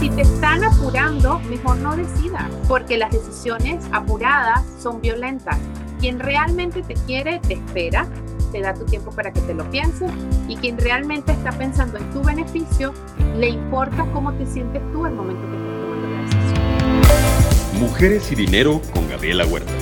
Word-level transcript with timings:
si 0.00 0.08
te 0.08 0.22
están 0.22 0.64
apurando, 0.64 1.40
mejor 1.40 1.76
no 1.76 1.94
decidas, 1.94 2.44
porque 2.66 2.96
las 2.96 3.10
decisiones 3.10 3.84
apuradas 3.92 4.62
son 4.82 5.02
violentas. 5.02 5.58
Quien 6.00 6.18
realmente 6.18 6.82
te 6.82 6.94
quiere, 6.94 7.38
te 7.40 7.54
espera, 7.54 8.06
te 8.50 8.62
da 8.62 8.72
tu 8.72 8.86
tiempo 8.86 9.10
para 9.10 9.30
que 9.30 9.42
te 9.42 9.52
lo 9.52 9.70
pienses 9.70 10.10
y 10.48 10.56
quien 10.56 10.78
realmente 10.78 11.32
está 11.32 11.52
pensando 11.52 11.98
en 11.98 12.10
tu 12.12 12.22
beneficio, 12.22 12.94
le 13.36 13.50
importa 13.50 14.06
cómo 14.14 14.32
te 14.32 14.46
sientes 14.46 14.80
tú 14.90 15.04
al 15.04 15.12
momento 15.12 15.42
que 15.42 15.56
estás 15.58 15.76
tomando 15.82 16.08
la 16.08 16.22
decisión. 16.22 17.80
Mujeres 17.80 18.32
y 18.32 18.34
dinero 18.36 18.80
con 18.94 19.06
Gabriela 19.06 19.44
Huerta. 19.44 19.72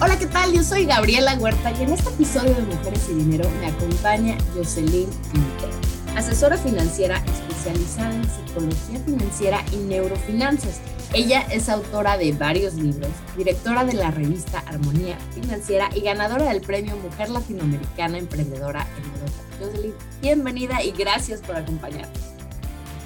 Hola, 0.00 0.18
¿qué 0.18 0.26
tal? 0.26 0.50
Yo 0.50 0.64
soy 0.64 0.86
Gabriela 0.86 1.36
Huerta 1.38 1.72
y 1.78 1.82
en 1.82 1.92
este 1.92 2.08
episodio 2.08 2.54
de 2.54 2.62
Mujeres 2.62 3.06
y 3.10 3.14
Dinero 3.16 3.46
me 3.60 3.66
acompaña 3.66 4.38
Jocelyn 4.56 5.10
Quintero, 5.30 5.72
asesora 6.16 6.56
financiera 6.56 7.22
especializada 7.62 8.14
en 8.14 8.24
psicología 8.24 8.98
financiera 9.00 9.64
y 9.72 9.76
neurofinanzas. 9.76 10.80
Ella 11.14 11.42
es 11.52 11.68
autora 11.68 12.16
de 12.16 12.32
varios 12.32 12.74
libros, 12.74 13.10
directora 13.36 13.84
de 13.84 13.92
la 13.92 14.10
revista 14.10 14.60
Armonía 14.66 15.16
Financiera 15.34 15.88
y 15.94 16.00
ganadora 16.00 16.44
del 16.46 16.60
premio 16.60 16.96
Mujer 16.96 17.28
Latinoamericana 17.28 18.18
Emprendedora 18.18 18.86
en 18.96 19.04
Europa. 19.04 19.42
Jocelyn, 19.60 19.94
bienvenida 20.20 20.82
y 20.82 20.90
gracias 20.92 21.40
por 21.42 21.56
acompañarnos. 21.56 22.18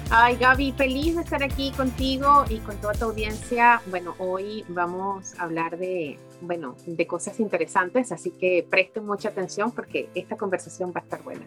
Ay, 0.09 0.37
Gaby, 0.37 0.71
feliz 0.71 1.17
de 1.17 1.21
estar 1.21 1.43
aquí 1.43 1.71
contigo 1.71 2.45
y 2.49 2.59
con 2.59 2.77
toda 2.77 2.93
tu 2.93 3.05
audiencia. 3.05 3.81
Bueno, 3.87 4.15
hoy 4.19 4.63
vamos 4.69 5.37
a 5.37 5.43
hablar 5.43 5.77
de, 5.77 6.17
bueno, 6.41 6.75
de 6.85 7.05
cosas 7.05 7.41
interesantes, 7.41 8.13
así 8.13 8.31
que 8.31 8.65
presten 8.67 9.05
mucha 9.05 9.29
atención 9.29 9.71
porque 9.71 10.09
esta 10.15 10.37
conversación 10.37 10.93
va 10.95 11.01
a 11.01 11.03
estar 11.03 11.21
buena. 11.23 11.45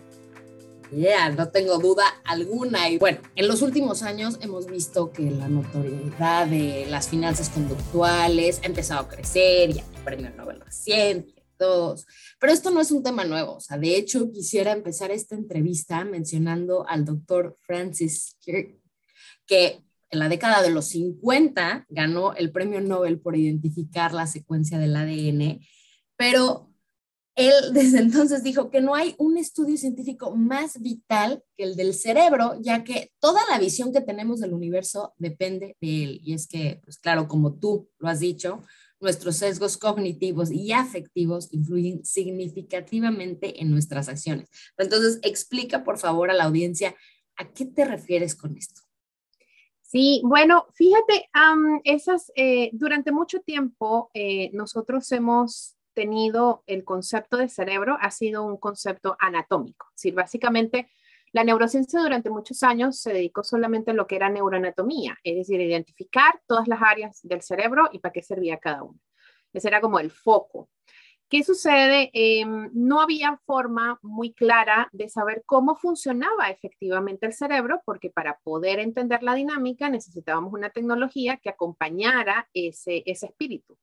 Yeah, 0.92 1.30
no 1.30 1.50
tengo 1.50 1.78
duda 1.78 2.04
alguna. 2.24 2.88
Y 2.90 2.98
bueno, 2.98 3.20
en 3.36 3.46
los 3.46 3.62
últimos 3.62 4.02
años 4.02 4.38
hemos 4.40 4.66
visto 4.66 5.12
que 5.12 5.30
la 5.30 5.48
notoriedad 5.48 6.46
de 6.48 6.86
las 6.88 7.08
finanzas 7.08 7.48
conductuales 7.48 8.60
ha 8.62 8.66
empezado 8.66 9.02
a 9.02 9.08
crecer, 9.08 9.72
ya 9.72 9.84
premio 10.04 10.30
Nobel 10.30 10.60
reciente, 10.60 11.44
todos. 11.56 12.06
Pero 12.40 12.52
esto 12.52 12.70
no 12.70 12.80
es 12.80 12.90
un 12.90 13.04
tema 13.04 13.24
nuevo. 13.24 13.56
O 13.56 13.60
sea, 13.60 13.78
de 13.78 13.96
hecho, 13.96 14.32
quisiera 14.32 14.72
empezar 14.72 15.12
esta 15.12 15.36
entrevista 15.36 16.04
mencionando 16.04 16.84
al 16.88 17.04
doctor 17.04 17.56
Francis 17.60 18.36
Kirk, 18.40 18.80
que 19.46 19.82
en 20.10 20.18
la 20.18 20.28
década 20.28 20.60
de 20.60 20.70
los 20.70 20.86
50 20.88 21.86
ganó 21.88 22.34
el 22.34 22.50
premio 22.50 22.80
Nobel 22.80 23.20
por 23.20 23.36
identificar 23.36 24.12
la 24.12 24.26
secuencia 24.26 24.78
del 24.78 24.96
ADN, 24.96 25.60
pero 26.16 26.69
él 27.48 27.54
desde 27.72 27.98
entonces 27.98 28.42
dijo 28.42 28.70
que 28.70 28.80
no 28.80 28.94
hay 28.94 29.14
un 29.18 29.36
estudio 29.36 29.76
científico 29.76 30.34
más 30.34 30.80
vital 30.80 31.42
que 31.56 31.64
el 31.64 31.76
del 31.76 31.94
cerebro, 31.94 32.56
ya 32.60 32.84
que 32.84 33.12
toda 33.20 33.40
la 33.50 33.58
visión 33.58 33.92
que 33.92 34.00
tenemos 34.00 34.40
del 34.40 34.54
universo 34.54 35.14
depende 35.18 35.76
de 35.80 36.04
él. 36.04 36.20
Y 36.22 36.34
es 36.34 36.46
que, 36.46 36.80
pues 36.84 36.98
claro, 36.98 37.28
como 37.28 37.54
tú 37.54 37.88
lo 37.98 38.08
has 38.08 38.20
dicho, 38.20 38.62
nuestros 39.00 39.36
sesgos 39.36 39.78
cognitivos 39.78 40.50
y 40.50 40.72
afectivos 40.72 41.48
influyen 41.52 42.04
significativamente 42.04 43.62
en 43.62 43.70
nuestras 43.70 44.08
acciones. 44.08 44.48
Entonces, 44.76 45.18
explica 45.22 45.84
por 45.84 45.98
favor 45.98 46.30
a 46.30 46.34
la 46.34 46.44
audiencia 46.44 46.94
a 47.36 47.50
qué 47.52 47.64
te 47.64 47.84
refieres 47.84 48.34
con 48.34 48.56
esto. 48.56 48.82
Sí, 49.82 50.20
bueno, 50.24 50.66
fíjate, 50.74 51.28
eh, 52.36 52.70
durante 52.74 53.10
mucho 53.10 53.40
tiempo 53.40 54.10
eh, 54.14 54.50
nosotros 54.52 55.10
hemos 55.10 55.76
tenido 55.94 56.62
el 56.66 56.84
concepto 56.84 57.36
de 57.36 57.48
cerebro, 57.48 57.96
ha 58.00 58.10
sido 58.10 58.44
un 58.44 58.56
concepto 58.56 59.16
anatómico. 59.18 59.86
Es 60.02 60.14
básicamente 60.14 60.90
la 61.32 61.44
neurociencia 61.44 62.00
durante 62.00 62.28
muchos 62.28 62.62
años 62.62 62.98
se 62.98 63.12
dedicó 63.12 63.44
solamente 63.44 63.92
a 63.92 63.94
lo 63.94 64.06
que 64.06 64.16
era 64.16 64.28
neuroanatomía, 64.28 65.16
es 65.22 65.36
decir, 65.36 65.60
identificar 65.60 66.40
todas 66.46 66.66
las 66.66 66.82
áreas 66.82 67.20
del 67.22 67.42
cerebro 67.42 67.88
y 67.92 68.00
para 68.00 68.12
qué 68.12 68.22
servía 68.22 68.58
cada 68.58 68.82
una. 68.82 68.98
Ese 69.52 69.68
era 69.68 69.80
como 69.80 70.00
el 70.00 70.10
foco. 70.10 70.68
¿Qué 71.28 71.44
sucede? 71.44 72.10
Em, 72.12 72.70
no 72.72 73.00
había 73.00 73.40
forma 73.46 74.00
muy 74.02 74.32
clara 74.32 74.88
de 74.90 75.08
saber 75.08 75.44
cómo 75.46 75.76
funcionaba 75.76 76.50
efectivamente 76.50 77.26
el 77.26 77.32
cerebro, 77.32 77.80
porque 77.84 78.10
para 78.10 78.40
poder 78.42 78.80
entender 78.80 79.22
la 79.22 79.36
dinámica 79.36 79.88
necesitábamos 79.88 80.52
una 80.52 80.70
tecnología 80.70 81.36
que 81.36 81.50
acompañara 81.50 82.48
ese 82.52 83.04
espíritu. 83.06 83.78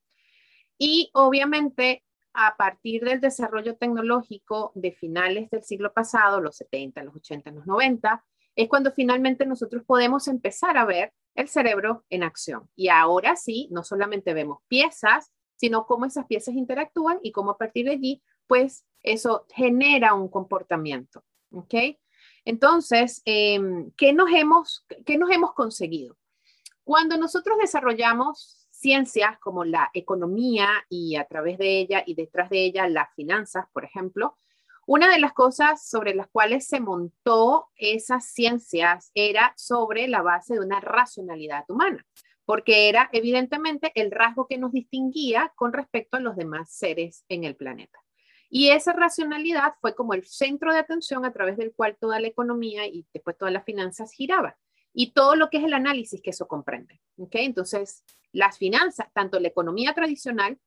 Y 0.77 1.09
obviamente 1.13 2.03
a 2.33 2.55
partir 2.55 3.03
del 3.03 3.19
desarrollo 3.19 3.77
tecnológico 3.77 4.71
de 4.75 4.91
finales 4.91 5.49
del 5.49 5.63
siglo 5.63 5.91
pasado, 5.91 6.39
los 6.39 6.55
70, 6.57 7.03
los 7.03 7.15
80, 7.15 7.49
los 7.51 7.65
90, 7.65 8.23
es 8.55 8.69
cuando 8.69 8.91
finalmente 8.91 9.45
nosotros 9.45 9.83
podemos 9.85 10.27
empezar 10.27 10.77
a 10.77 10.85
ver 10.85 11.13
el 11.33 11.47
cerebro 11.47 12.05
en 12.09 12.23
acción. 12.23 12.69
Y 12.75 12.89
ahora 12.89 13.35
sí, 13.35 13.67
no 13.71 13.83
solamente 13.83 14.33
vemos 14.33 14.59
piezas, 14.67 15.31
sino 15.55 15.85
cómo 15.85 16.05
esas 16.05 16.25
piezas 16.25 16.55
interactúan 16.55 17.19
y 17.23 17.31
cómo 17.31 17.51
a 17.51 17.57
partir 17.57 17.85
de 17.85 17.93
allí, 17.93 18.23
pues 18.45 18.85
eso 19.01 19.45
genera 19.49 20.13
un 20.13 20.27
comportamiento. 20.27 21.23
¿Ok? 21.51 21.73
Entonces, 22.45 23.21
em, 23.25 23.91
¿qué, 23.97 24.13
nos 24.13 24.29
hemos, 24.31 24.85
¿qué 25.05 25.17
nos 25.17 25.29
hemos 25.31 25.53
conseguido? 25.53 26.17
Cuando 26.83 27.17
nosotros 27.17 27.57
desarrollamos 27.59 28.56
ciencias 28.79 29.39
como 29.39 29.65
la 29.65 29.89
economía 29.93 30.69
y 30.89 31.15
a 31.15 31.25
través 31.25 31.57
de 31.57 31.79
ella 31.79 32.03
y 32.05 32.15
detrás 32.15 32.49
de 32.49 32.63
ella 32.63 32.87
las 32.87 33.13
finanzas, 33.15 33.65
por 33.73 33.85
ejemplo, 33.85 34.37
una 34.85 35.11
de 35.11 35.19
las 35.19 35.33
cosas 35.33 35.87
sobre 35.87 36.15
las 36.15 36.27
cuales 36.27 36.67
se 36.67 36.79
montó 36.79 37.67
esas 37.75 38.25
ciencias 38.25 39.11
era 39.13 39.53
sobre 39.57 40.07
la 40.07 40.21
base 40.21 40.53
de 40.53 40.61
una 40.61 40.79
racionalidad 40.79 41.65
humana, 41.67 42.05
porque 42.45 42.87
era 42.87 43.09
evidentemente 43.11 43.91
el 43.95 44.11
rasgo 44.11 44.47
que 44.47 44.57
nos 44.57 44.71
distinguía 44.71 45.51
con 45.55 45.73
respecto 45.73 46.17
a 46.17 46.21
los 46.21 46.37
demás 46.37 46.71
seres 46.71 47.25
en 47.27 47.43
el 47.43 47.55
planeta. 47.55 47.99
Y 48.49 48.69
esa 48.69 48.93
racionalidad 48.93 49.73
fue 49.81 49.93
como 49.93 50.13
el 50.13 50.25
centro 50.25 50.71
de 50.71 50.79
atención 50.79 51.25
a 51.25 51.33
través 51.33 51.57
del 51.57 51.73
cual 51.73 51.97
toda 51.99 52.21
la 52.21 52.27
economía 52.27 52.87
y 52.87 53.05
después 53.13 53.37
todas 53.37 53.53
las 53.53 53.65
finanzas 53.65 54.13
giraban 54.13 54.53
y 54.99 55.11
todo 55.11 55.35
lo 55.35 55.51
que 55.51 55.57
es 55.59 55.63
el 55.63 55.75
análisis 55.75 56.19
que 56.23 56.31
eso 56.31 56.47
comprende. 56.47 56.99
¿okay? 57.17 57.45
Entonces, 57.45 58.03
las 58.31 58.57
finanzas, 58.57 59.07
tanto 59.13 59.39
la 59.39 59.47
economía 59.47 59.93
tradicional, 59.93 60.57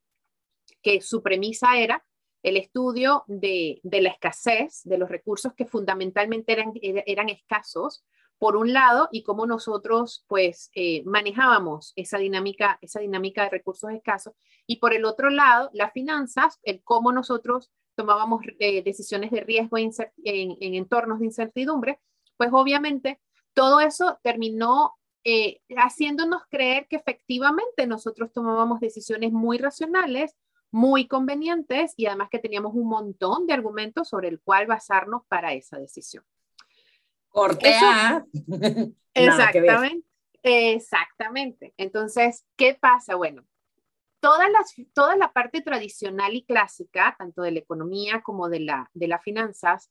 que 0.83 1.01
su 1.01 1.21
premisa 1.21 1.77
era 1.77 2.07
el 2.45 2.57
estudio 2.57 3.25
de, 3.27 3.81
la 3.83 4.09
escasez 4.09 4.83
de 4.85 4.99
los 4.99 5.09
recursos 5.09 5.53
que 5.55 5.67
fundamentalmente 5.67 6.53
eran, 6.53 6.73
eran 6.81 7.29
escasos, 7.29 8.05
por 8.39 8.57
un 8.57 8.73
lado, 8.73 9.09
y 9.11 9.25
cómo 9.25 9.47
nosotros 9.47 10.25
pues 10.29 10.71
eh, 10.77 11.03
manejábamos 11.07 11.93
esa 11.97 12.19
dinámica, 12.19 12.79
esa 12.83 13.01
dinámica 13.01 13.43
de 13.43 13.51
recursos 13.51 13.91
escasos, 13.91 14.35
y 14.65 14.77
por 14.77 14.95
el 14.95 15.07
otro 15.07 15.29
lado, 15.31 15.71
las 15.73 15.93
finanzas, 15.93 16.61
el 16.63 16.85
cómo 16.85 17.11
nosotros 17.11 17.73
tomábamos 17.97 18.43
eh, 18.61 18.85
decisiones 18.85 19.33
de 19.33 19.41
riesgo 19.41 19.77
en, 19.77 19.91
en 20.25 20.75
entornos 20.75 21.19
de 21.19 21.27
incertidumbre, 21.27 21.99
pues 22.37 22.51
obviamente 22.53 23.19
todo 23.55 23.81
eso 23.81 24.19
terminó 24.23 24.95
eh, 25.25 25.61
haciéndonos 25.77 26.43
creer 26.49 26.87
que 26.89 26.97
efectivamente 26.97 27.87
nosotros 27.87 28.33
tomábamos 28.33 28.81
decisiones 28.81 29.33
muy 29.33 29.59
racionales, 29.59 30.37
muy 30.71 31.09
convenientes 31.09 31.93
y 31.97 32.07
además 32.07 32.29
que 32.31 32.39
teníamos 32.39 32.75
un 32.75 32.89
montón 32.89 33.47
de 33.47 33.53
argumentos 33.53 34.09
sobre 34.09 34.29
el 34.29 34.41
cual 34.41 34.67
basarnos 34.67 35.23
para 35.29 35.53
esa 35.53 35.79
decisión. 35.79 36.25
Cortea. 37.29 38.25
exactamente. 39.15 40.07
Exactamente. 40.43 41.75
Entonces, 41.77 42.47
¿qué 42.57 42.75
pasa? 42.81 43.15
Bueno, 43.15 43.45
toda 44.21 44.49
la, 44.49 44.61
toda 44.95 45.17
la 45.17 45.33
parte 45.33 45.61
tradicional 45.61 46.35
y 46.35 46.45
clásica, 46.45 47.15
tanto 47.19 47.43
de 47.43 47.53
la 47.53 47.59
economía 47.59 48.23
como 48.23 48.49
de 48.49 48.61
la, 48.61 48.91
de 48.95 49.09
las 49.09 49.23
finanzas, 49.23 49.91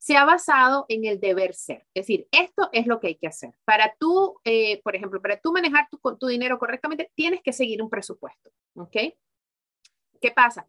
se 0.00 0.16
ha 0.16 0.24
basado 0.24 0.86
en 0.88 1.04
el 1.04 1.20
deber 1.20 1.52
ser. 1.54 1.86
Es 1.92 2.06
decir, 2.06 2.26
esto 2.32 2.70
es 2.72 2.86
lo 2.86 3.00
que 3.00 3.08
hay 3.08 3.16
que 3.16 3.26
hacer. 3.26 3.52
Para 3.66 3.94
tú, 3.98 4.40
eh, 4.44 4.80
por 4.82 4.96
ejemplo, 4.96 5.20
para 5.20 5.38
tú 5.38 5.52
manejar 5.52 5.88
tu, 5.90 6.26
dinero 6.26 6.58
correctamente, 6.58 7.12
tienes 7.14 7.42
que 7.42 7.52
seguir 7.52 7.82
un 7.82 7.90
presupuesto. 7.90 8.50
¿Ok? 8.76 8.96
¿Qué 10.18 10.30
pasa? 10.34 10.66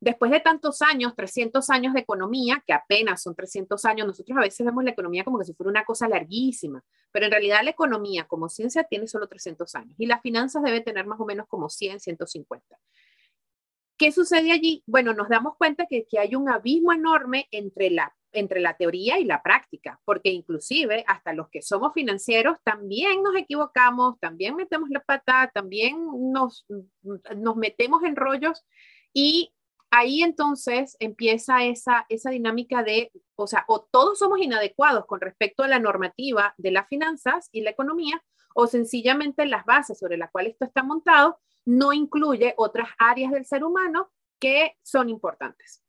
Después 0.00 0.30
de 0.30 0.40
tantos 0.40 0.80
años, 0.80 1.14
300 1.14 1.68
años 1.68 1.92
de 1.92 2.00
economía, 2.00 2.64
que 2.66 2.72
apenas 2.72 3.22
son 3.22 3.34
300 3.34 3.84
años, 3.84 4.06
nosotros 4.06 4.38
a 4.38 4.40
veces 4.40 4.64
vemos 4.64 4.82
la 4.82 4.92
economía 4.92 5.24
como 5.24 5.38
que 5.38 5.44
si 5.44 5.52
fuera 5.52 5.68
una 5.68 5.84
cosa 5.84 6.08
larguísima, 6.08 6.82
pero 7.12 7.26
en 7.26 7.32
realidad 7.32 7.60
la 7.62 7.70
economía 7.70 8.26
como 8.26 8.48
ciencia 8.48 8.84
tiene 8.84 9.06
solo 9.06 9.28
300 9.28 9.74
años 9.74 9.94
y 9.98 10.06
las 10.06 10.22
finanzas 10.22 10.62
debe 10.62 10.80
tener 10.80 11.04
más 11.06 11.20
o 11.20 11.26
menos 11.26 11.46
como 11.48 11.68
100, 11.68 12.00
150. 12.00 12.78
¿Qué 13.98 14.10
sucede 14.10 14.52
allí? 14.52 14.82
Bueno, 14.86 15.12
nos 15.12 15.28
damos 15.28 15.58
cuenta 15.58 15.84
que, 15.86 16.06
que 16.06 16.18
hay 16.18 16.34
un 16.34 16.48
abismo 16.48 16.94
enorme 16.94 17.46
entre 17.50 17.90
la 17.90 18.10
entre 18.32 18.60
la 18.60 18.76
teoría 18.76 19.18
y 19.18 19.24
la 19.24 19.42
práctica, 19.42 20.00
porque 20.04 20.30
inclusive 20.30 21.04
hasta 21.06 21.32
los 21.32 21.48
que 21.48 21.62
somos 21.62 21.92
financieros 21.94 22.58
también 22.62 23.22
nos 23.22 23.36
equivocamos, 23.36 24.18
también 24.20 24.56
metemos 24.56 24.90
la 24.90 25.00
pata, 25.00 25.50
también 25.52 25.98
nos, 26.32 26.66
nos 27.02 27.56
metemos 27.56 28.04
en 28.04 28.16
rollos 28.16 28.64
y 29.12 29.52
ahí 29.90 30.22
entonces 30.22 30.96
empieza 31.00 31.64
esa, 31.64 32.06
esa 32.08 32.30
dinámica 32.30 32.82
de, 32.82 33.10
o 33.34 33.46
sea, 33.46 33.64
o 33.68 33.82
todos 33.90 34.18
somos 34.18 34.40
inadecuados 34.40 35.06
con 35.06 35.20
respecto 35.20 35.62
a 35.62 35.68
la 35.68 35.78
normativa 35.78 36.54
de 36.58 36.70
las 36.70 36.88
finanzas 36.88 37.48
y 37.52 37.62
la 37.62 37.70
economía, 37.70 38.22
o 38.54 38.66
sencillamente 38.66 39.46
las 39.46 39.64
bases 39.64 39.98
sobre 39.98 40.16
las 40.16 40.30
cuales 40.30 40.52
esto 40.52 40.64
está 40.64 40.82
montado 40.82 41.38
no 41.64 41.92
incluye 41.92 42.54
otras 42.56 42.88
áreas 42.98 43.32
del 43.32 43.44
ser 43.46 43.64
humano 43.64 44.10
que 44.38 44.76
son 44.82 45.08
importantes. 45.08 45.82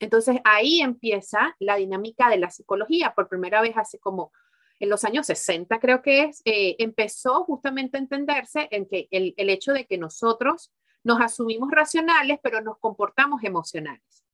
Entonces 0.00 0.38
ahí 0.44 0.80
empieza 0.80 1.56
la 1.58 1.76
dinámica 1.76 2.28
de 2.30 2.38
la 2.38 2.50
psicología. 2.50 3.14
Por 3.14 3.28
primera 3.28 3.60
vez 3.60 3.76
hace 3.76 3.98
como 3.98 4.32
en 4.80 4.88
los 4.88 5.04
años 5.04 5.26
60 5.26 5.80
creo 5.80 6.02
que 6.02 6.24
es, 6.24 6.42
eh, 6.44 6.76
empezó 6.78 7.44
justamente 7.44 7.96
a 7.96 8.00
entenderse 8.00 8.68
en 8.70 8.86
que 8.86 9.08
el, 9.10 9.34
el 9.36 9.50
hecho 9.50 9.72
de 9.72 9.86
que 9.86 9.98
nosotros 9.98 10.72
nos 11.02 11.20
asumimos 11.20 11.70
racionales, 11.70 12.38
pero 12.42 12.60
nos 12.60 12.78
comportamos 12.78 13.42
emocionales. 13.42 14.24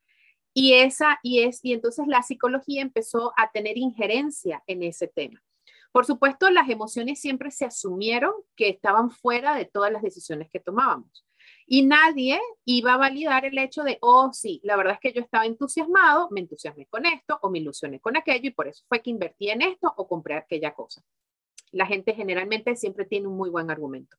Y 0.53 0.75
esa, 0.75 1.19
y 1.23 1.41
es, 1.41 1.61
y 1.63 1.73
entonces 1.73 2.07
la 2.07 2.23
psicología 2.23 2.83
empezó 2.83 3.33
a 3.37 3.51
tener 3.51 3.77
injerencia 3.77 4.63
en 4.67 4.83
ese 4.83 5.09
tema. 5.09 5.43
Por 5.91 6.07
supuesto, 6.07 6.51
las 6.51 6.69
emociones 6.69 7.21
siempre 7.21 7.51
se 7.51 7.65
asumieron 7.65 8.33
que 8.57 8.69
estaban 8.69 9.11
fuera 9.11 9.55
de 9.55 9.65
todas 9.65 9.93
las 9.93 10.03
decisiones 10.03 10.51
que 10.51 10.61
tomábamos. 10.61 11.25
Y 11.67 11.85
nadie 11.87 12.39
iba 12.65 12.95
a 12.95 12.99
validar 12.99 13.45
el 13.47 13.57
hecho 13.59 13.83
de, 13.85 13.99
oh, 14.03 14.33
sí, 14.33 14.61
la 14.65 14.77
verdad 14.77 14.95
es 14.95 15.01
que 15.01 15.13
yo 15.13 15.23
estaba 15.23 15.47
entusiasmado, 15.47 16.29
me 16.31 16.41
entusiasmé 16.41 16.87
con 16.87 17.07
esto 17.07 17.39
o 17.43 17.51
me 17.51 17.59
ilusioné 17.59 18.01
con 18.01 18.17
aquello 18.17 18.49
y 18.49 18.53
por 18.53 18.69
eso 18.69 18.85
fue 18.89 19.01
que 19.01 19.11
invertí 19.11 19.49
en 19.49 19.63
esto 19.63 19.93
o 19.97 20.07
compré 20.07 20.37
aquella 20.37 20.75
cosa. 20.75 21.03
La 21.73 21.87
gente 21.87 22.15
generalmente 22.15 22.77
siempre 22.77 23.07
tiene 23.07 23.29
un 23.29 23.37
muy 23.37 23.51
buen 23.51 23.71
argumento. 23.71 24.17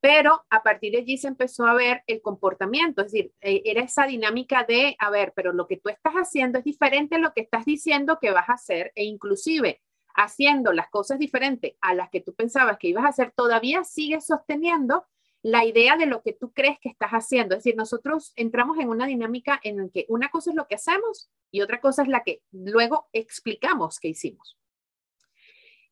Pero 0.00 0.44
a 0.50 0.62
partir 0.62 0.92
de 0.92 0.98
allí 0.98 1.16
se 1.16 1.28
empezó 1.28 1.66
a 1.66 1.72
ver 1.72 2.02
el 2.06 2.20
comportamiento, 2.20 3.00
es 3.00 3.12
decir, 3.12 3.32
eh, 3.40 3.62
era 3.64 3.80
esa 3.80 4.04
dinámica 4.06 4.64
de, 4.64 4.96
a 4.98 5.08
ver, 5.08 5.32
pero 5.34 5.54
lo 5.54 5.66
que 5.66 5.78
tú 5.78 5.88
estás 5.88 6.12
haciendo 6.12 6.58
es 6.58 6.64
diferente 6.64 7.14
a 7.14 7.18
lo 7.18 7.32
que 7.32 7.40
estás 7.40 7.64
diciendo 7.64 8.18
que 8.20 8.30
vas 8.30 8.50
a 8.50 8.54
hacer 8.54 8.92
e 8.94 9.04
inclusive 9.04 9.80
haciendo 10.14 10.74
las 10.74 10.90
cosas 10.90 11.18
diferentes 11.18 11.72
a 11.80 11.94
las 11.94 12.10
que 12.10 12.20
tú 12.20 12.34
pensabas 12.34 12.76
que 12.76 12.88
ibas 12.88 13.04
a 13.04 13.08
hacer, 13.08 13.32
todavía 13.34 13.82
sigues 13.82 14.26
sosteniendo 14.26 15.06
la 15.44 15.66
idea 15.66 15.98
de 15.98 16.06
lo 16.06 16.22
que 16.22 16.32
tú 16.32 16.52
crees 16.54 16.78
que 16.80 16.88
estás 16.88 17.10
haciendo. 17.10 17.54
Es 17.54 17.62
decir, 17.62 17.76
nosotros 17.76 18.32
entramos 18.34 18.78
en 18.78 18.88
una 18.88 19.06
dinámica 19.06 19.60
en 19.62 19.76
la 19.76 19.88
que 19.90 20.06
una 20.08 20.30
cosa 20.30 20.50
es 20.50 20.56
lo 20.56 20.66
que 20.66 20.76
hacemos 20.76 21.30
y 21.50 21.60
otra 21.60 21.82
cosa 21.82 22.02
es 22.02 22.08
la 22.08 22.22
que 22.24 22.40
luego 22.50 23.08
explicamos 23.12 24.00
que 24.00 24.08
hicimos. 24.08 24.58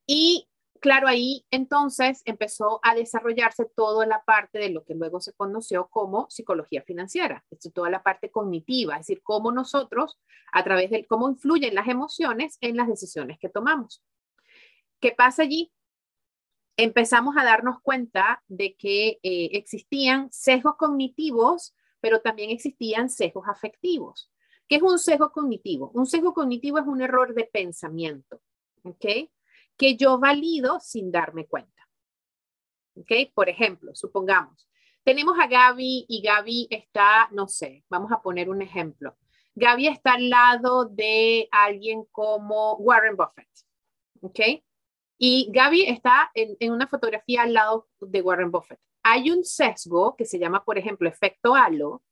Y 0.07 0.49
claro, 0.81 1.07
ahí 1.07 1.45
entonces 1.51 2.23
empezó 2.25 2.81
a 2.83 2.95
desarrollarse 2.95 3.67
toda 3.77 4.07
la 4.07 4.25
parte 4.25 4.59
de 4.59 4.71
lo 4.71 4.85
que 4.85 4.95
luego 4.95 5.21
se 5.21 5.35
conoció 5.35 5.87
como 5.89 6.31
psicología 6.31 6.81
financiera, 6.81 7.45
es 7.51 7.71
toda 7.75 7.91
la 7.91 8.03
parte 8.03 8.31
cognitiva, 8.31 8.95
es 8.95 9.01
decir, 9.01 9.21
cómo 9.23 9.53
nosotros, 9.53 10.19
a 10.51 10.65
través 10.65 10.91
de 10.91 11.07
cómo 11.07 11.29
influyen 11.29 11.75
las 11.75 11.89
emociones 11.89 12.57
en 12.63 12.79
las 12.79 12.89
decisiones 12.89 13.39
que 13.39 13.51
tomamos. 13.51 14.03
¿Qué 14.99 15.13
pasa 15.13 15.43
allí? 15.43 15.71
Empezamos 16.77 17.37
a 17.37 17.45
darnos 17.45 17.81
cuenta 17.83 18.43
de 18.49 18.77
que 18.77 19.21
eh, 19.23 19.51
existían 19.53 20.31
sesgos 20.33 20.77
cognitivos, 20.77 21.75
pero 22.01 22.21
también 22.21 22.51
existían 22.51 23.11
sesgos 23.11 23.47
afectivos. 23.49 24.31
¿Qué 24.69 24.77
es 24.77 24.83
un 24.83 24.99
sesgo 24.99 25.33
cognitivo? 25.33 25.91
Un 25.95 26.07
sesgo 26.07 26.33
cognitivo 26.33 26.79
es 26.79 26.87
un 26.87 27.03
error 27.03 27.35
de 27.35 27.45
pensamiento. 27.45 28.41
¿ok? 28.85 29.07
que 29.77 29.97
yo 29.97 30.19
valido 30.19 30.81
sin 30.81 31.11
darme 31.11 31.47
cuenta. 31.47 31.89
¿Ok? 32.95 33.11
Por 33.35 33.49
ejemplo, 33.49 33.95
supongamos, 33.95 34.69
tenemos 35.03 35.39
a 35.41 35.47
Gaby 35.47 36.07
y 36.09 36.23
Gaby 36.23 36.69
está, 36.71 37.29
no 37.33 37.49
sé, 37.49 37.85
vamos 37.89 38.13
a 38.13 38.23
poner 38.23 38.49
un 38.51 38.63
ejemplo. 38.63 39.17
Gaby 39.55 39.89
está 39.89 40.15
al 40.15 40.31
lado 40.31 40.85
de 40.85 41.49
alguien 41.51 42.05
como 42.13 42.75
Warren 42.77 43.17
Buffett. 43.17 43.49
¿Ok? 44.21 44.41
Y 45.19 45.49
Gaby 45.53 45.83
está 45.83 46.31
en, 46.35 46.73
una 46.73 46.87
fotografía 46.87 47.43
al 47.43 47.53
lado 47.53 47.89
de 48.01 48.23
Warren 48.23 48.51
Buffett. 48.51 48.81
Hay 49.03 49.31
un 49.31 49.45
sesgo 49.45 50.17
que 50.17 50.25
se 50.25 50.39
llama, 50.39 50.65
por 50.65 50.79
ejemplo, 50.79 51.09
efecto 51.09 51.55
halo, 51.55 52.03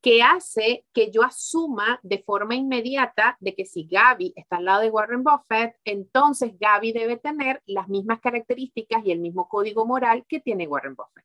que 0.00 0.22
hace 0.22 0.84
que 0.92 1.10
yo 1.10 1.22
asuma 1.22 1.98
de 2.02 2.22
forma 2.22 2.54
inmediata 2.54 3.36
de 3.40 3.54
que 3.54 3.64
si 3.64 3.84
Gaby 3.84 4.32
está 4.36 4.56
al 4.56 4.64
lado 4.64 4.82
de 4.82 4.90
Warren 4.90 5.24
Buffett, 5.24 5.76
entonces 5.84 6.52
Gaby 6.58 6.92
debe 6.92 7.16
tener 7.16 7.62
las 7.66 7.88
mismas 7.88 8.20
características 8.20 9.04
y 9.04 9.10
el 9.10 9.18
mismo 9.18 9.48
código 9.48 9.84
moral 9.86 10.24
que 10.28 10.40
tiene 10.40 10.68
Warren 10.68 10.94
Buffett. 10.94 11.24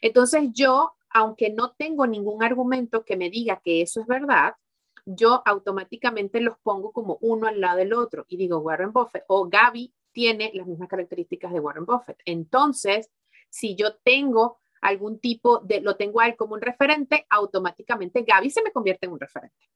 Entonces 0.00 0.50
yo, 0.52 0.92
aunque 1.10 1.50
no 1.50 1.72
tengo 1.72 2.06
ningún 2.06 2.44
argumento 2.44 3.04
que 3.04 3.16
me 3.16 3.30
diga 3.30 3.60
que 3.64 3.82
eso 3.82 4.00
es 4.00 4.06
verdad, 4.06 4.54
yo 5.04 5.42
automáticamente 5.44 6.40
los 6.40 6.58
pongo 6.58 6.92
como 6.92 7.18
uno 7.20 7.46
al 7.46 7.60
lado 7.60 7.78
del 7.78 7.92
otro 7.92 8.24
y 8.28 8.36
digo 8.36 8.58
Warren 8.58 8.92
Buffett 8.92 9.24
o 9.28 9.48
Gaby 9.48 9.92
tiene 10.16 10.50
las 10.54 10.66
mismas 10.66 10.88
características 10.88 11.52
de 11.52 11.60
Warren 11.60 11.84
Buffett. 11.84 12.16
Entonces, 12.24 13.10
si 13.50 13.76
yo 13.76 13.96
tengo 13.96 14.58
algún 14.80 15.20
tipo 15.20 15.58
de, 15.58 15.82
lo 15.82 15.96
tengo 15.96 16.22
a 16.22 16.26
él 16.26 16.36
como 16.36 16.54
un 16.54 16.62
referente, 16.62 17.26
automáticamente 17.28 18.22
Gaby 18.22 18.48
se 18.48 18.62
me 18.62 18.72
convierte 18.72 19.04
en 19.04 19.12
un 19.12 19.20
referente. 19.20 19.68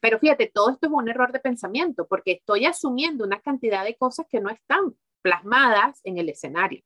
Pero 0.00 0.18
fíjate, 0.18 0.46
todo 0.46 0.70
esto 0.70 0.86
es 0.86 0.92
un 0.94 1.10
error 1.10 1.30
de 1.30 1.40
pensamiento 1.40 2.06
porque 2.08 2.32
estoy 2.32 2.64
asumiendo 2.64 3.22
una 3.22 3.38
cantidad 3.42 3.84
de 3.84 3.98
cosas 3.98 4.24
que 4.30 4.40
no 4.40 4.48
están 4.48 4.96
plasmadas 5.20 6.00
en 6.04 6.16
el 6.16 6.30
escenario. 6.30 6.82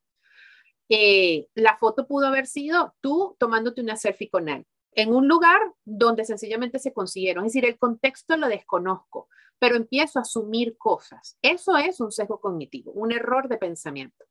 Eh, 0.89 1.47
la 1.53 1.77
foto 1.77 2.05
pudo 2.05 2.27
haber 2.27 2.45
sido 2.45 2.93
tú 2.99 3.37
tomándote 3.39 3.79
una 3.79 3.95
selfie 3.95 4.29
con 4.29 4.49
él 4.49 4.65
en 4.95 5.13
un 5.13 5.27
lugar 5.27 5.61
donde 5.83 6.25
sencillamente 6.25 6.79
se 6.79 6.93
consiguieron. 6.93 7.45
Es 7.45 7.53
decir, 7.53 7.65
el 7.69 7.77
contexto 7.77 8.37
lo 8.37 8.47
desconozco, 8.47 9.27
pero 9.59 9.75
empiezo 9.75 10.19
a 10.19 10.23
asumir 10.23 10.77
cosas. 10.77 11.37
Eso 11.41 11.77
es 11.77 11.99
un 11.99 12.11
sesgo 12.11 12.39
cognitivo, 12.39 12.91
un 12.93 13.11
error 13.11 13.47
de 13.47 13.57
pensamiento. 13.57 14.25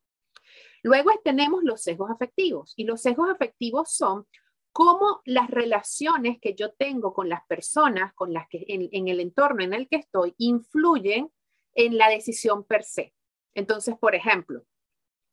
Luego 0.81 1.11
tenemos 1.23 1.63
los 1.63 1.81
sesgos 1.81 2.11
afectivos 2.11 2.73
y 2.75 2.83
los 2.83 3.01
sesgos 3.01 3.29
afectivos 3.29 3.91
son 3.91 4.27
cómo 4.71 5.21
las 5.23 5.49
relaciones 5.49 6.37
que 6.41 6.53
yo 6.53 6.73
tengo 6.73 7.13
con 7.13 7.29
las 7.29 7.45
personas, 7.47 8.13
con 8.13 8.33
las 8.33 8.47
que 8.49 8.65
en, 8.67 9.07
el 9.07 9.19
entorno 9.19 9.63
en 9.63 9.73
el 9.73 9.87
que 9.87 9.95
estoy, 9.95 10.35
influyen 10.37 11.31
en 11.75 11.97
la 11.97 12.09
decisión 12.09 12.65
per 12.65 12.83
se. 12.83 13.13
Entonces, 13.53 13.95
por 13.97 14.15
ejemplo, 14.15 14.65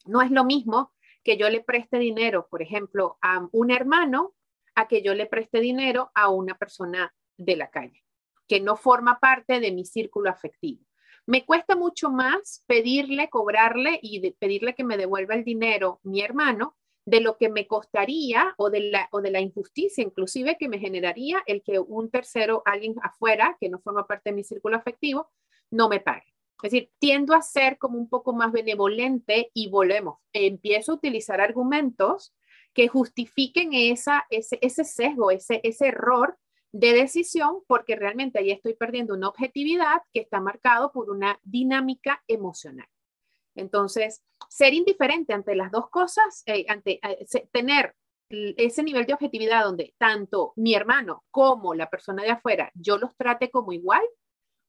no 0.05 0.23
es 0.23 0.31
lo 0.31 0.45
mismo 0.45 0.93
que 1.25 1.37
yo 1.37 1.51
le 1.51 1.63
preste 1.63 1.99
dinero, 1.99 2.47
por 2.49 2.63
ejemplo, 2.63 3.19
a 3.21 3.49
un 3.53 3.71
hermano, 3.71 4.35
a 4.75 4.89
que 4.89 5.03
yo 5.03 5.15
le 5.15 5.27
preste 5.27 5.61
dinero 5.61 6.11
a 6.15 6.29
una 6.29 6.57
persona 6.57 7.15
de 7.37 7.57
la 7.57 7.71
calle, 7.71 8.05
que 8.49 8.61
no 8.61 8.77
forma 8.77 9.19
parte 9.21 9.61
de 9.61 9.73
mi 9.73 9.85
círculo 9.85 10.31
afectivo. 10.31 10.85
Me 11.27 11.45
cuesta 11.45 11.77
mucho 11.77 12.11
más 12.11 12.65
pedirle, 12.67 13.29
cobrarle 13.31 13.99
y 14.03 14.33
pedirle 14.33 14.75
que 14.75 14.85
me 14.85 14.97
devuelva 14.97 15.35
el 15.35 15.45
dinero 15.45 16.01
mi 16.03 16.21
hermano 16.21 16.77
de 17.05 17.21
lo 17.21 17.37
que 17.37 17.49
me 17.49 17.67
costaría 17.67 18.55
o 18.57 18.71
de, 18.71 18.91
la, 18.91 19.09
o 19.13 19.21
de 19.21 19.31
la 19.31 19.41
injusticia 19.41 20.05
inclusive 20.05 20.57
que 20.59 20.69
me 20.69 20.79
generaría 20.79 21.43
el 21.47 21.63
que 21.63 21.79
un 21.79 22.11
tercero, 22.11 22.63
alguien 22.65 22.95
afuera 23.03 23.57
que 23.61 23.69
no 23.69 23.81
forma 23.81 24.07
parte 24.07 24.31
de 24.31 24.37
mi 24.37 24.45
círculo 24.45 24.77
afectivo, 24.77 25.31
no 25.71 25.89
me 25.89 26.01
pague. 26.01 26.33
Es 26.63 26.71
decir, 26.71 26.91
tiendo 27.01 27.35
a 27.35 27.43
ser 27.43 27.77
como 27.77 27.99
un 27.99 28.09
poco 28.09 28.33
más 28.33 28.53
benevolente 28.53 29.51
y 29.53 29.69
volvemos, 29.69 30.19
empiezo 30.33 30.93
a 30.93 30.95
utilizar 30.95 31.41
argumentos 31.41 32.35
que 32.75 32.89
justifiquen 32.89 33.71
esa, 33.73 34.27
ese, 34.31 34.59
ese 34.63 34.85
sesgo, 34.85 35.31
ese, 35.31 35.61
ese 35.63 35.89
error 35.89 36.39
de 36.73 36.95
decisión 36.95 37.59
porque 37.67 37.97
realmente 37.97 38.39
ahí 38.39 38.51
estoy 38.51 38.75
perdiendo 38.75 39.15
una 39.15 39.29
objetividad 39.29 40.03
que 40.13 40.21
está 40.21 40.41
marcado 40.41 40.91
por 40.91 41.11
una 41.11 41.39
dinámica 41.43 42.23
emocional. 42.27 42.89
Entonces, 43.55 44.23
ser 44.49 44.73
indiferente 44.73 45.35
ante 45.35 45.55
las 45.55 45.71
dos 45.71 45.91
cosas, 45.91 46.43
eh, 46.47 46.65
ante 46.69 46.99
eh, 47.07 47.27
tener 47.53 47.95
ese 48.31 48.83
nivel 48.83 49.05
de 49.05 49.13
objetividad 49.13 49.63
donde 49.65 49.95
tanto 49.99 50.55
mi 50.57 50.75
hermano 50.75 51.25
como 51.31 51.75
la 51.75 51.91
persona 51.91 52.23
de 52.23 52.31
afuera 52.31 52.71
yo 52.75 52.97
los 52.97 53.15
trate 53.15 53.51
como 53.51 53.73
igual, 53.73 54.03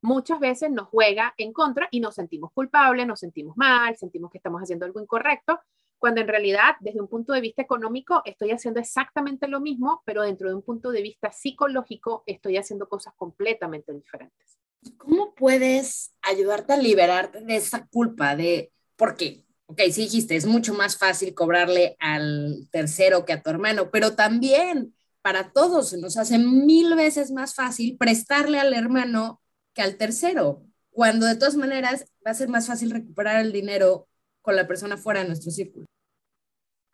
muchas 0.02 0.42
veces 0.42 0.70
nos 0.70 0.90
juega 0.90 1.34
en 1.38 1.54
contra 1.54 1.88
y 1.90 2.02
nos 2.02 2.16
sentimos 2.16 2.52
culpables, 2.52 3.08
nos 3.08 3.22
sentimos 3.22 3.56
mal, 3.56 3.96
sentimos 3.96 4.30
que 4.32 4.38
estamos 4.38 4.62
haciendo 4.62 4.86
algo 4.86 5.00
incorrecto, 5.00 5.62
cuando 6.04 6.20
en 6.20 6.28
realidad 6.28 6.76
desde 6.82 7.00
un 7.00 7.08
punto 7.08 7.32
de 7.32 7.40
vista 7.40 7.62
económico 7.62 8.22
estoy 8.26 8.52
haciendo 8.52 8.82
exactamente 8.82 9.48
lo 9.48 9.62
mismo, 9.62 10.02
pero 10.06 10.24
dentro 10.24 10.50
de 10.50 10.56
un 10.56 10.62
punto 10.62 10.92
de 10.92 11.02
vista 11.02 11.32
psicológico 11.32 12.24
estoy 12.26 12.58
haciendo 12.58 12.90
cosas 12.90 13.14
completamente 13.16 13.94
diferentes. 13.94 14.60
¿Cómo 14.98 15.34
puedes 15.34 16.12
ayudarte 16.22 16.74
a 16.74 16.78
liberarte 16.78 17.40
de 17.40 17.56
esa 17.56 17.88
culpa 17.88 18.36
de, 18.36 18.74
por 18.98 19.16
qué? 19.16 19.46
Ok, 19.68 19.80
sí 19.94 20.02
dijiste, 20.02 20.36
es 20.36 20.46
mucho 20.46 20.74
más 20.74 20.98
fácil 20.98 21.34
cobrarle 21.34 21.96
al 22.02 22.68
tercero 22.70 23.24
que 23.24 23.32
a 23.32 23.42
tu 23.42 23.50
hermano, 23.50 23.90
pero 23.90 24.14
también 24.14 24.94
para 25.22 25.54
todos 25.54 25.94
nos 25.94 26.18
hace 26.18 26.38
mil 26.38 26.96
veces 26.96 27.32
más 27.32 27.56
fácil 27.56 27.96
prestarle 27.98 28.60
al 28.60 28.74
hermano 28.74 29.42
que 29.74 29.84
al 29.84 29.96
tercero, 29.96 30.66
cuando 30.90 31.28
de 31.28 31.38
todas 31.38 31.56
maneras 31.56 32.04
va 32.28 32.32
a 32.32 32.36
ser 32.36 32.50
más 32.50 32.68
fácil 32.68 32.92
recuperar 32.92 33.40
el 33.40 33.54
dinero 33.54 34.10
con 34.42 34.58
la 34.58 34.68
persona 34.68 34.98
fuera 34.98 35.22
de 35.22 35.28
nuestro 35.28 35.50
círculo. 35.50 35.86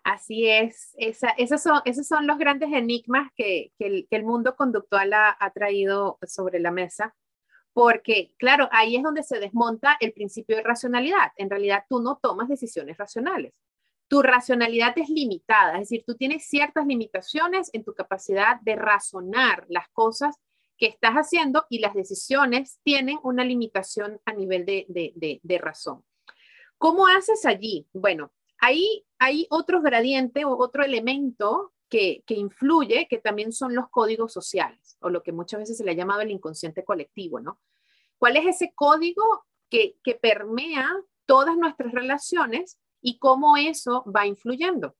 Así 0.03 0.49
es, 0.49 0.95
esos, 0.97 1.61
son, 1.61 1.81
esos 1.85 2.07
son 2.07 2.25
los 2.25 2.37
grandes 2.37 2.71
enigmas 2.71 3.31
que, 3.35 3.73
el, 3.79 4.23
mundo 4.23 4.55
conductual 4.55 5.13
ha, 5.13 5.51
traído 5.53 6.17
sobre 6.25 6.59
la 6.59 6.71
mesa, 6.71 7.15
porque 7.73 8.33
claro, 8.37 8.69
ahí 8.71 8.95
es 8.95 9.03
donde 9.03 9.23
se 9.23 9.39
desmonta 9.39 9.97
el 9.99 10.13
principio 10.13 10.55
de 10.55 10.63
racionalidad. 10.63 11.31
En 11.35 11.49
realidad 11.49 11.83
tú 11.89 12.01
no 12.01 12.17
tomas 12.21 12.47
decisiones 12.47 12.97
racionales. 12.97 13.53
Tu 14.07 14.21
racionalidad 14.21 14.97
es 14.97 15.09
limitada, 15.09 15.73
es 15.73 15.81
decir, 15.81 16.03
tú 16.07 16.15
tienes 16.15 16.47
ciertas 16.47 16.87
limitaciones 16.87 17.69
en 17.73 17.83
tu 17.83 17.93
capacidad 17.93 18.59
de 18.61 18.75
razonar 18.75 19.65
las 19.69 19.87
cosas 19.89 20.35
que 20.77 20.87
estás 20.87 21.13
haciendo 21.13 21.65
y 21.69 21.79
las 21.79 21.93
decisiones 21.93 22.79
tienen 22.83 23.19
una 23.21 23.43
limitación 23.43 24.19
a 24.25 24.33
nivel 24.33 24.65
de 24.65 25.57
razón. 25.59 26.03
¿Cómo 26.79 27.05
haces 27.07 27.45
allí? 27.45 27.87
Bueno, 27.93 28.31
Ahí 28.59 29.05
hay 29.17 29.47
otro 29.49 29.81
gradiente 29.81 30.45
o 30.45 30.57
otro 30.57 30.83
elemento 30.83 31.73
que, 31.89 32.23
influye, 32.27 33.07
que 33.09 33.17
también 33.17 33.51
son 33.51 33.73
los 33.73 33.89
códigos 33.89 34.31
sociales, 34.31 34.97
o 35.01 35.09
lo 35.09 35.23
que 35.23 35.31
muchas 35.31 35.61
veces 35.61 35.77
se 35.77 35.83
le 35.83 35.91
ha 35.91 35.95
llamado 35.95 36.21
el 36.21 36.31
inconsciente 36.31 36.83
colectivo, 36.83 37.39
¿no? 37.39 37.59
¿Cuál 38.17 38.37
es 38.37 38.45
ese 38.45 38.73
código 38.75 39.23
que, 39.69 39.95
que 40.03 40.15
permea 40.15 40.89
todas 41.25 41.57
nuestras 41.57 41.91
relaciones 41.91 42.77
y 43.01 43.17
cómo 43.17 43.57
eso 43.57 44.03
va 44.05 44.27
influyendo? 44.27 44.95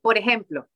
Por 0.00 0.18
ejemplo, 0.18 0.68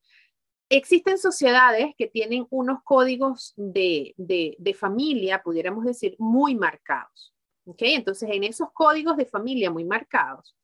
existen 0.69 1.19
sociedades 1.19 1.95
que 1.97 2.07
tienen 2.07 2.47
unos 2.51 2.83
códigos 2.83 3.53
de, 3.57 4.15
de, 4.17 4.75
familia, 4.75 5.43
pudiéramos 5.43 5.85
decir, 5.85 6.17
muy 6.19 6.55
marcados. 6.55 7.35
¿ok? 7.65 7.83
Entonces, 7.83 8.29
en 8.33 8.45
esos 8.45 8.69
códigos 8.73 9.17
de 9.17 9.27
familia 9.27 9.71
muy 9.71 9.85
marcados, 9.85 10.57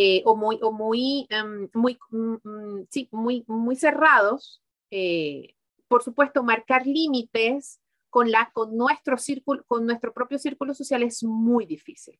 eh, 0.00 0.22
o 0.24 0.36
muy, 0.36 0.60
o 0.62 0.70
muy, 0.70 1.26
em, 1.28 1.68
muy, 1.74 1.98
mm, 2.10 2.36
mm, 2.44 2.86
sí, 2.88 3.08
muy, 3.10 3.42
muy 3.48 3.74
cerrados, 3.74 4.62
eh, 4.92 5.56
por 5.88 6.04
supuesto, 6.04 6.44
marcar 6.44 6.86
límites 6.86 7.80
con, 8.08 8.30
la, 8.30 8.48
con, 8.54 8.76
nuestro 8.76 9.18
círculo, 9.18 9.64
con 9.66 9.86
nuestro 9.86 10.14
propio 10.14 10.38
círculo 10.38 10.72
social 10.72 11.02
es 11.02 11.24
muy 11.24 11.66
difícil. 11.66 12.16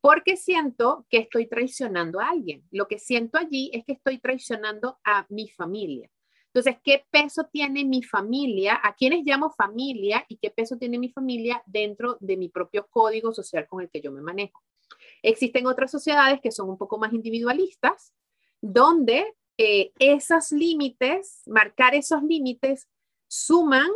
Porque 0.00 0.36
siento 0.36 1.06
que 1.08 1.18
estoy 1.18 1.46
traicionando 1.46 2.18
a 2.18 2.30
alguien. 2.30 2.64
Lo 2.72 2.88
que 2.88 2.98
siento 2.98 3.38
allí 3.38 3.70
es 3.72 3.84
que 3.84 3.92
estoy 3.92 4.18
traicionando 4.18 4.98
a 5.04 5.26
mi 5.28 5.48
familia. 5.48 6.10
Entonces, 6.46 6.76
¿qué 6.82 7.06
peso 7.08 7.44
tiene 7.52 7.84
mi 7.84 8.02
familia? 8.02 8.80
¿A 8.82 8.96
quiénes 8.96 9.24
llamo 9.24 9.50
familia? 9.50 10.24
¿Y 10.28 10.38
qué 10.38 10.50
peso 10.50 10.76
tiene 10.76 10.98
mi 10.98 11.10
familia 11.10 11.62
dentro 11.66 12.16
de 12.18 12.36
mi 12.36 12.48
propio 12.48 12.88
código 12.90 13.32
social 13.32 13.68
con 13.68 13.80
el 13.82 13.90
que 13.90 14.00
yo 14.00 14.10
me 14.10 14.22
manejo? 14.22 14.60
Existen 15.22 15.66
otras 15.66 15.90
sociedades 15.90 16.40
que 16.40 16.52
son 16.52 16.68
un 16.68 16.78
poco 16.78 16.98
más 16.98 17.12
individualistas, 17.12 18.12
donde 18.60 19.34
eh, 19.58 19.92
esos 19.98 20.52
límites, 20.52 21.42
marcar 21.46 21.94
esos 21.94 22.22
límites, 22.22 22.88
suman 23.28 23.90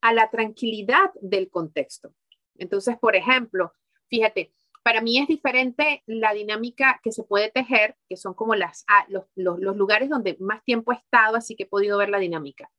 a 0.00 0.12
la 0.12 0.30
tranquilidad 0.30 1.10
del 1.20 1.50
contexto. 1.50 2.14
Entonces, 2.56 2.98
por 2.98 3.16
ejemplo, 3.16 3.72
fíjate, 4.08 4.52
para 4.82 5.00
mí 5.00 5.18
es 5.18 5.28
diferente 5.28 6.02
la 6.06 6.32
dinámica 6.32 7.00
que 7.02 7.12
se 7.12 7.22
puede 7.22 7.50
tejer, 7.50 7.96
que 8.08 8.16
son 8.16 8.34
como 8.34 8.54
las, 8.54 8.84
ah, 8.88 9.06
los, 9.08 9.26
lugares 9.36 10.08
donde 10.08 10.36
más 10.40 10.64
tiempo 10.64 10.92
he 10.92 10.96
estado, 10.96 11.36
así 11.36 11.56
que 11.56 11.64
he 11.64 11.66
podido 11.66 11.98
ver 11.98 12.08
la 12.08 12.18
dinámica. 12.18 12.70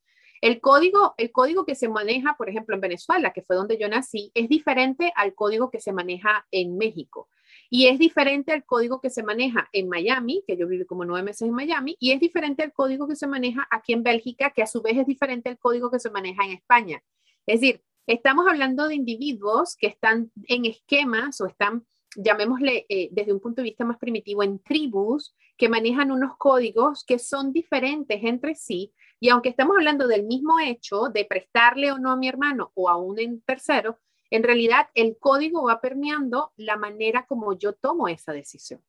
El 0.42 0.62
código, 0.62 1.14
el 1.18 1.32
código 1.32 1.66
que 1.66 1.76
se 1.76 1.90
maneja, 1.90 2.36
por 2.38 2.50
ejemplo, 2.50 2.74
en 2.74 2.82
Venezuela, 2.82 3.32
que 3.32 3.44
fue 3.44 3.56
donde 3.56 3.78
yo 3.78 3.88
nací, 3.90 4.32
es 4.34 4.50
diferente 4.50 5.12
al 5.16 5.36
código 5.36 5.70
que 5.70 5.82
se 5.82 5.92
maneja 5.92 6.48
en 6.52 6.78
México. 6.78 7.30
Y 7.70 7.88
es 7.88 8.00
diferente 8.00 8.52
al 8.52 8.66
código 8.66 9.00
que 9.00 9.10
se 9.10 9.22
maneja 9.22 9.70
en 9.74 9.90
Miami, 9.90 10.44
que 10.48 10.58
yo 10.58 10.68
viví 10.68 10.86
como 10.86 11.06
nueve 11.06 11.24
meses 11.24 11.48
en 11.48 11.54
Miami, 11.54 11.96
y 12.00 12.12
es 12.12 12.20
diferente 12.20 12.64
al 12.64 12.74
código 12.74 13.08
que 13.08 13.16
se 13.16 13.28
maneja 13.28 13.68
aquí 13.70 13.94
en 13.94 14.04
Bélgica, 14.04 14.52
que 14.52 14.64
a 14.64 14.68
su 14.68 14.82
vez 14.82 14.98
es 14.98 15.06
diferente 15.06 15.50
al 15.50 15.60
código 15.60 15.92
que 15.92 16.00
se 16.00 16.10
maneja 16.10 16.44
en 16.46 16.52
España. 16.52 17.04
Es 17.46 17.62
decir, 17.62 17.84
estamos 18.08 18.48
hablando 18.48 18.88
de 18.88 18.96
individuos 18.96 19.76
que 19.76 19.88
están 19.88 20.32
en 20.48 20.66
esquemas 20.66 21.40
o 21.42 21.46
están, 21.46 21.86
llamémosle 22.16 22.88
eh, 22.90 23.10
desde 23.12 23.34
un 23.34 23.40
punto 23.40 23.62
de 23.62 23.70
vista 23.70 23.86
más 23.86 24.00
primitivo, 24.00 24.42
en 24.42 24.60
tribus 24.60 25.36
que 25.56 25.70
manejan 25.70 26.12
unos 26.12 26.38
códigos 26.38 27.04
que 27.04 27.20
son 27.20 27.54
diferentes 27.54 28.20
entre 28.24 28.56
sí. 28.56 28.94
Y 29.20 29.30
aunque 29.30 29.50
estamos 29.50 29.76
hablando 29.78 30.08
del 30.08 30.24
mismo 30.24 30.60
hecho 30.60 31.10
de 31.14 31.26
prestarle 31.26 31.92
o 31.92 32.00
no 32.00 32.12
a 32.12 32.16
mi 32.16 32.28
hermano 32.28 32.72
o 32.74 32.90
a 32.90 32.98
un 32.98 33.42
tercero, 33.42 34.00
en 34.32 34.44
realidad, 34.44 34.88
el 34.94 35.18
código 35.18 35.64
va 35.64 35.82
permeando 35.82 36.52
la 36.56 36.78
manera 36.78 37.26
como 37.28 37.58
yo 37.58 37.74
tomo 37.74 38.08
esa 38.08 38.32
decisión. 38.32 38.82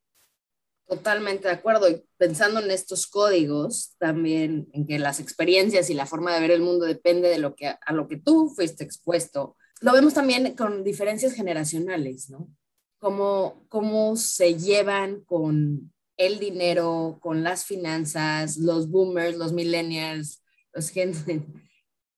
Totalmente 0.87 1.47
de 1.47 1.53
acuerdo. 1.53 1.89
Y 1.89 2.03
pensando 2.17 2.59
en 2.59 2.69
estos 2.69 3.07
códigos, 3.07 3.95
también 3.97 4.69
en 4.73 4.85
que 4.85 4.99
las 4.99 5.19
experiencias 5.19 5.89
y 5.89 5.93
la 5.93 6.05
forma 6.05 6.33
de 6.33 6.41
ver 6.41 6.51
el 6.51 6.61
mundo 6.61 6.85
depende 6.85 7.29
de 7.29 7.39
lo 7.39 7.55
que, 7.55 7.67
a 7.67 7.93
lo 7.93 8.07
que 8.07 8.17
tú 8.17 8.49
fuiste 8.49 8.83
expuesto. 8.83 9.55
Lo 9.79 9.93
vemos 9.93 10.13
también 10.13 10.55
con 10.55 10.83
diferencias 10.83 11.33
generacionales, 11.33 12.29
¿no? 12.29 12.49
Cómo, 12.99 13.65
cómo 13.69 14.15
se 14.15 14.55
llevan 14.55 15.21
con 15.21 15.93
el 16.17 16.39
dinero, 16.39 17.17
con 17.19 17.41
las 17.41 17.65
finanzas, 17.65 18.57
los 18.57 18.89
boomers, 18.89 19.37
los 19.37 19.53
millennials, 19.53 20.43
los 20.73 20.89
gente, 20.89 21.41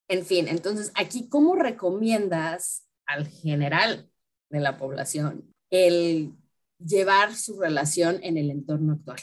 en 0.08 0.26
fin. 0.26 0.48
Entonces, 0.48 0.92
aquí, 0.96 1.30
¿cómo 1.30 1.56
recomiendas 1.56 2.84
al 3.06 3.28
general 3.28 4.10
de 4.50 4.60
la 4.60 4.78
población 4.78 5.54
el 5.70 6.34
llevar 6.78 7.34
su 7.36 7.60
relación 7.60 8.20
en 8.24 8.38
el 8.38 8.52
entorno 8.52 8.94
actual. 8.94 9.20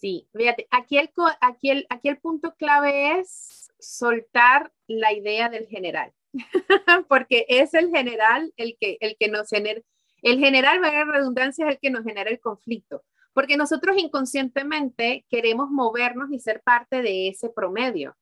Sí, 0.00 0.28
fíjate, 0.34 0.66
aquí 0.70 0.98
el, 0.98 1.10
aquí 1.40 1.70
el, 1.70 1.86
aquí 1.88 2.08
el 2.08 2.18
punto 2.18 2.56
clave 2.56 3.20
es 3.20 3.70
soltar 3.78 4.72
la 4.88 5.12
idea 5.12 5.48
del 5.48 5.66
general, 5.68 6.12
porque 7.08 7.46
es 7.48 7.74
el 7.74 7.90
general 7.90 8.52
el 8.56 8.76
que, 8.80 8.96
el 9.00 9.16
que 9.16 9.28
nos 9.28 9.48
genera, 9.48 9.80
el 10.22 10.38
general, 10.38 10.82
va 10.82 10.88
a 10.88 11.04
redundancia, 11.04 11.66
es 11.66 11.74
el 11.74 11.80
que 11.80 11.90
nos 11.90 12.04
genera 12.04 12.30
el 12.30 12.40
conflicto, 12.40 13.04
porque 13.32 13.56
nosotros 13.56 13.96
inconscientemente 13.96 15.24
queremos 15.30 15.70
movernos 15.70 16.32
y 16.32 16.40
ser 16.40 16.62
parte 16.62 17.02
de 17.02 17.28
ese 17.28 17.48
promedio, 17.50 18.16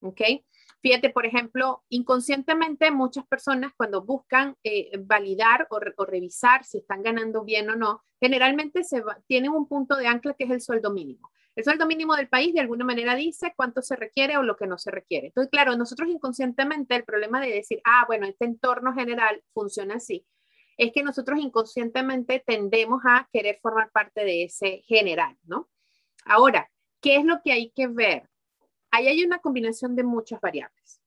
¿ok? 0.00 0.20
Fíjate, 0.82 1.10
por 1.10 1.26
ejemplo, 1.26 1.84
inconscientemente 1.88 2.90
muchas 2.90 3.24
personas 3.26 3.72
cuando 3.76 4.02
buscan 4.02 4.56
eh, 4.64 4.90
validar 4.98 5.68
o, 5.70 5.78
revisar 6.04 6.64
si 6.64 6.78
están 6.78 7.04
ganando 7.04 7.44
bien 7.44 7.70
o 7.70 7.76
no, 7.76 8.02
generalmente 8.20 8.82
tienen 9.28 9.52
un 9.52 9.68
punto 9.68 9.94
de 9.94 10.08
ancla 10.08 10.34
que 10.34 10.44
es 10.44 10.50
el 10.50 10.60
sueldo 10.60 10.92
mínimo. 10.92 11.30
El 11.54 11.62
sueldo 11.62 11.86
mínimo 11.86 12.16
del 12.16 12.28
país 12.28 12.52
de 12.52 12.60
alguna 12.60 12.84
manera 12.84 13.14
dice 13.14 13.52
cuánto 13.54 13.80
se 13.80 13.94
requiere 13.94 14.36
o 14.38 14.42
lo 14.42 14.56
que 14.56 14.66
no 14.66 14.76
se 14.76 14.90
requiere. 14.90 15.28
Entonces, 15.28 15.50
claro, 15.52 15.76
nosotros 15.76 16.08
inconscientemente 16.08 16.96
el 16.96 17.04
problema 17.04 17.40
de 17.40 17.52
decir, 17.52 17.80
ah, 17.84 18.04
bueno, 18.08 18.26
este 18.26 18.46
entorno 18.46 18.92
general 18.92 19.40
funciona 19.52 19.96
así, 19.96 20.26
es 20.76 20.92
que 20.92 21.04
nosotros 21.04 21.38
inconscientemente 21.38 22.42
tendemos 22.44 23.02
a 23.04 23.28
querer 23.32 23.60
formar 23.62 23.92
parte 23.92 24.24
de 24.24 24.44
ese 24.44 24.82
general, 24.86 25.36
¿no? 25.44 25.68
Ahora, 26.24 26.68
¿qué 27.00 27.16
es 27.16 27.24
lo 27.24 27.40
que 27.44 27.52
hay 27.52 27.70
que 27.70 27.86
ver? 27.86 28.31
Ahí 28.92 29.08
hay 29.08 29.24
una 29.24 29.40
combinación 29.40 29.96
de 29.96 30.04
muchas 30.04 30.40
variables, 30.40 31.00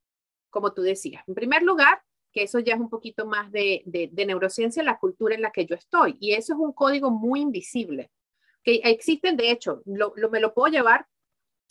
como 0.49 0.73
tú 0.73 0.81
decías. 0.81 1.23
En 1.27 1.35
primer 1.35 1.63
lugar, 1.63 2.01
que 2.33 2.43
eso 2.43 2.59
ya 2.59 2.73
es 2.73 2.79
un 2.81 2.89
poquito 2.89 3.25
más 3.25 3.49
de, 3.51 4.11
neurociencia, 4.13 4.83
la 4.83 4.99
cultura 4.99 5.35
en 5.35 5.41
la 5.41 5.51
que 5.51 5.65
yo 5.65 5.75
estoy. 5.75 6.17
Y 6.19 6.33
eso 6.33 6.53
es 6.53 6.59
un 6.59 6.73
código 6.73 7.09
muy 7.09 7.39
invisible, 7.39 8.11
que 8.61 8.81
existen, 8.83 9.37
de 9.37 9.51
hecho, 9.51 9.81
lo, 9.85 10.13
me 10.29 10.41
lo 10.41 10.53
puedo 10.53 10.73
llevar 10.73 11.07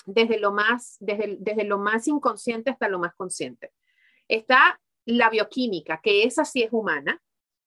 desde 0.06 0.38
lo, 0.38 0.52
más, 0.52 0.97
desde 1.00 1.64
lo 1.64 1.78
más 1.78 2.09
inconsciente 2.09 2.71
hasta 2.71 2.88
lo 2.88 2.99
más 2.99 3.14
consciente. 3.14 3.73
Está 4.28 4.80
la 5.04 5.28
bioquímica, 5.28 6.00
que 6.02 6.23
esa 6.23 6.44
sí 6.44 6.62
es 6.62 6.73
humana, 6.73 7.21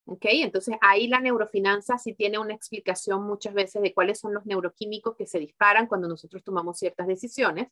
¿ok? 0.05 0.25
Entonces 0.29 0.75
ahí 0.81 1.07
la 1.07 1.19
neurofinanza 1.19 1.97
sí 1.97 2.13
tiene 2.13 2.39
una 2.39 2.53
explicación 2.53 3.23
muchas 3.23 3.53
veces 3.53 3.81
de 3.81 3.93
cuáles 3.93 4.19
son 4.19 4.33
los 4.33 4.45
neuroquímicos 4.45 5.15
que 5.15 5.27
se 5.27 5.39
disparan 5.39 5.87
cuando 5.87 6.07
nosotros 6.07 6.43
tomamos 6.43 6.79
ciertas 6.79 7.07
decisiones 7.07 7.67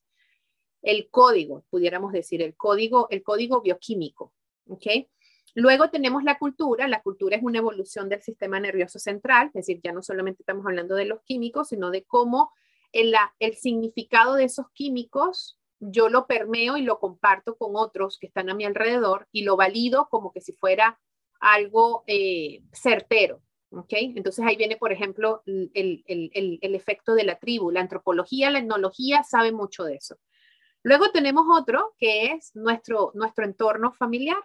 el 0.85 1.09
código, 1.09 1.65
pudiéramos 1.69 2.13
decir, 2.13 2.41
el 2.41 2.55
código, 2.55 3.07
el 3.09 3.23
código 3.23 3.61
bioquímico. 3.61 4.31
¿ok? 4.69 4.85
Luego 5.55 5.89
tenemos 5.89 6.23
la 6.23 6.37
cultura. 6.37 6.87
La 6.87 7.01
cultura 7.01 7.37
es 7.37 7.43
una 7.43 7.57
evolución 7.57 8.07
del 8.07 8.21
sistema 8.21 8.59
nervioso 8.59 8.99
central, 8.99 9.47
es 9.47 9.65
decir, 9.65 9.81
ya 9.83 9.91
no 9.91 10.03
solamente 10.03 10.43
estamos 10.43 10.65
hablando 10.65 10.95
de 10.95 11.05
los 11.05 11.21
químicos, 11.23 11.69
sino 11.69 11.89
de 11.89 12.03
cómo 12.03 12.51
el, 12.91 13.15
significado 13.55 14.35
de 14.35 14.45
esos 14.45 14.67
químicos 14.73 15.59
yo 15.79 16.07
lo 16.07 16.27
permeo 16.27 16.77
y 16.77 16.83
lo 16.83 16.99
comparto 16.99 17.57
con 17.57 17.75
otros 17.75 18.17
que 18.19 18.27
están 18.27 18.49
a 18.49 18.53
mi 18.53 18.63
alrededor 18.63 19.27
y 19.31 19.43
lo 19.43 19.55
valido 19.55 20.07
como 20.09 20.31
que 20.31 20.41
si 20.41 20.53
fuera 20.53 20.99
algo 21.39 22.03
eh, 22.07 22.61
certero. 22.71 23.41
¿okay? 23.71 24.13
Entonces 24.15 24.45
ahí 24.45 24.55
viene, 24.55 24.77
por 24.77 24.91
ejemplo, 24.91 25.41
el, 25.45 26.03
efecto 26.61 27.15
de 27.15 27.23
la 27.23 27.39
tribu. 27.39 27.71
La 27.71 27.81
antropología, 27.81 28.51
la 28.51 28.59
etnología 28.59 29.23
sabe 29.23 29.51
mucho 29.51 29.83
de 29.83 29.95
eso. 29.95 30.17
Luego 30.85 31.09
tenemos 31.09 31.47
otro 31.49 31.95
que 31.97 32.27
es 32.27 32.55
nuestro, 32.55 33.11
nuestro 33.15 33.43
entorno 33.43 33.91
familiar. 33.91 34.37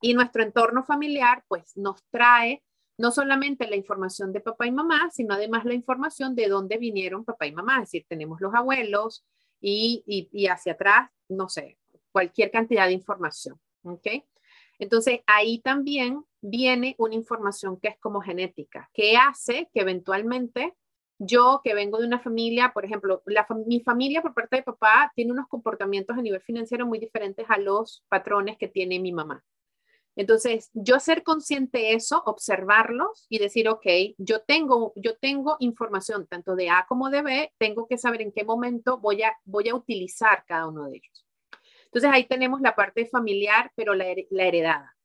Y 0.00 0.14
nuestro 0.14 0.42
entorno 0.42 0.84
familiar 0.84 1.44
pues 1.48 1.76
nos 1.76 2.02
trae 2.10 2.64
no 2.96 3.10
solamente 3.10 3.68
la 3.68 3.76
información 3.76 4.32
de 4.32 4.40
papá 4.40 4.66
y 4.66 4.72
mamá, 4.72 5.10
sino 5.12 5.34
además 5.34 5.66
la 5.66 5.74
información 5.74 6.34
de 6.34 6.48
dónde 6.48 6.78
vinieron 6.78 7.26
papá 7.26 7.46
y 7.46 7.52
mamá. 7.52 7.74
Es 7.74 7.90
decir, 7.90 8.06
tenemos 8.08 8.40
los 8.40 8.54
abuelos 8.54 9.26
y, 9.60 10.02
y, 10.32 10.46
hacia 10.46 10.72
atrás, 10.72 11.10
no 11.28 11.50
sé, 11.50 11.78
cualquier 12.10 12.50
cantidad 12.50 12.86
de 12.86 12.92
información. 12.92 13.60
¿ok? 13.82 14.06
Entonces, 14.78 15.20
ahí 15.26 15.60
también 15.60 16.24
viene 16.40 16.94
una 16.96 17.14
información 17.14 17.78
que 17.78 17.88
es 17.88 17.98
como 17.98 18.22
genética, 18.22 18.88
que 18.94 19.18
hace 19.18 19.68
que 19.74 19.80
eventualmente 19.80 20.74
yo 21.18 21.60
que 21.64 21.74
vengo 21.74 21.98
de 21.98 22.06
una 22.06 22.20
familia, 22.20 22.72
por 22.72 22.84
ejemplo, 22.84 23.22
mi 23.66 23.80
familia 23.80 24.22
por 24.22 24.34
parte 24.34 24.56
de 24.56 24.62
papá 24.62 25.12
tiene 25.14 25.32
unos 25.32 25.48
comportamientos 25.48 26.16
a 26.16 26.22
nivel 26.22 26.40
financiero 26.40 26.86
muy 26.86 26.98
diferentes 26.98 27.46
a 27.48 27.58
los 27.58 28.04
patrones 28.08 28.56
que 28.56 28.68
tiene 28.68 29.00
mi 29.00 29.12
mamá. 29.12 29.44
Entonces, 30.18 30.70
yo 30.72 30.98
ser 30.98 31.22
consciente 31.22 31.78
de 31.78 31.92
eso, 31.92 32.22
observarlos 32.26 33.26
y 33.28 33.38
decir, 33.38 33.68
ok, 33.68 33.86
yo 34.18 34.42
tengo, 34.42 34.92
yo 34.96 35.16
tengo 35.16 35.56
información 35.60 36.26
tanto 36.26 36.56
de 36.56 36.70
A 36.70 36.86
como 36.88 37.08
de 37.08 37.22
B, 37.22 37.52
tengo 37.56 37.86
que 37.86 37.98
saber 37.98 38.22
en 38.22 38.32
qué 38.32 38.42
momento 38.42 38.98
voy 38.98 39.22
a, 39.22 39.36
voy 39.44 39.68
a 39.68 39.76
utilizar 39.76 40.44
cada 40.44 40.66
uno 40.66 40.86
de 40.86 40.96
ellos. 40.96 41.26
Entonces, 41.84 42.10
ahí 42.12 42.26
tenemos 42.26 42.60
la 42.60 42.74
parte 42.74 43.06
familiar, 43.06 43.70
pero 43.76 43.94
la, 43.94 44.06
heredada. 44.08 44.96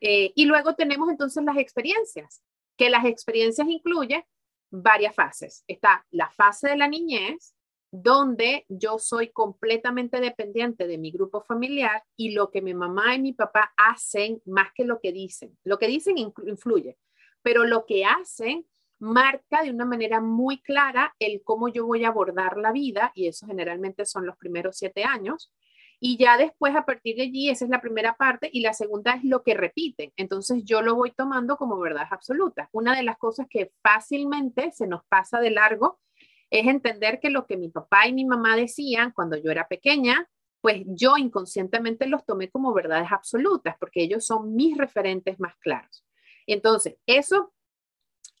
Eh, 0.00 0.32
y 0.34 0.46
luego 0.46 0.74
tenemos 0.74 1.10
entonces 1.10 1.44
las 1.44 1.58
experiencias, 1.58 2.42
que 2.78 2.88
las 2.88 3.04
experiencias 3.04 3.68
incluyen 3.68 4.24
varias 4.70 5.14
fases. 5.14 5.64
Está 5.66 6.06
la 6.10 6.30
fase 6.30 6.68
de 6.68 6.76
la 6.76 6.88
niñez, 6.88 7.54
donde 7.92 8.66
yo 8.68 8.98
soy 8.98 9.30
completamente 9.32 10.20
dependiente 10.20 10.86
de 10.86 10.98
mi 10.98 11.10
grupo 11.10 11.40
familiar 11.40 12.04
y 12.16 12.32
lo 12.32 12.50
que 12.50 12.62
mi 12.62 12.72
mamá 12.72 13.14
y 13.16 13.20
mi 13.20 13.32
papá 13.32 13.72
hacen 13.76 14.40
más 14.46 14.68
que 14.74 14.84
lo 14.84 15.00
que 15.00 15.12
dicen. 15.12 15.58
Lo 15.64 15.78
que 15.78 15.88
dicen 15.88 16.16
influye, 16.18 16.98
pero 17.42 17.64
lo 17.64 17.84
que 17.86 18.04
hacen 18.04 18.66
marca 19.00 19.62
de 19.62 19.70
una 19.70 19.86
manera 19.86 20.20
muy 20.20 20.60
clara 20.62 21.14
el 21.18 21.42
cómo 21.42 21.68
yo 21.68 21.86
voy 21.86 22.04
a 22.04 22.08
abordar 22.08 22.58
la 22.58 22.70
vida 22.70 23.10
y 23.14 23.26
eso 23.26 23.46
generalmente 23.46 24.04
son 24.04 24.26
los 24.26 24.36
primeros 24.36 24.76
siete 24.76 25.04
años. 25.04 25.52
Y 26.00 26.16
ya 26.16 26.38
después, 26.38 26.74
a 26.74 26.86
partir 26.86 27.16
de 27.16 27.24
allí, 27.24 27.50
esa 27.50 27.66
es 27.66 27.70
la 27.70 27.82
primera 27.82 28.16
parte 28.16 28.48
y 28.50 28.62
la 28.62 28.72
segunda 28.72 29.12
es 29.12 29.24
lo 29.24 29.42
que 29.42 29.54
repiten. 29.54 30.12
Entonces 30.16 30.64
yo 30.64 30.80
lo 30.80 30.94
voy 30.94 31.12
tomando 31.12 31.58
como 31.58 31.78
verdad 31.78 32.06
absoluta. 32.10 32.70
Una 32.72 32.96
de 32.96 33.02
las 33.02 33.18
cosas 33.18 33.46
que 33.50 33.70
fácilmente 33.82 34.72
se 34.72 34.86
nos 34.86 35.04
pasa 35.04 35.40
de 35.40 35.50
largo 35.50 36.00
es 36.48 36.66
entender 36.66 37.20
que 37.20 37.30
lo 37.30 37.46
que 37.46 37.58
mi 37.58 37.68
papá 37.68 38.08
y 38.08 38.14
mi 38.14 38.24
mamá 38.24 38.56
decían 38.56 39.12
cuando 39.12 39.36
yo 39.36 39.50
era 39.50 39.68
pequeña, 39.68 40.28
pues 40.62 40.82
yo 40.86 41.16
inconscientemente 41.16 42.06
los 42.06 42.24
tomé 42.24 42.50
como 42.50 42.72
verdades 42.72 43.12
absolutas, 43.12 43.76
porque 43.78 44.02
ellos 44.02 44.26
son 44.26 44.54
mis 44.54 44.76
referentes 44.76 45.38
más 45.38 45.54
claros. 45.56 46.04
Entonces, 46.46 46.96
eso 47.06 47.52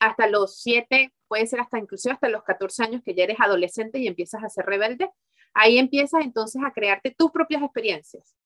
hasta 0.00 0.26
los 0.26 0.60
siete, 0.60 1.12
puede 1.28 1.46
ser 1.46 1.60
hasta 1.60 1.78
inclusive 1.78 2.14
hasta 2.14 2.28
los 2.28 2.42
14 2.42 2.82
años 2.82 3.02
que 3.04 3.14
ya 3.14 3.24
eres 3.24 3.38
adolescente 3.38 3.98
y 3.98 4.06
empiezas 4.06 4.42
a 4.42 4.48
ser 4.48 4.64
rebelde, 4.66 5.10
ahí 5.54 5.78
empiezas 5.78 6.24
entonces 6.24 6.62
a 6.64 6.72
crearte 6.72 7.14
tus 7.16 7.30
propias 7.30 7.62
experiencias. 7.62 8.36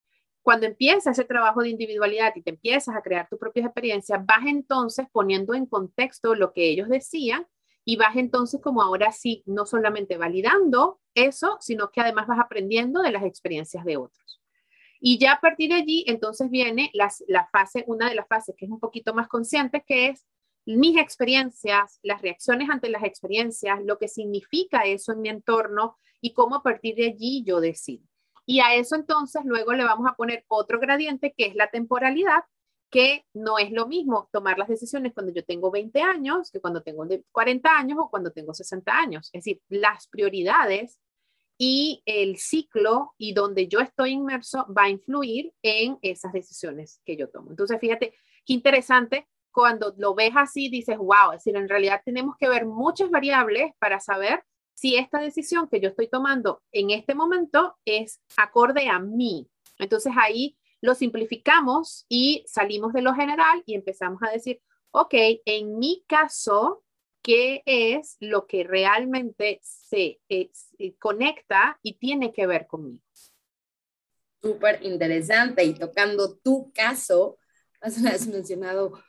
Cuando 0.42 0.66
empiezas 0.66 1.18
ese 1.18 1.26
trabajo 1.26 1.62
de 1.62 1.70
individualidad 1.70 2.32
y 2.37 2.42
te 2.42 2.50
empiezas 2.50 2.94
a 2.94 3.02
crear 3.02 3.28
tus 3.28 3.38
propias 3.38 3.66
experiencias, 3.66 4.25
vas 4.26 4.46
entonces 4.46 5.06
poniendo 5.11 5.54
en 5.54 5.66
contexto 5.66 6.34
lo 6.34 6.52
que 6.52 6.68
ellos 6.68 6.88
decían 6.88 7.46
y 7.84 7.96
vas 7.96 8.16
entonces 8.16 8.61
como 8.61 8.82
ahora 8.82 9.12
sí, 9.12 9.42
no 9.46 9.66
solamente 9.66 10.16
validando 10.16 11.00
eso, 11.14 11.56
sino 11.61 11.90
que 11.90 12.00
además 12.00 12.26
vas 12.26 12.40
aprendiendo 12.40 13.00
de 13.02 13.12
las 13.12 13.25
experiencias 13.25 13.84
de 13.84 13.96
otros. 13.96 14.42
Y 15.00 15.18
ya 15.18 15.32
a 15.32 15.40
partir 15.40 15.70
de 15.70 15.76
allí, 15.76 16.04
entonces 16.08 16.50
viene 16.50 16.90
la 16.92 17.49
fase, 17.52 17.84
una 17.87 18.08
de 18.08 18.14
las 18.14 18.26
fases 18.26 18.54
que 18.56 18.64
es 18.64 18.70
un 18.70 18.80
poquito 18.80 19.12
más 19.14 19.28
consciente, 19.28 19.84
que 19.87 20.08
es 20.08 20.26
mis 20.66 20.99
experiencias, 20.99 21.99
las 22.02 22.23
reacciones 22.23 22.71
ante 22.71 22.88
las 22.88 23.04
experiencias, 23.04 23.80
lo 23.85 23.99
que 23.99 24.09
significa 24.09 24.83
eso 24.85 25.12
en 25.12 25.21
mi 25.21 25.28
entorno 25.28 25.97
y 26.21 26.33
cómo 26.33 26.56
a 26.56 26.62
partir 26.62 26.94
de 26.94 27.06
allí 27.06 27.44
yo 27.44 27.61
decido. 27.61 28.04
Y 28.47 28.61
a 28.61 28.75
eso 28.75 28.97
entonces 28.97 29.42
luego 29.44 29.73
le 29.73 29.85
vamos 29.85 30.11
a 30.11 30.14
poner 30.14 30.44
otro 30.49 30.78
gradiente 30.78 31.35
que 31.37 31.47
es 31.47 31.54
la 31.54 31.71
temporalidad, 31.71 32.44
que 32.90 33.25
no 33.35 33.59
es 33.59 33.73
lo 33.73 33.87
mismo 33.87 34.28
tomar 34.33 34.59
las 34.59 34.68
decisiones 34.68 35.12
cuando 35.12 35.33
yo 35.33 35.44
tengo 35.44 35.71
20 35.71 36.00
años 36.00 36.50
que 36.50 36.61
cuando 36.61 36.83
tengo 36.83 37.06
40 37.33 37.77
años 37.77 37.98
o 38.00 38.11
cuando 38.11 38.31
tengo 38.31 38.55
60 38.55 38.92
años. 38.92 39.31
Es 39.33 39.44
decir, 39.44 39.61
las 39.68 40.09
prioridades 40.09 41.00
y 41.59 42.03
el 42.05 42.37
ciclo 42.37 43.14
y 43.18 43.33
donde 43.33 43.68
yo 43.68 43.81
estoy 43.81 44.11
inmerso 44.12 44.66
va 44.77 44.85
a 44.85 44.90
influir 44.90 45.53
en 45.62 45.98
esas 46.03 46.33
decisiones 46.33 47.00
que 47.05 47.16
yo 47.16 47.29
tomo. 47.31 47.50
Entonces, 47.50 47.79
fíjate 47.81 48.14
qué 48.44 48.53
interesante 48.53 49.29
cuando 49.54 49.94
lo 49.96 50.14
ves 50.14 50.32
así, 50.34 50.68
dices, 50.68 50.98
wow, 50.98 51.30
es 51.30 51.44
decir, 51.44 51.56
en 51.56 51.68
realidad 51.68 52.02
tenemos 52.04 52.34
que 52.38 52.48
ver 52.48 52.66
muchas 52.66 53.08
variables 53.08 53.72
para 53.78 54.00
saber 54.00 54.42
si 54.74 54.96
esta 54.96 55.20
decisión 55.20 55.68
que 55.68 55.80
yo 55.80 55.90
estoy 55.90 56.08
tomando 56.08 56.60
en 56.72 56.90
este 56.90 57.14
momento 57.14 57.78
es 57.84 58.20
acorde 58.36 58.88
a 58.88 58.98
mí. 58.98 59.48
Entonces 59.78 60.12
ahí 60.20 60.58
lo 60.80 60.96
simplificamos 60.96 62.04
y 62.08 62.44
salimos 62.48 62.92
de 62.92 63.02
lo 63.02 63.14
general 63.14 63.62
y 63.64 63.76
empezamos 63.76 64.20
a 64.24 64.32
decir, 64.32 64.60
ok, 64.90 65.14
en 65.44 65.78
mi 65.78 66.04
caso, 66.08 66.82
¿qué 67.22 67.62
es 67.64 68.16
lo 68.18 68.48
que 68.48 68.64
realmente 68.64 69.60
se, 69.62 70.20
eh, 70.28 70.50
conecta 70.98 71.78
y 71.80 71.94
tiene 71.94 72.32
que 72.32 72.48
ver 72.48 72.66
conmigo? 72.66 73.00
Súper 74.42 74.82
interesante 74.82 75.62
y 75.62 75.74
tocando 75.74 76.36
tu 76.38 76.72
caso, 76.72 77.38
has 77.80 78.26
mencionado 78.26 79.00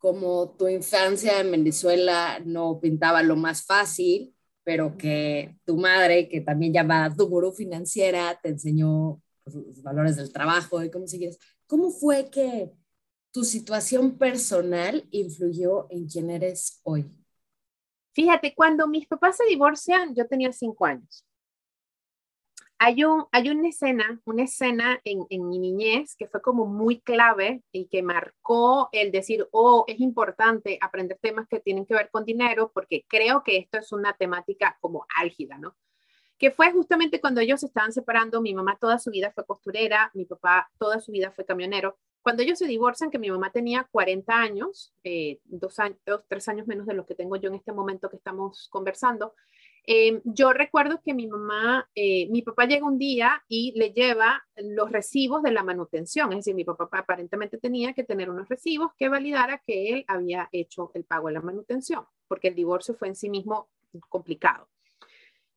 como 0.00 0.52
tu 0.52 0.66
infancia 0.66 1.40
en 1.40 1.50
Venezuela 1.50 2.40
no 2.44 2.80
pintaba 2.80 3.22
lo 3.22 3.36
más 3.36 3.64
fácil, 3.64 4.34
pero 4.64 4.96
que 4.96 5.56
tu 5.66 5.76
madre, 5.76 6.26
que 6.26 6.40
también 6.40 6.72
llamada 6.72 7.14
tu 7.14 7.28
gurú 7.28 7.52
financiera, 7.52 8.40
te 8.42 8.48
enseñó 8.48 9.20
los 9.44 9.82
valores 9.82 10.16
del 10.16 10.32
trabajo 10.32 10.82
y 10.82 10.90
cómo 10.90 11.06
sigues. 11.06 11.38
¿Cómo 11.66 11.90
fue 11.90 12.30
que 12.30 12.72
tu 13.30 13.44
situación 13.44 14.16
personal 14.16 15.06
influyó 15.10 15.86
en 15.90 16.08
quién 16.08 16.30
eres 16.30 16.80
hoy? 16.82 17.04
Fíjate, 18.14 18.54
cuando 18.54 18.88
mis 18.88 19.06
papás 19.06 19.36
se 19.36 19.44
divorcian, 19.44 20.14
yo 20.14 20.26
tenía 20.26 20.50
cinco 20.50 20.86
años. 20.86 21.26
Hay, 22.82 23.04
un, 23.04 23.26
hay 23.30 23.50
una 23.50 23.68
escena, 23.68 24.22
una 24.24 24.44
escena 24.44 24.98
en, 25.04 25.26
mi 25.48 25.58
niñez 25.58 26.16
que 26.16 26.26
fue 26.26 26.40
como 26.40 26.64
muy 26.64 27.02
clave 27.02 27.62
y 27.72 27.88
que 27.88 28.02
marcó 28.02 28.88
el 28.92 29.12
decir, 29.12 29.46
oh, 29.52 29.84
es 29.86 30.00
importante 30.00 30.78
aprender 30.80 31.18
temas 31.20 31.46
que 31.46 31.60
tienen 31.60 31.84
que 31.84 31.92
ver 31.92 32.08
con 32.10 32.24
dinero 32.24 32.72
porque 32.72 33.04
creo 33.06 33.42
que 33.44 33.58
esto 33.58 33.76
es 33.76 33.92
una 33.92 34.14
temática 34.14 34.78
como 34.80 35.04
álgida, 35.14 35.58
¿no? 35.58 35.76
que 36.38 36.50
fue 36.50 36.72
justamente 36.72 37.20
cuando 37.20 37.42
ellos 37.42 37.60
se 37.60 37.66
estaban 37.66 37.92
separando, 37.92 38.40
mi 38.40 38.54
mamá 38.54 38.78
toda 38.80 38.98
su 38.98 39.10
vida 39.10 39.30
fue 39.30 39.44
costurera, 39.44 40.10
mi 40.14 40.24
papá 40.24 40.70
toda 40.78 40.98
su 40.98 41.12
vida 41.12 41.30
fue 41.32 41.44
camionero. 41.44 41.98
Cuando 42.22 42.42
ellos 42.42 42.58
se 42.58 42.66
divorcian, 42.66 43.10
que 43.10 43.18
mi 43.18 43.30
mamá 43.30 43.52
tenía 43.52 43.86
40 43.90 44.32
años, 44.34 44.94
eh, 45.04 45.38
dos, 45.44 45.78
años, 45.78 45.98
tres 46.28 46.48
años 46.48 46.66
menos 46.66 46.86
de 46.86 46.94
lo 46.94 47.04
que 47.04 47.14
tengo 47.14 47.36
yo 47.36 47.50
en 47.50 47.56
este 47.56 47.72
momento 47.72 48.08
que 48.08 48.16
estamos 48.16 48.68
conversando, 48.70 49.34
em, 49.84 50.20
yo 50.24 50.52
recuerdo 50.52 51.00
que 51.04 51.14
mi 51.14 51.26
mamá, 51.26 51.88
eh, 51.94 52.28
mi 52.30 52.42
papá 52.42 52.66
llega 52.66 52.86
un 52.86 52.98
día 52.98 53.42
y 53.48 53.72
le 53.76 53.92
lleva 53.92 54.44
los 54.56 54.90
recibos 54.90 55.42
de 55.42 55.52
la 55.52 55.62
manutención, 55.62 56.32
es 56.32 56.38
decir, 56.38 56.54
mi 56.54 56.64
papá 56.64 56.88
aparentemente 56.92 57.58
tenía 57.58 57.92
que 57.92 58.04
tener 58.04 58.30
unos 58.30 58.48
recibos 58.48 58.92
que 58.96 59.08
validara 59.08 59.62
que 59.66 59.90
él 59.90 60.04
había 60.08 60.48
hecho 60.52 60.90
el 60.94 61.04
pago 61.04 61.28
de 61.28 61.34
la 61.34 61.40
manutención, 61.40 62.04
porque 62.28 62.48
el 62.48 62.54
divorcio 62.54 62.94
fue 62.94 63.08
en 63.08 63.16
sí 63.16 63.28
mismo 63.28 63.68
complicado. 64.08 64.68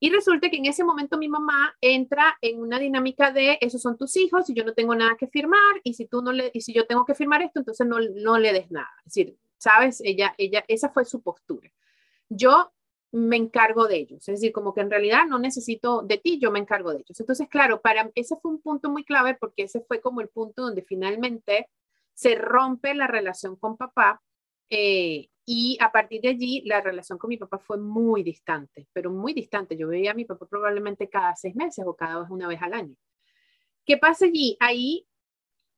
Y 0.04 0.10
resulta 0.10 0.50
que 0.50 0.58
en 0.58 0.66
ese 0.66 0.84
momento 0.84 1.18
mi 1.18 1.30
mamá 1.30 1.78
entra 1.80 2.38
en 2.42 2.60
una 2.60 2.78
dinámica 2.78 3.32
de 3.32 3.58
esos 3.62 3.82
son 3.82 3.98
tus 3.98 4.18
hijos 4.18 4.50
y 4.50 4.54
yo 4.54 4.66
no 4.66 4.74
tengo 4.74 4.94
nada 4.96 5.16
que 5.18 5.28
firmar 5.28 5.80
y 5.82 5.94
si 5.94 6.08
tú 6.08 6.22
no 6.22 6.34
le 6.34 6.52
y 6.54 6.60
si 6.60 6.74
yo 6.74 6.86
tengo 6.86 7.06
que 7.06 7.16
firmar 7.16 7.42
esto, 7.42 7.62
entonces 7.62 7.88
no, 7.88 8.00
no 8.16 8.38
le 8.38 8.52
des 8.52 8.70
nada. 8.70 8.90
Es 9.06 9.14
decir, 9.14 9.38
sabes, 9.58 10.02
ella 10.04 10.36
ella 10.38 10.66
esa 10.68 10.90
fue 10.90 11.06
su 11.06 11.22
postura. 11.22 11.72
Yo 12.28 12.74
me 13.14 13.38
encargo 13.38 13.88
de 13.88 13.98
ellos, 13.98 14.28
es 14.28 14.40
decir, 14.40 14.52
como 14.52 14.74
que 14.74 14.82
en 14.82 14.90
realidad 14.90 15.28
no 15.28 15.38
necesito 15.38 16.02
de 16.02 16.18
ti, 16.18 16.40
yo 16.40 16.52
me 16.52 16.58
encargo 16.58 16.92
de 16.92 16.98
ellos. 16.98 17.20
Entonces, 17.20 17.48
claro, 17.48 17.80
para 17.80 18.12
ese 18.16 18.36
fue 18.42 18.52
un 18.52 18.60
punto 18.60 18.90
muy 18.90 19.06
clave 19.06 19.36
porque 19.40 19.64
ese 19.64 19.82
fue 19.82 20.02
como 20.02 20.20
el 20.22 20.30
punto 20.30 20.64
donde 20.64 20.82
finalmente 20.82 21.70
se 22.16 22.36
rompe 22.36 22.96
la 22.96 23.06
relación 23.06 23.56
con 23.56 23.78
papá 23.78 24.22
eh, 24.70 25.30
y 25.46 25.78
a 25.80 25.92
partir 25.92 26.22
de 26.22 26.30
allí, 26.30 26.64
la 26.66 26.82
relación 26.82 27.20
con 27.20 27.30
mi 27.30 27.38
papá 27.38 27.60
fue 27.60 27.78
muy 27.78 28.24
distante, 28.24 28.88
pero 28.94 29.12
muy 29.12 29.34
distante. 29.34 29.78
Yo 29.78 29.88
veía 29.88 30.12
a 30.12 30.16
mi 30.16 30.26
papá 30.26 30.48
probablemente 30.48 31.08
cada 31.10 31.36
seis 31.36 31.56
meses 31.56 31.86
o 31.86 31.96
cada 31.96 32.22
vez 32.22 32.30
una 32.32 32.48
vez 32.48 32.62
al 32.64 32.74
año. 32.74 32.96
¿Qué 33.86 33.98
pasa 33.98 34.26
allí? 34.26 34.58
Ahí, 34.60 35.06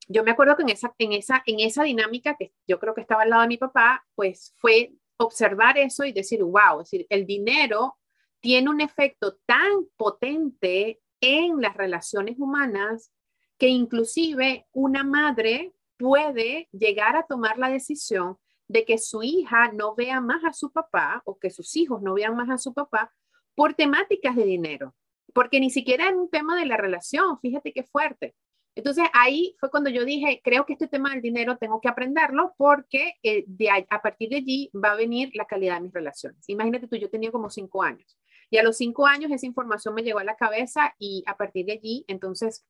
yo 0.08 0.24
me 0.24 0.32
acuerdo 0.32 0.56
que 0.56 0.63
en 0.63 0.69
esa, 0.69 0.93
en 1.00 1.13
esa, 1.13 1.43
en 1.45 1.60
esa 1.60 1.84
dinámica 1.84 2.36
que 2.38 2.54
yo 2.67 2.80
creo 2.80 2.93
que 2.93 3.02
estaba 3.02 3.24
al 3.24 3.32
lado 3.32 3.41
de 3.41 3.48
mi 3.50 3.58
papá, 3.58 4.06
pues 4.15 4.54
fue 4.58 4.93
observar 5.17 5.78
eso 5.78 6.04
y 6.04 6.12
decir, 6.12 6.43
wow, 6.43 6.82
es 6.82 6.89
decir, 6.89 7.08
el 7.10 7.25
dinero 7.25 7.97
tiene 8.39 8.69
un 8.69 8.82
efecto 8.82 9.38
tan 9.45 9.86
potente 9.95 11.01
en 11.21 11.62
las 11.62 11.75
relaciones 11.75 12.38
humanas 12.38 13.12
que 13.58 13.69
inclusive 13.69 14.67
una 14.73 15.04
madre 15.04 15.73
puede 15.97 16.67
llegar 16.71 17.15
a 17.15 17.25
tomar 17.25 17.58
la 17.58 17.69
decisión 17.69 18.38
de 18.67 18.86
que 18.86 18.97
su 18.97 19.23
hija 19.23 19.71
no 19.71 19.95
vea 19.95 20.21
más 20.21 20.43
a 20.43 20.54
su 20.54 20.71
papá 20.71 21.21
o 21.25 21.38
que 21.39 21.49
sus 21.49 21.75
hijos 21.75 22.01
no 22.01 22.15
vean 22.15 22.36
más 22.36 22.49
a 22.49 22.58
su 22.58 22.73
papá 22.73 23.13
por 23.56 23.73
temáticas 23.73 24.36
de 24.36 24.43
dinero, 24.43 24.93
porque 25.34 25.60
ni 25.60 25.69
siquiera 25.69 26.08
era 26.08 26.17
un 26.17 26.30
tema 26.30 26.58
de 26.60 26.65
la 26.65 26.78
relación, 26.78 27.39
fíjate 27.39 27.71
qué 27.71 27.84
fuerte. 27.84 28.36
Entonces 28.76 29.06
ahí 29.14 29.56
fue 29.60 29.72
cuando 29.72 29.90
yo 29.90 30.04
dije, 30.04 30.42
creo 30.44 30.66
que 30.66 30.74
este 30.74 30.88
tema 30.88 31.12
del 31.12 31.22
dinero 31.22 31.58
tengo 31.58 31.80
que 31.80 31.88
aprenderlo 31.88 32.54
porque 32.58 33.14
eh, 33.24 33.46
de, 33.48 33.70
a 33.70 34.02
partir 34.02 34.30
de 34.30 34.38
allí 34.38 34.70
va 34.74 34.92
a 34.92 34.96
venir 34.96 35.32
la 35.34 35.46
calidad 35.46 35.76
de 35.76 35.82
mis 35.82 35.94
relaciones. 35.94 36.48
Imagínate 36.50 36.88
tú, 36.88 36.98
yo 36.98 37.10
tenía 37.10 37.32
como 37.32 37.50
cinco 37.50 37.82
años 37.84 38.18
y 38.50 38.58
a 38.58 38.64
los 38.64 38.78
cinco 38.78 39.08
años 39.08 39.32
esa 39.32 39.46
información 39.46 39.94
me 39.94 40.04
llegó 40.04 40.20
a 40.20 40.24
la 40.24 40.36
cabeza 40.36 40.94
y 41.00 41.24
a 41.26 41.38
partir 41.38 41.66
de 41.66 41.74
allí, 41.74 42.06
entonces 42.08 42.66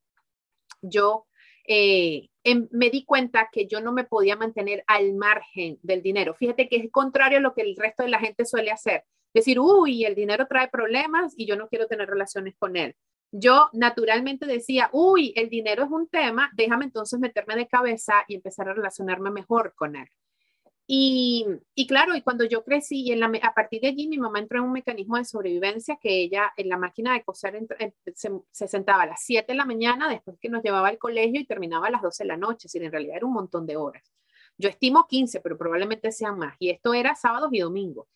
yo 0.81 1.25
eh, 1.67 2.29
em, 2.43 2.67
me 2.71 2.89
di 2.89 3.05
cuenta 3.05 3.49
que 3.51 3.67
yo 3.67 3.81
no 3.81 3.91
me 3.91 4.03
podía 4.03 4.35
mantener 4.35 4.83
al 4.87 5.13
margen 5.13 5.79
del 5.81 6.01
dinero. 6.01 6.33
Fíjate 6.35 6.69
que 6.69 6.77
es 6.77 6.91
contrario 6.91 7.39
a 7.39 7.41
lo 7.41 7.53
que 7.53 7.61
el 7.61 7.75
resto 7.75 8.03
de 8.03 8.09
la 8.09 8.19
gente 8.19 8.45
suele 8.45 8.71
hacer. 8.71 9.03
Decir, 9.33 9.59
uy, 9.59 10.05
el 10.05 10.15
dinero 10.15 10.47
trae 10.47 10.69
problemas 10.69 11.33
y 11.35 11.45
yo 11.45 11.55
no 11.55 11.67
quiero 11.67 11.87
tener 11.87 12.07
relaciones 12.07 12.55
con 12.57 12.77
él. 12.77 12.95
Yo 13.37 13.69
naturalmente 13.73 14.45
decía, 14.45 14.89
uy, 14.93 15.33
el 15.35 15.49
dinero 15.49 15.83
es 15.83 15.91
un 15.91 16.07
tema, 16.07 16.49
déjame 16.55 16.85
entonces 16.85 17.19
meterme 17.19 17.57
de 17.57 17.67
cabeza 17.67 18.13
y 18.29 18.35
empezar 18.35 18.69
a 18.69 18.73
relacionarme 18.73 19.29
mejor 19.29 19.73
con 19.75 19.97
él. 19.97 20.07
Y, 20.87 21.45
y, 21.73 21.85
claro, 21.85 22.15
y 22.15 22.21
cuando 22.21 22.45
yo 22.45 22.63
crecí, 22.63 23.01
y 23.01 23.11
en 23.11 23.19
la, 23.19 23.29
a 23.41 23.53
partir 23.53 23.81
de 23.81 23.87
allí 23.89 24.07
mi 24.07 24.19
mamá 24.19 24.39
entró 24.39 24.59
en 24.59 24.65
un 24.65 24.71
mecanismo 24.71 25.17
de 25.17 25.25
sobrevivencia 25.25 25.97
que 25.99 26.21
ella 26.21 26.53
en 26.55 26.69
la 26.69 26.77
máquina 26.77 27.11
de 27.11 27.23
coser 27.23 27.59
se, 28.13 28.31
se, 28.51 28.67
sentaba 28.69 29.03
a 29.03 29.07
las 29.07 29.21
7 29.21 29.51
de 29.51 29.57
la 29.57 29.65
mañana 29.65 30.07
después 30.07 30.37
que 30.39 30.47
nos 30.47 30.63
llevaba 30.63 30.87
al 30.87 30.97
colegio 30.97 31.41
y 31.41 31.45
terminaba 31.45 31.87
a 31.87 31.91
las 31.91 32.03
12 32.03 32.23
de 32.23 32.27
la 32.29 32.37
noche, 32.37 32.69
si 32.69 32.77
en 32.77 32.89
realidad 32.89 33.17
era 33.17 33.25
un 33.25 33.33
montón 33.33 33.65
de 33.65 33.75
horas. 33.75 34.13
Yo 34.57 34.69
estimo 34.69 35.07
15, 35.07 35.41
pero 35.41 35.57
probablemente 35.57 36.09
sean 36.13 36.37
más. 36.37 36.55
Y 36.59 36.69
esto 36.69 36.93
era 36.93 37.15
sábados 37.15 37.49
y 37.51 37.59
domingos. 37.59 38.07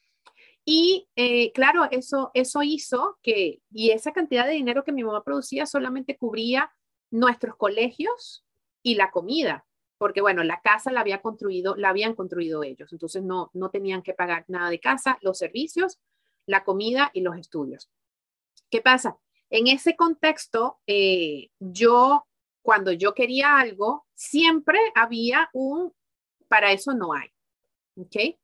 Y 0.72 1.10
eh, 1.16 1.52
claro, 1.54 1.88
eso, 1.90 2.30
eso 2.36 2.62
hizo 2.62 3.18
que, 3.24 3.60
y 3.72 3.90
esa 3.90 4.12
cantidad 4.14 4.46
de 4.46 4.52
dinero 4.52 4.84
que 4.84 4.92
mi 4.92 5.04
mamá 5.04 5.24
producía 5.24 5.66
solamente 5.66 6.16
cubría 6.16 6.72
nuestros 7.10 7.56
colegios 7.56 8.46
y 8.84 8.94
la 8.94 9.10
comida 9.10 9.66
porque 9.98 10.22
bueno, 10.22 10.44
la 10.44 10.62
casa 10.62 10.92
la 10.92 11.02
había 11.02 11.22
construido, 11.22 11.76
la 11.76 11.90
habían 11.90 12.14
construido 12.16 12.64
ellos, 12.64 12.94
entonces 12.94 13.22
no, 13.24 13.50
no 13.54 13.70
tenían 13.70 14.02
que 14.02 14.14
pagar 14.14 14.46
nada 14.48 14.70
de 14.70 14.80
casa, 14.80 15.18
los 15.22 15.40
servicios, 15.40 16.00
la 16.46 16.64
comida 16.64 17.10
y 17.14 17.22
los 17.22 17.36
estudios. 17.36 17.90
¿Qué 18.70 18.82
pasa? 18.82 19.18
En 19.50 19.68
ese 19.68 19.96
contexto, 19.96 20.80
eh, 20.88 21.50
yo, 21.60 22.28
cuando 22.62 22.92
yo 22.92 23.14
quería 23.14 23.58
algo, 23.58 24.06
siempre 24.14 24.80
había 24.94 25.50
un, 25.52 25.94
para 26.48 26.72
eso 26.72 26.94
no 26.94 27.12
hay, 27.12 27.28
¿ok? 27.98 28.38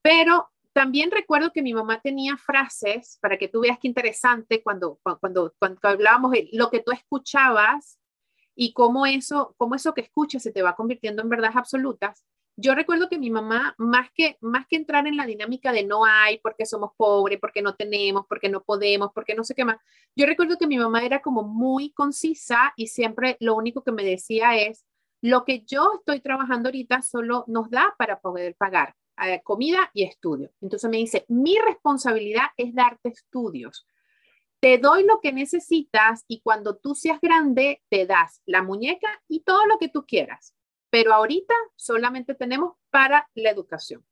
Pero 0.00 0.49
también 0.72 1.10
recuerdo 1.10 1.52
que 1.52 1.62
mi 1.62 1.74
mamá 1.74 2.00
tenía 2.00 2.36
frases, 2.36 3.18
para 3.20 3.38
que 3.38 3.48
tú 3.48 3.60
veas 3.60 3.78
qué 3.80 3.88
interesante, 3.88 4.62
cuando, 4.62 5.00
cuando, 5.20 5.54
cuando 5.58 5.80
hablábamos, 5.82 6.30
de 6.32 6.48
lo 6.52 6.70
que 6.70 6.80
tú 6.80 6.92
escuchabas 6.92 7.98
y 8.54 8.72
cómo 8.72 9.06
eso, 9.06 9.54
cómo 9.56 9.74
eso 9.74 9.94
que 9.94 10.02
escuchas 10.02 10.42
se 10.42 10.52
te 10.52 10.62
va 10.62 10.76
convirtiendo 10.76 11.22
en 11.22 11.28
verdades 11.28 11.56
absolutas. 11.56 12.24
Yo 12.56 12.74
recuerdo 12.74 13.08
que 13.08 13.18
mi 13.18 13.30
mamá, 13.30 13.74
más 13.78 14.10
que, 14.14 14.36
más 14.40 14.66
que 14.68 14.76
entrar 14.76 15.06
en 15.06 15.16
la 15.16 15.26
dinámica 15.26 15.72
de 15.72 15.84
no 15.84 16.04
hay, 16.04 16.38
porque 16.38 16.66
somos 16.66 16.92
pobres, 16.96 17.38
porque 17.40 17.62
no 17.62 17.74
tenemos, 17.74 18.26
porque 18.28 18.48
no 18.48 18.62
podemos, 18.62 19.10
porque 19.14 19.34
no 19.34 19.44
sé 19.44 19.54
qué 19.54 19.64
más, 19.64 19.78
yo 20.14 20.26
recuerdo 20.26 20.58
que 20.58 20.66
mi 20.66 20.78
mamá 20.78 21.04
era 21.04 21.22
como 21.22 21.42
muy 21.42 21.92
concisa 21.92 22.74
y 22.76 22.88
siempre 22.88 23.36
lo 23.40 23.54
único 23.56 23.82
que 23.82 23.92
me 23.92 24.04
decía 24.04 24.56
es, 24.56 24.84
lo 25.22 25.44
que 25.44 25.62
yo 25.66 25.92
estoy 25.98 26.20
trabajando 26.20 26.68
ahorita 26.68 27.02
solo 27.02 27.44
nos 27.46 27.70
da 27.70 27.94
para 27.98 28.20
poder 28.20 28.54
pagar 28.56 28.94
eh, 29.26 29.40
comida 29.42 29.90
y 29.94 30.04
estudio. 30.04 30.50
Entonces 30.60 30.90
me 30.90 30.98
dice, 30.98 31.24
mi 31.28 31.58
responsabilidad 31.58 32.46
es 32.56 32.74
darte 32.74 33.10
estudios 33.10 33.86
te 34.60 34.76
doy 34.76 35.04
lo 35.04 35.20
que 35.20 35.32
necesitas 35.32 36.24
y 36.28 36.42
cuando 36.42 36.76
tú 36.76 36.94
seas 36.94 37.20
grande 37.20 37.82
te 37.88 38.06
das 38.06 38.42
la 38.44 38.62
muñeca 38.62 39.08
y 39.26 39.40
todo 39.40 39.66
lo 39.66 39.78
que 39.78 39.88
tú 39.88 40.04
quieras. 40.06 40.54
Pero 40.90 41.14
ahorita 41.14 41.54
solamente 41.76 42.34
tenemos 42.34 42.76
para 42.90 43.28
la 43.34 43.50
educación. 43.50 44.04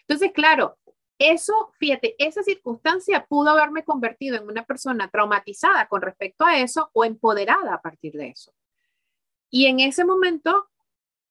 Entonces, 0.00 0.32
claro, 0.32 0.76
eso, 1.18 1.72
fíjate, 1.78 2.16
esa 2.18 2.42
circunstancia 2.42 3.24
pudo 3.26 3.50
haberme 3.50 3.84
convertido 3.84 4.36
en 4.36 4.48
una 4.48 4.64
persona 4.64 5.08
traumatizada 5.08 5.86
con 5.86 6.02
respecto 6.02 6.44
a 6.44 6.58
eso 6.58 6.90
o 6.92 7.04
empoderada 7.04 7.74
a 7.74 7.80
partir 7.80 8.14
de 8.14 8.28
eso. 8.30 8.52
Y 9.50 9.66
en 9.66 9.80
ese 9.80 10.04
momento, 10.04 10.68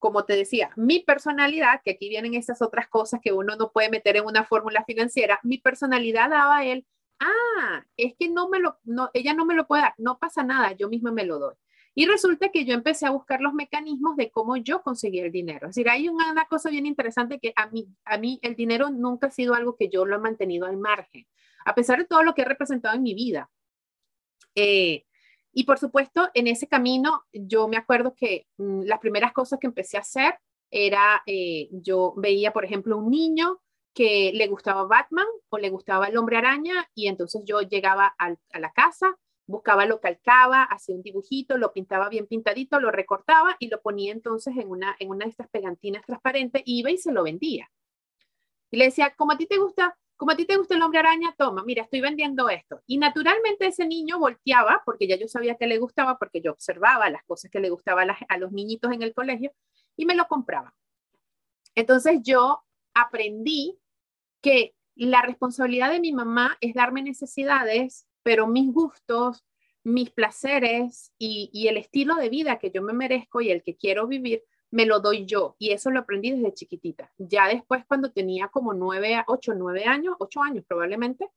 como 0.01 0.25
te 0.25 0.35
decía, 0.35 0.71
mi 0.75 0.99
personalidad, 0.99 1.81
que 1.85 1.91
aquí 1.91 2.09
vienen 2.09 2.33
esas 2.33 2.61
otras 2.61 2.89
cosas 2.89 3.21
que 3.23 3.31
uno 3.31 3.55
no 3.55 3.71
puede 3.71 3.89
meter 3.89 4.17
en 4.17 4.25
una 4.25 4.43
fórmula 4.43 4.83
financiera, 4.83 5.39
mi 5.43 5.59
personalidad 5.59 6.29
daba 6.29 6.57
a 6.57 6.65
él 6.65 6.85
ah, 7.21 7.85
es 7.97 8.15
que 8.17 8.27
no 8.29 8.49
me 8.49 8.59
lo, 8.59 8.77
no, 8.83 9.09
ella 9.13 9.33
no 9.33 9.45
me 9.45 9.53
lo 9.53 9.67
puede 9.67 9.83
dar, 9.83 9.93
no 9.97 10.19
pasa 10.19 10.43
nada, 10.43 10.73
yo 10.73 10.89
misma 10.89 11.11
me 11.11 11.25
lo 11.25 11.39
doy. 11.39 11.55
Y 11.93 12.05
resulta 12.05 12.49
que 12.49 12.65
yo 12.65 12.73
empecé 12.73 13.05
a 13.05 13.11
buscar 13.11 13.41
los 13.41 13.53
mecanismos 13.53 14.15
de 14.15 14.31
cómo 14.31 14.55
yo 14.55 14.81
conseguía 14.81 15.25
el 15.25 15.31
dinero. 15.31 15.67
Es 15.67 15.75
decir, 15.75 15.89
hay 15.89 16.07
una, 16.07 16.45
cosa 16.45 16.69
bien 16.69 16.85
interesante 16.85 17.37
que 17.39 17.51
a 17.55 17.67
mí, 17.67 17.87
a 18.05 18.17
mí 18.17 18.39
el 18.43 18.55
dinero 18.55 18.89
nunca 18.89 19.27
ha 19.27 19.31
sido 19.31 19.53
algo 19.53 19.75
que 19.75 19.89
yo 19.89 20.05
lo 20.05 20.15
he 20.15 20.19
mantenido 20.19 20.65
al 20.65 20.77
margen, 20.77 21.27
a 21.65 21.75
pesar 21.75 21.99
de 21.99 22.05
todo 22.05 22.23
lo 22.23 22.33
que 22.33 22.43
he 22.43 22.45
representado 22.45 22.95
en 22.95 23.03
mi 23.03 23.13
vida. 23.13 23.49
Eh, 24.55 25.05
y 25.53 25.65
por 25.65 25.79
supuesto, 25.79 26.29
en 26.33 26.47
ese 26.47 26.67
camino, 26.67 27.23
yo 27.33 27.67
me 27.67 27.77
acuerdo 27.77 28.15
que 28.15 28.47
mm, 28.57 28.83
las 28.83 28.99
primeras 28.99 29.33
cosas 29.33 29.59
que 29.59 29.67
empecé 29.67 29.97
a 29.97 30.01
hacer 30.01 30.35
era, 30.69 31.21
eh, 31.25 31.69
yo 31.71 32.13
veía, 32.15 32.53
por 32.53 32.65
ejemplo, 32.65 32.97
un 32.97 33.11
niño 33.11 33.59
que 33.93 34.31
le 34.33 34.47
gustaba 34.47 34.85
Batman 34.85 35.27
o 35.49 35.57
le 35.57 35.69
gustaba 35.69 36.07
el 36.07 36.17
hombre 36.17 36.37
araña 36.37 36.89
y 36.95 37.07
entonces 37.07 37.43
yo 37.45 37.61
llegaba 37.61 38.15
a 38.17 38.59
la 38.59 38.71
casa, 38.71 39.17
buscaba 39.47 39.85
lo 39.85 39.99
calcaba, 39.99 40.63
hacía 40.63 40.95
un 40.95 41.03
dibujito, 41.03 41.57
lo 41.57 41.73
pintaba 41.73 42.07
bien 42.07 42.25
pintadito, 42.25 42.79
lo 42.79 42.89
recortaba 42.89 43.57
y 43.59 43.67
lo 43.67 43.81
ponía 43.81 44.13
entonces 44.13 44.55
en 44.57 44.69
una, 44.69 44.95
en 44.99 45.09
una 45.09 45.25
de 45.25 45.31
estas 45.31 45.49
pegantinas 45.49 46.05
transparentes, 46.05 46.63
iba 46.65 46.89
y 46.89 46.97
se 46.97 47.11
lo 47.11 47.23
vendía. 47.23 47.69
Y 48.71 48.77
le 48.77 48.85
decía, 48.85 49.13
como 49.17 49.33
a 49.33 49.37
ti 49.37 49.45
te 49.45 49.57
gusta, 49.57 49.97
como 50.21 50.33
a 50.33 50.35
ti 50.35 50.45
te 50.45 50.55
gusta 50.55 50.75
el 50.75 50.83
hombre 50.83 50.99
araña, 50.99 51.33
toma, 51.35 51.63
mira, 51.63 51.81
estoy 51.81 51.99
vendiendo 51.99 52.47
esto. 52.47 52.83
Y 52.85 52.99
naturalmente 52.99 53.65
ese 53.65 53.87
niño 53.87 54.19
volteaba, 54.19 54.83
porque 54.85 55.07
ya 55.07 55.15
yo 55.15 55.27
sabía 55.27 55.55
que 55.55 55.65
le 55.65 55.79
gustaba, 55.79 56.19
porque 56.19 56.41
yo 56.41 56.51
observaba 56.51 57.09
las 57.09 57.23
cosas 57.23 57.49
que 57.49 57.59
le 57.59 57.71
gustaban 57.71 58.11
a, 58.11 58.17
a 58.29 58.37
los 58.37 58.51
niñitos 58.51 58.91
en 58.91 59.01
el 59.01 59.15
colegio, 59.15 59.51
y 59.97 60.05
me 60.05 60.13
lo 60.13 60.27
compraba. 60.27 60.75
Entonces 61.73 62.19
yo 62.21 62.61
aprendí 62.93 63.79
que 64.41 64.75
la 64.93 65.23
responsabilidad 65.23 65.89
de 65.89 65.99
mi 65.99 66.13
mamá 66.13 66.55
es 66.61 66.75
darme 66.75 67.01
necesidades, 67.01 68.07
pero 68.21 68.45
mis 68.45 68.71
gustos, 68.71 69.43
mis 69.83 70.11
placeres 70.11 71.11
y, 71.17 71.67
el 71.67 71.77
estilo 71.77 72.13
de 72.13 72.29
vida 72.29 72.59
que 72.59 72.69
yo 72.69 72.83
me 72.83 72.93
merezco 72.93 73.41
y 73.41 73.49
el 73.49 73.63
que 73.63 73.75
quiero 73.75 74.05
vivir, 74.05 74.43
me 74.71 74.85
lo 74.85 74.99
doy 74.99 75.25
yo. 75.25 75.55
Y 75.59 75.71
eso 75.71 75.91
lo 75.91 75.99
aprendí 75.99 76.31
desde 76.31 76.53
chiquitita. 76.53 77.11
Ya 77.17 77.47
después, 77.47 77.85
cuando 77.85 78.11
tenía 78.11 78.47
como 78.47 78.73
nueve, 78.73 79.21
ocho, 79.27 79.53
nueve 79.53 79.85
años, 79.85 80.15
ocho 80.19 80.41
años 80.41 80.65
probablemente, 80.67 81.29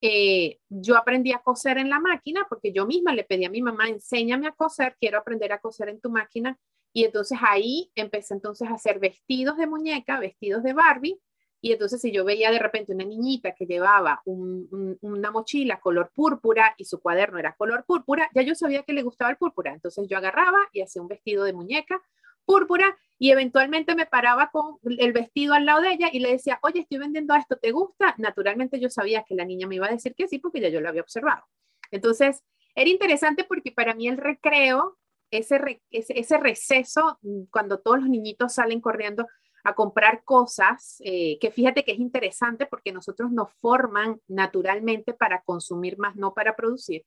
eh, 0.00 0.58
yo 0.68 0.96
aprendí 0.96 1.32
a 1.32 1.38
coser 1.38 1.78
en 1.78 1.88
la 1.88 2.00
máquina 2.00 2.46
porque 2.48 2.72
yo 2.72 2.86
misma 2.86 3.14
le 3.14 3.24
pedí 3.24 3.44
a 3.44 3.50
mi 3.50 3.62
mamá, 3.62 3.88
enséñame 3.88 4.48
a 4.48 4.52
coser, 4.52 4.96
quiero 4.98 5.18
aprender 5.18 5.52
a 5.52 5.60
coser 5.60 5.90
en 5.90 6.00
tu 6.00 6.10
máquina. 6.10 6.58
Y 6.92 7.04
entonces 7.04 7.38
ahí 7.40 7.90
empecé 7.94 8.34
entonces 8.34 8.68
a 8.68 8.74
hacer 8.74 8.98
vestidos 8.98 9.56
de 9.56 9.66
muñeca, 9.66 10.18
vestidos 10.18 10.62
de 10.62 10.74
Barbie, 10.74 11.20
y 11.64 11.70
entonces 11.72 12.00
si 12.00 12.10
yo 12.10 12.24
veía 12.24 12.50
de 12.50 12.58
repente 12.58 12.92
una 12.92 13.04
niñita 13.04 13.54
que 13.54 13.66
llevaba 13.66 14.20
una 14.26 15.30
mochila 15.30 15.78
color 15.78 16.10
púrpura 16.12 16.74
y 16.76 16.84
su 16.84 17.00
cuaderno 17.00 17.38
era 17.38 17.54
color 17.54 17.84
púrpura, 17.86 18.28
ya 18.34 18.42
yo 18.42 18.56
sabía 18.56 18.82
que 18.82 18.92
le 18.92 19.04
gustaba 19.04 19.30
el 19.30 19.36
púrpura. 19.36 19.72
Entonces 19.72 20.08
yo 20.08 20.18
agarraba 20.18 20.58
y 20.72 20.82
hacía 20.82 21.00
un 21.00 21.06
vestido 21.06 21.44
de 21.44 21.52
muñeca 21.52 22.02
púrpura 22.44 22.96
y 23.18 23.30
eventualmente 23.30 23.94
me 23.94 24.06
paraba 24.06 24.50
con 24.50 24.78
el 24.84 25.12
vestido 25.12 25.54
al 25.54 25.64
lado 25.64 25.82
de 25.82 25.92
ella 25.92 26.08
y 26.12 26.18
le 26.18 26.32
decía, 26.32 26.58
oye, 26.62 26.80
estoy 26.80 26.98
vendiendo 26.98 27.34
esto, 27.34 27.56
¿te 27.56 27.70
gusta? 27.70 28.14
Naturalmente 28.18 28.80
yo 28.80 28.90
sabía 28.90 29.22
que 29.22 29.34
la 29.34 29.44
niña 29.44 29.68
me 29.68 29.76
iba 29.76 29.86
a 29.86 29.92
decir 29.92 30.14
que 30.14 30.26
sí 30.26 30.38
porque 30.38 30.60
ya 30.60 30.68
yo 30.68 30.80
lo 30.80 30.88
había 30.88 31.02
observado. 31.02 31.44
Entonces 31.92 32.42
era 32.74 32.90
interesante 32.90 33.44
porque 33.44 33.70
para 33.70 33.94
mí 33.94 34.08
el 34.08 34.16
recreo, 34.16 34.98
ese, 35.30 35.80
ese, 35.90 36.38
receso, 36.38 37.18
mm, 37.22 37.44
cuando 37.50 37.80
todos 37.80 38.00
los 38.00 38.08
niñitos 38.08 38.54
salen 38.54 38.80
corriendo, 38.80 39.26
a 39.64 39.74
comprar 39.74 40.24
cosas, 40.24 41.00
eh, 41.04 41.38
que 41.40 41.52
fíjate 41.52 41.84
que 41.84 41.92
es 41.92 42.00
interesante 42.00 42.66
porque 42.66 42.92
nosotros 42.92 43.30
nos 43.30 43.52
forman 43.54 44.20
naturalmente 44.26 45.14
para 45.14 45.42
consumir 45.42 45.98
más, 45.98 46.16
no 46.16 46.34
para 46.34 46.56
producir. 46.56 47.04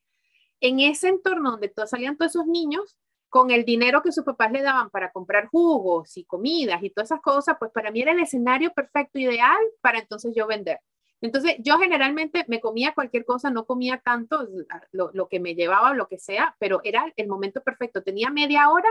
En 0.61 0.79
ese 0.79 1.09
entorno 1.09 1.51
donde 1.51 1.67
todos, 1.67 1.89
salían 1.89 2.15
todos 2.15 2.31
esos 2.31 2.47
niños, 2.47 2.95
con 3.35 3.51
el 3.51 3.65
dinero 3.65 4.01
que 4.01 4.13
sus 4.13 4.23
papás 4.23 4.49
le 4.53 4.61
daban 4.61 4.89
para 4.89 5.11
comprar 5.11 5.47
jugos 5.47 6.15
y 6.15 6.23
comidas 6.23 6.81
y 6.81 6.89
todas 6.89 7.11
esas 7.11 7.19
cosas, 7.19 7.57
pues 7.59 7.69
para 7.69 7.91
mí 7.91 8.01
era 8.01 8.13
el 8.13 8.21
escenario 8.21 8.71
perfecto, 8.71 9.19
ideal 9.19 9.57
para 9.81 9.99
entonces 9.99 10.33
yo 10.33 10.47
vender. 10.47 10.79
Entonces 11.19 11.57
yo 11.59 11.77
generalmente 11.77 12.45
me 12.47 12.61
comía 12.61 12.93
cualquier 12.93 13.25
cosa, 13.25 13.49
no 13.49 13.65
comía 13.65 13.97
tanto 13.97 14.47
lo, 14.93 15.11
lo 15.11 15.27
que 15.27 15.41
me 15.41 15.53
llevaba 15.53 15.89
o 15.89 15.93
lo 15.93 16.07
que 16.07 16.17
sea, 16.17 16.55
pero 16.59 16.79
era 16.85 17.11
el 17.17 17.27
momento 17.27 17.61
perfecto. 17.61 18.01
Tenía 18.03 18.29
media 18.29 18.69
hora 18.69 18.87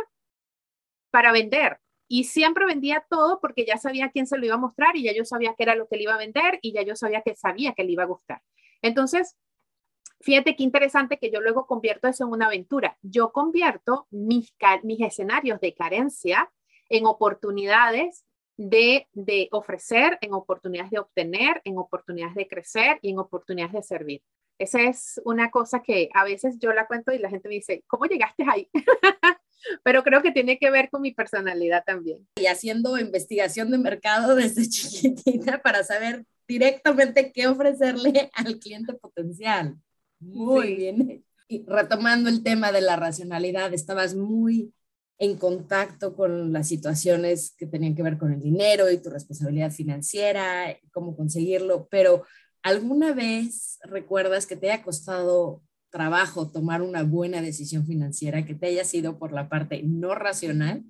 para 1.10 1.32
vender 1.32 1.80
y 2.06 2.24
siempre 2.24 2.66
vendía 2.66 3.02
todo 3.08 3.40
porque 3.40 3.64
ya 3.64 3.78
sabía 3.78 4.10
quién 4.10 4.26
se 4.26 4.36
lo 4.36 4.44
iba 4.44 4.56
a 4.56 4.58
mostrar 4.58 4.94
y 4.94 5.04
ya 5.04 5.14
yo 5.14 5.24
sabía 5.24 5.54
qué 5.56 5.62
era 5.62 5.74
lo 5.74 5.88
que 5.88 5.96
le 5.96 6.02
iba 6.02 6.16
a 6.16 6.18
vender 6.18 6.58
y 6.60 6.74
ya 6.74 6.82
yo 6.82 6.96
sabía 6.96 7.22
que 7.22 7.34
sabía 7.34 7.72
que 7.72 7.84
le 7.84 7.92
iba 7.92 8.02
a 8.02 8.08
gustar. 8.08 8.42
Entonces, 8.82 9.36
fíjate 10.20 10.56
qué 10.56 10.62
interesante 10.62 11.18
que 11.18 11.30
yo 11.30 11.40
luego 11.40 11.66
convierto 11.66 12.08
eso 12.08 12.24
en 12.24 12.30
una 12.30 12.46
aventura. 12.46 12.96
Yo 13.02 13.32
convierto 13.32 14.06
mis, 14.10 14.54
mis 14.82 15.00
escenarios 15.00 15.60
de 15.60 15.74
carencia 15.74 16.50
en 16.88 17.06
oportunidades 17.06 18.24
de, 18.56 19.08
de 19.12 19.48
ofrecer, 19.52 20.18
en 20.20 20.32
oportunidades 20.32 20.90
de 20.90 20.98
obtener, 20.98 21.60
en 21.64 21.78
oportunidades 21.78 22.34
de 22.34 22.46
crecer 22.46 22.98
y 23.02 23.10
en 23.10 23.18
oportunidades 23.18 23.72
de 23.72 23.82
servir. 23.82 24.22
Esa 24.58 24.82
es 24.82 25.20
una 25.24 25.50
cosa 25.50 25.82
que 25.82 26.08
a 26.14 26.24
veces 26.24 26.58
yo 26.60 26.72
la 26.72 26.86
cuento 26.86 27.12
y 27.12 27.18
la 27.18 27.28
gente 27.28 27.48
me 27.48 27.56
dice, 27.56 27.82
¿cómo 27.88 28.04
llegaste 28.06 28.44
ahí? 28.48 28.68
pero 29.82 30.02
creo 30.02 30.22
que 30.22 30.30
tiene 30.30 30.58
que 30.58 30.70
ver 30.70 30.90
con 30.90 31.02
mi 31.02 31.12
personalidad 31.12 31.84
también. 31.84 32.26
Y 32.36 32.46
haciendo 32.46 32.98
investigación 32.98 33.70
de 33.70 33.78
mercado 33.78 34.34
desde 34.34 34.62
chiquitita 34.68 35.60
para 35.60 35.82
saber 35.82 36.24
directamente 36.46 37.32
qué 37.32 37.46
ofrecerle 37.46 38.30
al 38.34 38.58
cliente 38.58 38.92
potencial. 38.94 39.76
Muy 40.24 40.74
bien. 40.74 41.24
Y 41.48 41.64
retomando 41.66 42.28
el 42.28 42.42
tema 42.42 42.72
de 42.72 42.80
la 42.80 42.96
racionalidad, 42.96 43.74
estabas 43.74 44.14
muy 44.14 44.72
en 45.18 45.36
contacto 45.36 46.16
con 46.16 46.52
las 46.52 46.68
situaciones 46.68 47.54
que 47.56 47.66
tenían 47.66 47.94
que 47.94 48.02
ver 48.02 48.18
con 48.18 48.32
el 48.32 48.40
dinero 48.40 48.90
y 48.90 49.00
tu 49.00 49.10
responsabilidad 49.10 49.70
financiera, 49.70 50.76
cómo 50.92 51.16
conseguirlo, 51.16 51.86
pero 51.88 52.24
¿alguna 52.62 53.12
vez 53.12 53.78
recuerdas 53.82 54.46
que 54.46 54.56
te 54.56 54.70
haya 54.70 54.82
costado 54.82 55.62
trabajo 55.90 56.50
tomar 56.50 56.82
una 56.82 57.04
buena 57.04 57.40
decisión 57.40 57.86
financiera 57.86 58.44
que 58.44 58.54
te 58.54 58.66
haya 58.66 58.84
sido 58.84 59.18
por 59.18 59.32
la 59.32 59.48
parte 59.48 59.82
no 59.84 60.14
racional? 60.14 60.82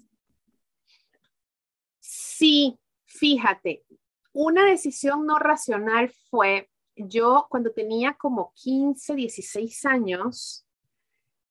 Sí, 2.00 2.78
fíjate, 3.04 3.84
una 4.32 4.64
decisión 4.64 5.26
no 5.26 5.38
racional 5.38 6.10
fue, 6.30 6.70
yo 6.96 7.46
cuando 7.48 7.72
tenía 7.72 8.14
como 8.14 8.52
15, 8.54 9.14
16 9.14 9.84
años, 9.86 10.66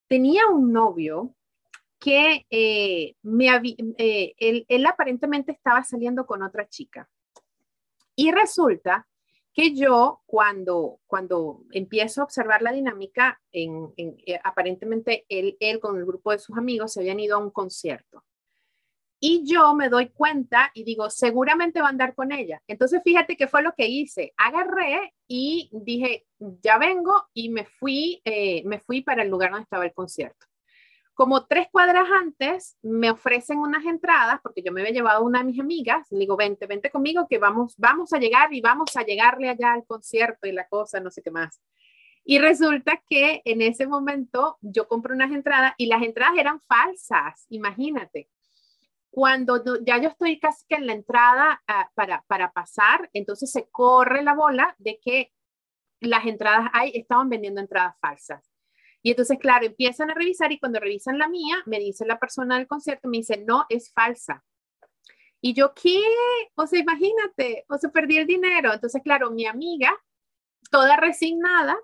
tenía 0.08 0.47
un 0.47 0.71
novio 0.71 1.36
que 1.99 2.45
eh, 2.49 3.15
me 3.21 3.47
eh, 3.97 4.34
él, 4.38 4.86
aparentemente 4.86 5.53
estaba 5.53 5.84
saliendo 5.84 6.25
con 6.25 6.43
otra 6.43 6.67
chica. 6.67 7.10
Y 8.15 8.32
resulta 8.32 9.08
que 9.53 9.73
yo 9.73 10.21
cuando, 10.25 10.99
cuando 11.08 11.63
empiezo 11.71 12.21
a 12.21 12.23
observar 12.25 12.62
la 12.62 12.71
dinámica, 12.71 13.41
en, 13.51 13.93
eh, 13.97 14.39
aparentemente 14.43 15.25
él, 15.29 15.56
él 15.60 15.79
con 15.79 15.97
el 15.97 16.06
grupo 16.06 16.32
de 16.32 16.39
sus 16.39 16.58
amigos 16.58 16.93
se 16.93 16.99
habían 16.99 17.19
ido 17.19 17.38
a 17.38 17.39
un 17.39 17.51
concierto. 17.51 18.23
Y 19.25 19.45
yo 19.45 19.73
me 19.73 19.88
doy 19.88 20.09
cuenta 20.09 20.69
y 20.73 20.83
digo, 20.83 21.09
seguramente 21.09 21.79
va 21.79 21.88
a 21.88 21.91
andar 21.91 22.13
con 22.13 22.33
ella. 22.33 22.62
Entonces, 22.67 22.99
fíjate 23.05 23.38
qué 23.38 23.47
fue 23.47 23.63
lo 23.63 23.73
que 23.73 23.88
hice. 23.88 24.33
Agarré 24.36 25.13
y 25.29 25.69
dije, 25.71 26.25
ya 26.62 26.77
vengo 26.77 27.29
y 27.33 27.47
me 27.47 27.63
fui, 27.63 28.21
eh, 28.25 28.63
me 28.65 28.81
fui 28.81 29.01
para 29.01 29.23
el 29.23 29.29
lugar 29.29 29.51
donde 29.51 29.63
estaba 29.63 29.86
el 29.86 29.93
concierto. 29.93 30.45
Como 31.13 31.45
tres 31.45 31.69
cuadras 31.71 32.05
antes 32.12 32.77
me 32.81 33.12
ofrecen 33.12 33.59
unas 33.59 33.86
entradas, 33.86 34.41
porque 34.43 34.62
yo 34.62 34.73
me 34.73 34.81
había 34.81 34.91
llevado 34.91 35.23
una 35.23 35.39
de 35.39 35.45
mis 35.45 35.59
amigas, 35.62 36.05
le 36.12 36.19
digo, 36.19 36.36
vente, 36.36 36.67
vente 36.67 36.91
conmigo 36.91 37.25
que 37.29 37.38
vamos, 37.38 37.75
vamos 37.77 38.12
a 38.12 38.19
llegar 38.19 38.53
y 38.53 38.59
vamos 38.59 38.93
a 38.97 39.05
llegarle 39.05 39.47
allá 39.47 39.71
al 39.71 39.86
concierto 39.86 40.47
y 40.47 40.51
la 40.51 40.67
cosa, 40.67 40.99
no 40.99 41.09
sé 41.09 41.21
qué 41.21 41.31
más. 41.31 41.62
Y 42.25 42.39
resulta 42.39 43.01
que 43.07 43.41
en 43.45 43.62
ese 43.62 43.88
momento 43.88 44.57
yo 44.59 44.89
compré 44.89 45.13
unas 45.13 45.31
entradas 45.31 45.75
y 45.77 45.86
las 45.86 46.03
entradas 46.03 46.38
eran 46.38 46.59
falsas, 46.67 47.45
imagínate. 47.47 48.27
Cuando 49.13 49.63
ya 49.86 49.99
yo 49.99 50.10
estoy 50.10 50.39
casi 50.39 50.65
que 50.67 50.73
en 50.73 50.88
la 50.88 50.93
entrada 50.93 51.62
ah, 51.67 51.88
para, 51.93 52.23
para 52.28 52.52
pasar, 52.52 53.12
entonces 53.13 53.52
se 53.52 53.69
corre 53.69 54.23
la 54.23 54.34
bola 54.34 54.76
de 54.80 54.99
que 54.99 55.32
las 55.99 56.26
entradas 56.26 56.71
ahí 56.73 56.93
estaban 56.95 57.30
vendiendo 57.30 57.62
entradas 57.62 57.95
falsas. 57.99 58.52
Y 59.04 59.12
entonces, 59.12 59.38
claro, 59.38 59.67
empiezan 59.67 60.10
a 60.10 60.15
revisar 60.15 60.52
y 60.52 60.60
cuando 60.60 60.80
revisan 60.80 61.19
la 61.19 61.28
mía, 61.28 61.58
me 61.67 61.78
dice 61.78 62.08
la 62.08 62.17
persona 62.17 62.58
del 62.58 62.65
concierto, 62.65 63.08
me 63.08 63.17
dice, 63.17 63.38
no, 63.38 63.67
es 63.69 63.93
falsa. 63.93 64.43
Y 65.39 65.54
yo, 65.54 65.76
¿qué? 65.76 66.02
O 66.56 66.65
sea, 66.65 66.80
imagínate, 66.80 67.65
o 67.69 67.78
sea, 67.78 67.91
perdí 67.91 68.17
el 68.17 68.26
dinero. 68.26 68.73
Entonces, 68.73 68.99
claro, 69.04 69.30
mi 69.30 69.45
amiga, 69.45 69.95
toda 70.71 70.97
resignada, 70.97 71.78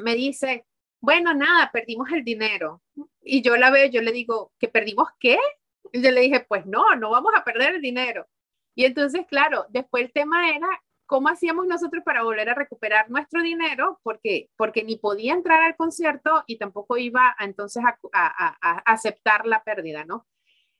me 0.00 0.14
dice, 0.16 0.66
bueno, 1.00 1.32
nada, 1.32 1.70
perdimos 1.72 2.12
el 2.12 2.24
dinero. 2.24 2.82
Y 3.22 3.40
yo 3.40 3.56
la 3.56 3.70
veo, 3.70 3.86
yo 3.88 4.02
le 4.02 4.12
digo, 4.12 4.52
¿que 4.58 4.68
perdimos 4.68 5.08
qué? 5.18 5.38
Y 5.92 6.02
yo 6.02 6.10
le 6.10 6.20
dije, 6.22 6.44
pues 6.48 6.66
no, 6.66 6.94
no 6.96 7.10
vamos 7.10 7.32
a 7.36 7.44
perder 7.44 7.74
el 7.74 7.82
dinero. 7.82 8.26
Y 8.74 8.84
entonces, 8.84 9.26
claro, 9.26 9.66
después 9.70 10.04
el 10.04 10.12
tema 10.12 10.50
era 10.50 10.68
¿cómo 11.10 11.28
hacíamos 11.28 11.66
nosotros 11.66 12.04
para 12.04 12.22
volver 12.22 12.48
a 12.48 12.54
recuperar 12.54 13.10
nuestro 13.10 13.42
dinero? 13.42 13.98
Porque, 14.04 14.48
porque 14.56 14.84
ni 14.84 14.96
podía 14.96 15.32
entrar 15.32 15.60
al 15.60 15.74
concierto 15.74 16.44
y 16.46 16.56
tampoco 16.56 16.98
iba 16.98 17.34
a, 17.36 17.44
entonces 17.46 17.82
a, 18.12 18.82
aceptar 18.86 19.44
la 19.44 19.64
pérdida, 19.64 20.04
¿no? 20.04 20.28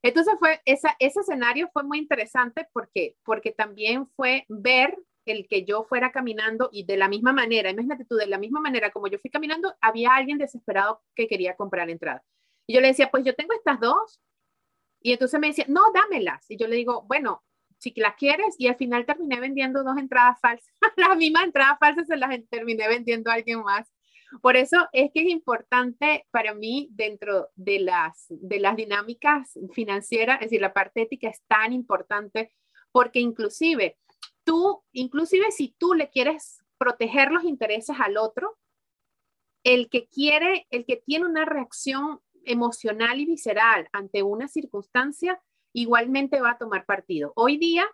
Entonces 0.03 0.35
fue, 0.39 0.61
esa, 0.67 0.95
ese 1.01 1.19
escenario 1.19 1.69
fue 1.73 1.83
muy 1.83 1.99
interesante 1.99 2.69
porque, 2.73 3.17
porque 3.25 3.51
también 3.51 4.07
fue 4.15 4.45
ver 4.49 4.97
el 5.27 5.49
que 5.49 5.65
yo 5.65 5.83
fuera 5.83 6.13
caminando 6.13 6.69
y 6.71 6.85
de 6.85 6.97
la 6.97 7.09
misma 7.09 7.33
manera, 7.33 7.71
imagínate 7.71 8.05
tú, 8.05 8.15
de 8.15 8.29
la 8.29 8.39
misma 8.39 8.61
manera 8.61 8.93
como 8.93 9.09
yo 9.09 9.19
fui 9.19 9.31
caminando, 9.31 9.75
había 9.81 10.15
alguien 10.15 10.39
desesperado 10.39 11.03
que 11.17 11.27
quería 11.27 11.57
comprar 11.57 11.91
entrada. 11.91 12.23
Y 12.69 12.75
yo 12.75 12.81
le 12.81 12.87
decía, 12.87 13.11
pues 13.11 13.25
yo 13.25 13.35
tengo 13.35 13.53
estas 13.53 13.81
dos. 13.81 14.21
Y 15.01 15.13
entonces 15.13 15.41
me 15.41 15.49
decía, 15.49 15.65
no, 15.69 15.83
dámelas. 15.95 16.45
Y 16.51 16.57
yo 16.57 16.67
le 16.69 16.77
digo, 16.77 17.03
bueno, 17.09 17.43
si 17.79 17.93
las 17.97 18.15
quieres, 18.17 18.55
y 18.59 18.69
al 18.69 18.77
final 18.77 19.07
terminé 19.07 19.41
vendiendo 19.41 19.83
dos 19.83 19.97
entradas 19.97 20.39
falsas. 20.41 20.75
las 20.97 21.17
mismas 21.17 21.45
entradas 21.45 21.79
falsas 21.79 22.07
se 22.07 22.17
las 22.17 22.31
terminé 22.51 22.87
vendiendo 22.89 23.31
a 23.31 23.35
alguien 23.35 23.63
más. 23.63 23.91
Por 24.43 24.57
eso 24.57 24.89
es 24.93 25.11
que 25.13 25.23
es 25.23 25.29
importante 25.29 26.27
para 26.31 26.55
mí 26.55 26.89
dentro 26.93 27.49
de 27.57 27.81
las, 27.81 28.27
de 28.29 28.61
las 28.61 28.77
dinámicas 28.77 29.59
financieras, 29.73 30.37
es 30.37 30.47
decir, 30.47 30.61
la 30.61 30.73
parte 30.73 31.03
ética 31.03 31.29
es 31.29 31.43
tan 31.49 31.73
importante 31.73 32.53
porque 32.93 33.19
inclusive 33.19 33.99
tú, 34.45 34.85
inclusive 34.93 35.51
si 35.51 35.75
tú 35.79 35.95
le 35.95 36.11
quieres 36.11 36.63
proteger 36.79 37.33
los 37.33 37.45
intereses 37.45 37.97
al 37.99 38.17
otro, 38.17 38.57
el 39.65 39.91
que 39.91 40.07
quiere, 40.07 40.67
el 40.71 40.85
que 40.87 40.97
tiene 40.97 41.27
una 41.27 41.45
reacción 41.45 42.21
emocional 42.45 43.21
y 43.21 43.27
visceral 43.27 43.89
ante 43.93 44.23
una 44.23 44.49
circunstancia, 44.49 45.41
igualmente 45.73 46.41
va 46.41 46.53
a 46.53 46.59
tomar 46.59 46.85
partido. 46.85 47.33
Hoy 47.37 47.57
día, 47.57 47.87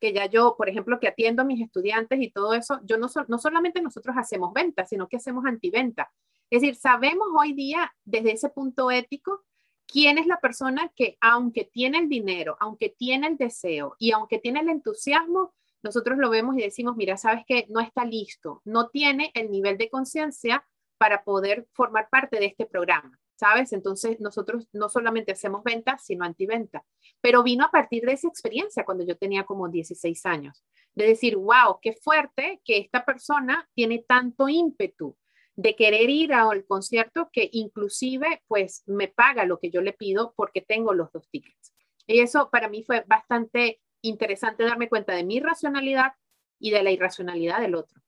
que 0.00 0.12
ya 0.12 0.26
yo, 0.26 0.56
por 0.56 0.68
ejemplo, 0.68 1.00
que 1.00 1.08
atiendo 1.08 1.42
a 1.42 1.44
mis 1.44 1.60
estudiantes 1.60 2.20
y 2.20 2.30
todo 2.30 2.54
eso, 2.54 2.80
yo 2.84 2.98
no, 2.98 3.08
no 3.28 3.38
solamente 3.38 3.80
nosotros 3.80 4.16
hacemos 4.18 4.52
ventas, 4.52 4.88
sino 4.88 5.08
que 5.08 5.16
hacemos 5.16 5.44
antiventa. 5.46 6.12
Es 6.50 6.62
decir, 6.62 6.76
sabemos 6.76 7.28
hoy 7.36 7.52
día 7.52 7.92
desde 8.04 8.32
ese 8.32 8.48
punto 8.50 8.90
ético 8.90 9.44
quién 9.86 10.18
es 10.18 10.26
la 10.26 10.40
persona 10.40 10.92
que 10.94 11.16
aunque 11.20 11.64
tiene 11.64 11.98
el 11.98 12.08
dinero, 12.08 12.56
aunque 12.60 12.88
tiene 12.90 13.28
el 13.28 13.36
deseo 13.36 13.96
y 13.98 14.12
aunque 14.12 14.38
tiene 14.38 14.60
el 14.60 14.68
entusiasmo, 14.68 15.54
nosotros 15.82 16.18
lo 16.18 16.30
vemos 16.30 16.56
y 16.56 16.62
decimos, 16.62 16.96
mira, 16.96 17.16
sabes 17.16 17.44
que 17.46 17.66
no 17.68 17.80
está 17.80 18.04
listo, 18.04 18.60
no 18.64 18.88
tiene 18.88 19.30
el 19.34 19.50
nivel 19.50 19.78
de 19.78 19.88
conciencia 19.88 20.66
para 20.98 21.24
poder 21.24 21.68
formar 21.72 22.08
parte 22.10 22.38
de 22.38 22.46
este 22.46 22.66
programa. 22.66 23.18
¿Sabes? 23.36 23.72
Entonces 23.72 24.20
nosotros 24.20 24.68
no 24.72 24.88
solamente 24.88 25.32
hacemos 25.32 25.62
ventas, 25.62 26.04
sino 26.04 26.24
antiventa. 26.24 26.84
Pero 27.20 27.42
vino 27.42 27.64
a 27.64 27.70
partir 27.70 28.04
de 28.04 28.12
esa 28.12 28.28
experiencia 28.28 28.84
cuando 28.84 29.04
yo 29.04 29.16
tenía 29.16 29.44
como 29.44 29.68
16 29.68 30.26
años, 30.26 30.64
de 30.94 31.06
decir, 31.06 31.36
wow, 31.36 31.78
qué 31.80 31.92
fuerte 31.92 32.60
que 32.64 32.78
esta 32.78 33.04
persona 33.04 33.68
tiene 33.74 34.04
tanto 34.06 34.48
ímpetu 34.48 35.16
de 35.54 35.74
querer 35.74 36.10
ir 36.10 36.34
al 36.34 36.66
concierto 36.66 37.30
que 37.32 37.48
inclusive 37.52 38.42
pues 38.46 38.82
me 38.86 39.08
paga 39.08 39.46
lo 39.46 39.58
que 39.58 39.70
yo 39.70 39.80
le 39.80 39.94
pido 39.94 40.34
porque 40.36 40.60
tengo 40.60 40.92
los 40.92 41.10
dos 41.12 41.28
tickets. 41.30 41.74
Y 42.06 42.20
eso 42.20 42.50
para 42.50 42.68
mí 42.68 42.84
fue 42.84 43.04
bastante 43.06 43.80
interesante 44.02 44.64
darme 44.64 44.88
cuenta 44.88 45.14
de 45.14 45.24
mi 45.24 45.40
racionalidad 45.40 46.12
y 46.58 46.70
de 46.70 46.82
la 46.82 46.90
irracionalidad 46.90 47.60
del 47.60 47.74
otro. 47.74 48.00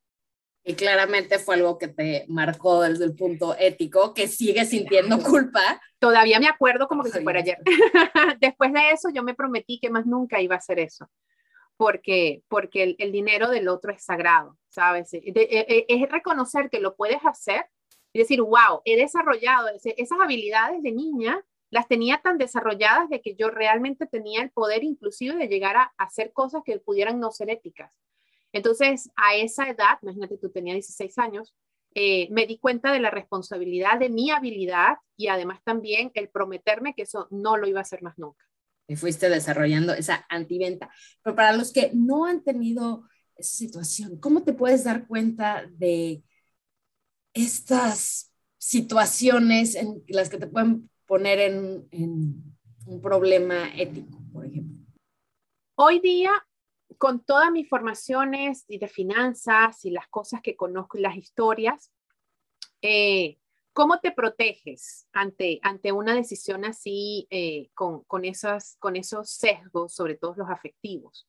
Y 0.69 0.75
claramente 0.75 1.39
fue 1.39 1.55
algo 1.55 1.79
que 1.79 1.89
te 1.89 2.27
marcó 2.29 2.83
desde 2.83 3.07
el 3.07 3.17
punto 3.17 3.57
ético, 3.59 4.13
que 4.13 4.29
sigue 4.29 4.67
sintiendo 4.67 5.19
culpa. 5.23 5.81
Todavía 5.99 6.39
me 6.41 6.47
acuerdo 6.47 6.89
como 6.89 7.03
que 7.03 7.09
se 7.09 7.23
fuera 7.23 7.41
ayer. 7.41 7.57
Después 8.39 8.75
de 8.75 8.91
eso 8.91 9.09
yo 9.09 9.23
me 9.23 9.33
prometí 9.33 9.81
que 9.81 9.89
más 9.89 10.05
nunca 10.05 10.43
iba 10.43 10.57
a 10.57 10.59
hacer 10.59 10.79
eso, 10.79 11.09
porque, 11.79 12.43
porque 12.49 12.97
el, 12.99 13.13
dinero 13.13 13.49
del 13.49 13.67
otro 13.67 13.93
es 13.93 14.05
sagrado, 14.05 14.59
¿sabes? 14.69 15.15
E, 15.15 15.23
e, 15.25 15.87
es 15.89 16.11
reconocer 16.11 16.69
que 16.69 16.81
lo 16.81 16.97
puedes 16.97 17.25
hacer 17.25 17.65
y 18.13 18.19
decir, 18.19 18.43
wow, 18.43 18.83
he 18.85 18.99
desarrollado 18.99 19.69
esas 19.69 20.21
habilidades 20.21 20.83
de 20.83 20.93
niña, 20.93 21.43
las 21.71 21.89
tenía 21.89 22.19
tan 22.19 22.37
desarrolladas 22.37 23.09
de 23.09 23.23
que 23.23 23.37
yo 23.37 23.49
realmente 23.49 24.07
tenía 24.07 24.43
el 24.43 24.51
poder 24.51 24.85
inclusive 24.85 25.35
de 25.35 25.49
llegar 25.49 25.77
a 25.77 25.95
hacer 25.97 26.31
cosas 26.35 26.61
que 26.63 26.79
pudieran 26.79 27.21
no 27.21 27.31
ser 27.31 27.49
éticas. 27.49 27.91
Entonces, 28.53 29.11
a 29.17 29.35
esa 29.37 29.69
edad, 29.69 29.99
imagínate, 30.03 30.39
tú 30.39 30.51
tenías 30.51 30.75
16 30.77 31.19
años, 31.19 31.55
eh, 31.95 32.29
me 32.31 32.47
di 32.47 32.59
cuenta 32.59 32.93
de 32.93 33.01
la 33.01 33.11
responsabilidad 33.11 33.99
de 33.99 34.09
mi 34.11 34.31
habilidad 34.31 34.99
y 35.17 35.29
además 35.29 35.61
también 35.65 36.11
el 36.15 36.29
prometerme 36.29 36.95
que 36.95 37.03
eso 37.03 37.29
no 37.31 37.57
lo 37.57 37.67
iba 37.67 37.79
a 37.81 37.83
hacer 37.83 38.03
más 38.03 38.19
nunca. 38.19 38.45
y 38.89 38.97
fuiste 38.97 39.29
desarrollando 39.29 39.93
esa 39.93 40.25
antiventa. 40.31 40.91
Pero 41.23 41.37
para 41.37 41.53
los 41.53 41.73
que 41.73 41.91
no 41.93 42.25
han 42.25 42.43
tenido 42.43 43.05
esa 43.37 43.57
situación, 43.57 44.19
¿cómo 44.19 44.43
te 44.45 44.55
puedes 44.55 44.85
dar 44.85 45.07
cuenta 45.07 45.67
de 45.77 46.23
estas 47.35 48.33
situaciones 48.57 49.75
en 49.75 50.03
las 50.09 50.29
que 50.31 50.39
te 50.39 50.47
pueden 50.47 50.91
poner 51.07 51.39
en, 51.39 51.87
en 51.91 52.57
un 52.87 53.01
problema 53.01 53.69
ético, 53.77 54.23
por 54.33 54.47
ejemplo? 54.47 54.85
Hoy 55.77 56.01
día, 56.01 56.33
con 56.97 57.25
todas 57.25 57.51
mis 57.51 57.69
formaciones 57.69 58.65
y 58.69 58.79
de 58.79 58.89
finanzas 58.89 59.85
y 59.85 59.91
las 59.91 60.09
cosas 60.09 60.41
que 60.41 60.57
conozco 60.57 60.97
y 60.99 61.03
las 61.03 61.17
historias, 61.17 61.93
eh, 62.83 63.39
¿Cómo 63.73 64.01
te 64.01 64.11
proteges 64.11 65.07
ante, 65.13 65.61
ante 65.63 65.93
una 65.93 66.13
decisión 66.13 66.65
así 66.65 67.29
eh, 67.31 67.71
con, 67.75 68.03
con, 68.05 68.25
esas, 68.25 68.77
con 68.81 68.97
esos 68.97 69.31
sesgos, 69.31 69.95
sobre 69.95 70.17
todo 70.17 70.35
los 70.37 70.51
afectivos? 70.51 71.29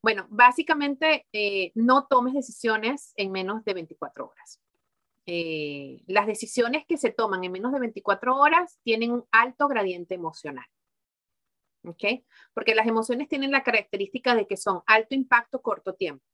Bueno, 0.00 0.26
básicamente 0.30 1.26
eh, 1.34 1.72
no 1.74 2.06
tomes 2.06 2.32
decisiones 2.32 3.12
en 3.16 3.30
menos 3.30 3.62
de 3.66 3.74
24 3.74 4.26
horas. 4.26 4.60
Las 6.06 6.26
decisiones 6.26 6.86
que 6.86 6.96
se 6.96 7.10
toman 7.10 7.44
en 7.44 7.52
menos 7.52 7.72
de 7.72 7.80
24 7.80 8.36
horas 8.36 8.78
tienen 8.82 9.10
un 9.10 9.26
alto 9.30 9.68
gradiente 9.68 10.14
emocional. 10.14 10.64
¿Ok? 11.86 12.24
Porque 12.52 12.74
las 12.74 12.86
emociones 12.86 13.28
tienen 13.28 13.52
la 13.52 13.62
característica 13.62 14.34
de 14.34 14.46
que 14.46 14.56
son 14.56 14.82
alto 14.86 15.14
impacto, 15.14 15.62
corto 15.62 15.94
tiempo. 15.94 16.24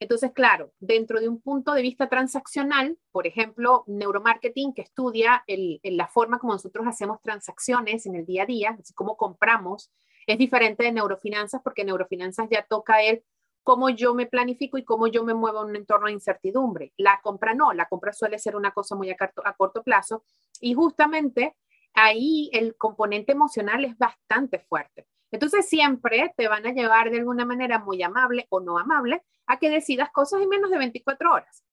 Entonces, 0.00 0.32
claro, 0.32 0.72
dentro 0.78 1.18
de 1.20 1.28
un 1.28 1.40
punto 1.40 1.74
de 1.74 1.82
vista 1.82 2.08
transaccional, 2.08 2.96
por 3.10 3.26
ejemplo, 3.26 3.82
neuromarketing 3.88 4.72
que 4.72 4.82
estudia 4.82 5.44
la 5.46 6.06
forma 6.06 6.38
como 6.38 6.52
nosotros 6.52 6.86
hacemos 6.86 7.20
transacciones 7.20 8.06
en 8.06 8.14
el 8.14 8.24
día 8.24 8.44
a 8.44 8.46
día, 8.46 8.76
así 8.78 8.94
como 8.94 9.16
compramos, 9.16 9.90
es 10.26 10.38
diferente 10.38 10.84
de 10.84 10.92
neurofinanzas 10.92 11.62
porque 11.62 11.84
neurofinanzas 11.84 12.48
ya 12.50 12.62
toca 12.62 13.02
el 13.02 13.24
cómo 13.64 13.90
yo 13.90 14.14
me 14.14 14.26
planifico 14.26 14.78
y 14.78 14.84
cómo 14.84 15.08
yo 15.08 15.24
me 15.24 15.34
muevo 15.34 15.62
en 15.62 15.70
un 15.70 15.76
entorno 15.76 16.06
de 16.06 16.12
incertidumbre. 16.12 16.92
La 16.96 17.20
compra 17.22 17.54
no, 17.54 17.72
la 17.72 17.88
compra 17.88 18.12
suele 18.12 18.38
ser 18.38 18.54
una 18.54 18.70
cosa 18.70 18.94
muy 18.94 19.10
a 19.10 19.16
corto 19.56 19.82
plazo 19.82 20.24
y 20.60 20.74
justamente 20.74 21.56
ahí 21.94 22.50
el 22.52 22.76
componente 22.76 23.32
emocional 23.32 23.84
es 23.84 23.96
bastante 23.98 24.60
fuerte. 24.60 25.06
Entonces 25.30 25.68
siempre 25.68 26.32
te 26.36 26.48
van 26.48 26.66
a 26.66 26.72
llevar 26.72 27.10
de 27.10 27.18
alguna 27.18 27.44
manera 27.44 27.78
muy 27.78 28.02
amable 28.02 28.46
o 28.50 28.60
no 28.60 28.78
amable 28.78 29.22
a 29.46 29.58
que 29.58 29.70
decidas 29.70 30.10
cosas 30.10 30.40
en 30.42 30.48
menos 30.48 30.70
de 30.70 30.78
24 30.78 31.32
horas. 31.32 31.64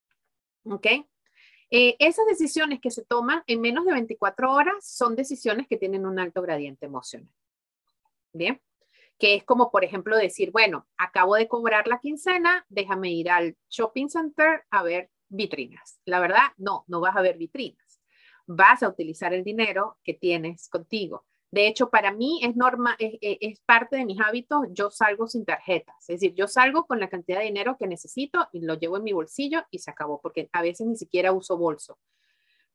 ¿Ok? 0.66 0.88
Eh, 1.72 1.96
esas 2.00 2.26
decisiones 2.26 2.80
que 2.80 2.92
se 2.92 3.06
toman 3.06 3.44
en 3.48 3.62
menos 3.62 3.86
de 3.86 3.94
24 3.94 4.52
horas 4.52 4.88
son 4.88 5.16
decisiones 5.16 5.68
que 5.68 5.78
tienen 5.78 6.06
un 6.06 6.20
alto 6.20 6.42
gradiente 6.42 6.86
emocional. 6.86 7.30
Bien, 8.34 8.62
que 9.18 9.36
es 9.36 9.44
como, 9.44 9.72
por 9.72 9.84
ejemplo, 9.84 10.18
decir, 10.18 10.52
bueno, 10.52 10.88
acabo 10.98 11.36
de 11.36 11.48
cobrar 11.48 11.88
la 11.88 12.00
quincena, 12.00 12.66
déjame 12.70 13.12
ir 13.12 13.30
al 13.30 13.58
shopping 13.70 14.10
center 14.10 14.64
a 14.70 14.84
ver 14.84 15.10
vitrinas. 15.30 16.00
La 16.06 16.20
verdad, 16.20 16.52
no, 16.58 16.84
no 16.88 17.00
vas 17.00 17.16
a 17.16 17.22
ver 17.22 17.38
vitrinas. 17.38 17.85
Vas 18.48 18.84
a 18.84 18.90
utilizar 18.90 19.34
el 19.34 19.44
dinero 19.44 19.98
que 20.04 20.14
tienes 20.14 20.70
contigo. 20.70 21.26
De 21.52 21.68
hecho, 21.68 21.90
para 21.90 22.12
mí 22.12 22.42
es, 22.44 22.56
norma, 22.56 22.98
es, 23.00 23.62
parte 23.62 23.96
de 23.96 24.06
mis 24.06 24.20
hábitos, 24.20 24.68
yo 24.72 24.92
salgo 24.92 25.28
sin 25.28 25.46
tarjetas, 25.46 25.96
es 26.02 26.20
decir, 26.20 26.34
yo 26.34 26.48
salgo 26.48 26.86
con 26.86 27.00
la 27.00 27.08
cantidad 27.08 27.40
de 27.40 27.46
dinero 27.46 27.78
que 27.78 27.88
necesito 27.88 28.50
y 28.52 28.60
lo 28.60 28.74
llevo 28.74 28.98
en 28.98 29.04
mi 29.04 29.14
bolsillo 29.14 29.64
y 29.72 29.80
se 29.80 29.90
acabó, 29.90 30.20
porque 30.20 30.50
a 30.52 30.62
veces 30.62 30.86
ni 30.86 30.98
siquiera 30.98 31.32
uso 31.32 31.58
bolso. 31.58 31.98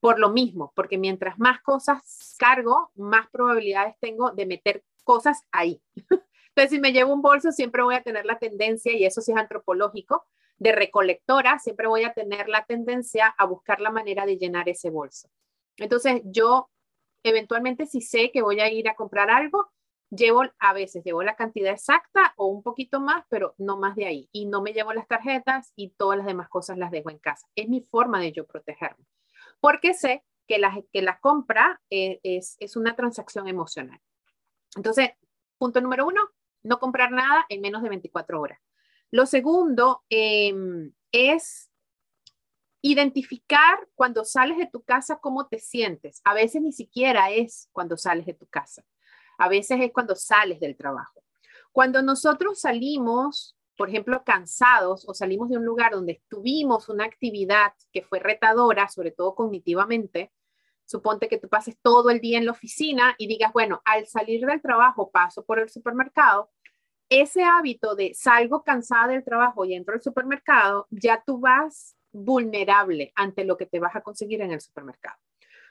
Por 0.01 0.19
lo 0.19 0.31
mismo, 0.31 0.73
porque 0.75 0.97
mientras 0.97 1.39
más 1.39 1.61
cosas 1.61 2.35
cargo, 2.39 2.91
más 2.95 3.29
probabilidades 3.29 3.97
tengo 4.01 4.31
de 4.31 4.47
meter 4.47 4.83
cosas 5.05 5.43
ahí. 5.53 5.83
Entonces, 6.49 6.71
si 6.71 6.81
me 6.81 6.93
llevo 6.93 7.13
un 7.13 7.21
bolso, 7.21 7.53
siempre 7.53 7.83
voy 7.83 7.97
a 7.97 8.03
tener 8.03 8.25
la 8.25 8.39
tendencia, 8.39 8.93
y 8.93 9.05
eso 9.05 9.21
sí 9.21 9.33
es 9.33 9.37
antropológico, 9.37 10.25
de 10.59 10.73
recolectora, 10.73 11.59
siempre 11.59 11.87
voy 11.87 12.05
a 12.05 12.15
tener 12.15 12.49
la 12.49 12.65
tendencia 12.65 13.27
a 13.27 13.45
buscar 13.45 13.81
la 13.81 13.91
manera 13.91 14.25
de 14.25 14.39
llenar 14.39 14.69
ese 14.69 14.89
bolso. 14.89 15.29
Entonces, 15.77 16.23
yo 16.25 16.71
eventualmente 17.23 17.87
si 17.87 18.01
sé 18.01 18.31
que 18.33 18.43
voy 18.43 18.61
a 18.61 18.71
ir 18.71 18.89
a 18.89 18.95
comprar 18.95 19.31
algo, 19.31 19.71
llevo 20.11 20.43
a 20.59 20.73
veces 20.73 21.05
llevo 21.05 21.23
la 21.23 21.37
cantidad 21.37 21.73
exacta 21.73 22.35
o 22.37 22.47
un 22.47 22.63
poquito 22.63 23.01
más, 23.01 23.25
pero 23.29 23.55
no 23.59 23.79
más 23.79 23.97
de 23.97 24.07
ahí. 24.07 24.29
Y 24.33 24.47
no 24.47 24.63
me 24.63 24.73
llevo 24.73 24.93
las 24.93 25.07
tarjetas 25.07 25.73
y 25.77 25.91
todas 25.91 26.19
las 26.19 26.27
demás 26.27 26.49
cosas 26.49 26.79
las 26.79 26.91
dejo 26.91 27.11
en 27.11 27.19
casa. 27.19 27.47
Es 27.55 27.69
mi 27.69 27.81
forma 27.81 28.21
de 28.21 28.33
yo 28.33 28.47
protegerme. 28.47 29.07
Porque 29.61 29.95
sé 29.95 30.25
que 30.47 30.59
la, 30.59 30.83
que 30.93 31.03
la 31.03 31.21
compra 31.21 31.81
eh, 31.91 32.21
es, 32.23 32.57
es 32.59 32.77
una 32.77 32.97
transacción 32.97 33.47
emocional. 33.47 34.01
Entonces, 34.77 35.11
punto 35.59 35.81
número 35.81 36.07
uno, 36.07 36.29
no 36.63 36.79
comprar 36.79 37.13
nada 37.13 37.47
en 37.49 37.61
menos 37.61 37.83
de 37.83 37.89
24 37.89 38.41
horas. 38.41 38.61
Lo 39.11 39.27
segundo 39.27 40.05
em, 40.09 40.93
es 41.13 41.70
Identificar 42.83 43.89
cuando 43.95 44.25
sales 44.25 44.57
de 44.57 44.67
tu 44.67 44.83
casa 44.83 45.19
cómo 45.21 45.47
te 45.47 45.59
sientes. 45.59 46.21
A 46.25 46.35
veces 46.35 46.63
ni 46.63 46.73
siquiera 46.73 47.31
es 47.31 47.69
cuando 47.73 47.97
sales 47.97 48.27
de 48.27 48.35
tu 48.35 48.47
casa. 48.47 48.85
A 49.39 49.49
veces 49.49 49.81
es 49.81 49.93
cuando 49.93 50.15
sales 50.15 50.61
del 50.61 50.77
trabajo. 50.77 51.23
Cuando 51.73 52.03
nosotros 52.03 52.61
salimos, 52.61 53.57
por 53.77 53.89
ejemplo, 53.89 54.23
cansados 54.25 55.09
o 55.09 55.15
salimos 55.15 55.49
de 55.49 55.57
un 55.57 55.65
lugar 55.65 55.93
donde 55.93 56.23
tuvimos 56.29 56.89
una 56.89 57.05
actividad 57.05 57.73
que 57.93 58.03
fue 58.03 58.19
retadora, 58.19 58.89
sobre 58.89 59.13
todo 59.13 59.35
cognitivamente, 59.35 60.33
suponte 60.85 61.29
que 61.29 61.39
tú 61.39 61.49
pases 61.49 61.77
todo 61.81 62.11
el 62.11 62.21
día 62.21 62.39
en 62.39 62.47
la 62.47 62.53
oficina 62.53 63.15
y 63.17 63.29
digas, 63.29 63.53
bueno, 63.53 63.81
al 63.85 64.07
salir 64.07 64.45
del 64.45 64.61
trabajo 64.61 65.11
paso 65.11 65.45
por 65.45 65.61
el 65.61 65.69
supermercado, 65.69 66.51
ese 67.09 67.45
hábito 67.45 67.95
de 67.95 68.15
salgo 68.15 68.63
cansada 68.63 69.09
del 69.09 69.25
trabajo 69.25 69.65
y 69.65 69.75
entro 69.75 69.95
al 69.95 70.03
supermercado, 70.03 70.87
ya 70.91 71.23
tú 71.25 71.39
vas 71.39 71.97
vulnerable 72.13 73.13
ante 73.15 73.45
lo 73.45 73.57
que 73.57 73.67
te 73.67 73.81
vas 73.81 73.97
a 73.97 74.03
conseguir 74.03 74.41
en 74.43 74.53
el 74.53 74.61
supermercado. 74.61 75.19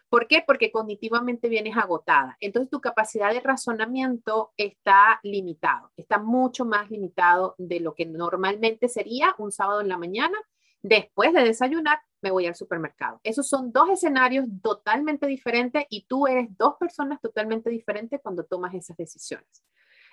¿Por 0.10 0.28
qué? 0.28 0.44
Porque 0.46 0.72
cognitivamente 0.72 1.50
vienes 1.50 1.78
agotada. 1.78 2.36
Entonces 2.40 2.72
tu 2.72 2.82
capacidad 2.82 3.32
de 3.32 3.42
razonamiento 3.42 4.52
está 4.58 5.20
limitado, 5.22 5.92
está 5.98 6.18
mucho 6.18 6.66
más 6.66 6.90
limitado 6.90 7.54
de 7.60 7.80
lo 7.80 7.94
que 7.94 8.08
normalmente 8.08 8.90
sería 8.90 9.36
un 9.38 9.52
sábado 9.52 9.82
en 9.82 9.88
la 9.88 9.98
mañana. 9.98 10.38
Después 10.82 11.34
de 11.34 11.44
desayunar, 11.44 12.00
me 12.22 12.32
voy 12.32 12.48
al 12.48 12.56
supermercado. 12.56 13.20
Esos 13.24 13.48
son 13.48 13.72
dos 13.72 13.90
escenarios 13.90 14.46
totalmente 14.64 15.28
diferentes 15.28 15.86
y 15.90 16.06
tú 16.06 16.26
eres 16.26 16.48
dos 16.58 16.76
personas 16.80 17.22
totalmente 17.22 17.70
diferentes 17.70 18.20
cuando 18.22 18.46
tomas 18.46 18.74
esas 18.74 18.98
decisiones. 18.98 19.64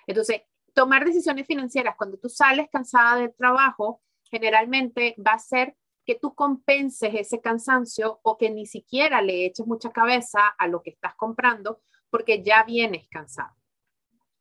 Entonces, 0.05 0.41
tomar 0.73 1.05
decisiones 1.05 1.47
financieras 1.47 1.95
cuando 1.97 2.17
tú 2.17 2.29
sales 2.29 2.69
cansada 2.71 3.17
del 3.17 3.33
trabajo, 3.33 4.01
generalmente 4.29 5.15
va 5.25 5.31
a 5.31 5.39
ser 5.39 5.75
que 6.07 6.15
tú 6.15 6.33
compenses 6.33 7.13
ese 7.13 7.41
cansancio 7.41 8.21
o 8.23 8.37
que 8.37 8.49
ni 8.49 8.65
siquiera 8.65 9.21
le 9.21 9.45
eches 9.45 9.67
mucha 9.67 9.91
cabeza 9.91 10.47
a 10.57 10.67
lo 10.67 10.81
que 10.81 10.91
estás 10.91 11.13
comprando 11.15 11.81
porque 12.09 12.41
ya 12.41 12.63
vienes 12.63 13.09
cansado. 13.09 13.53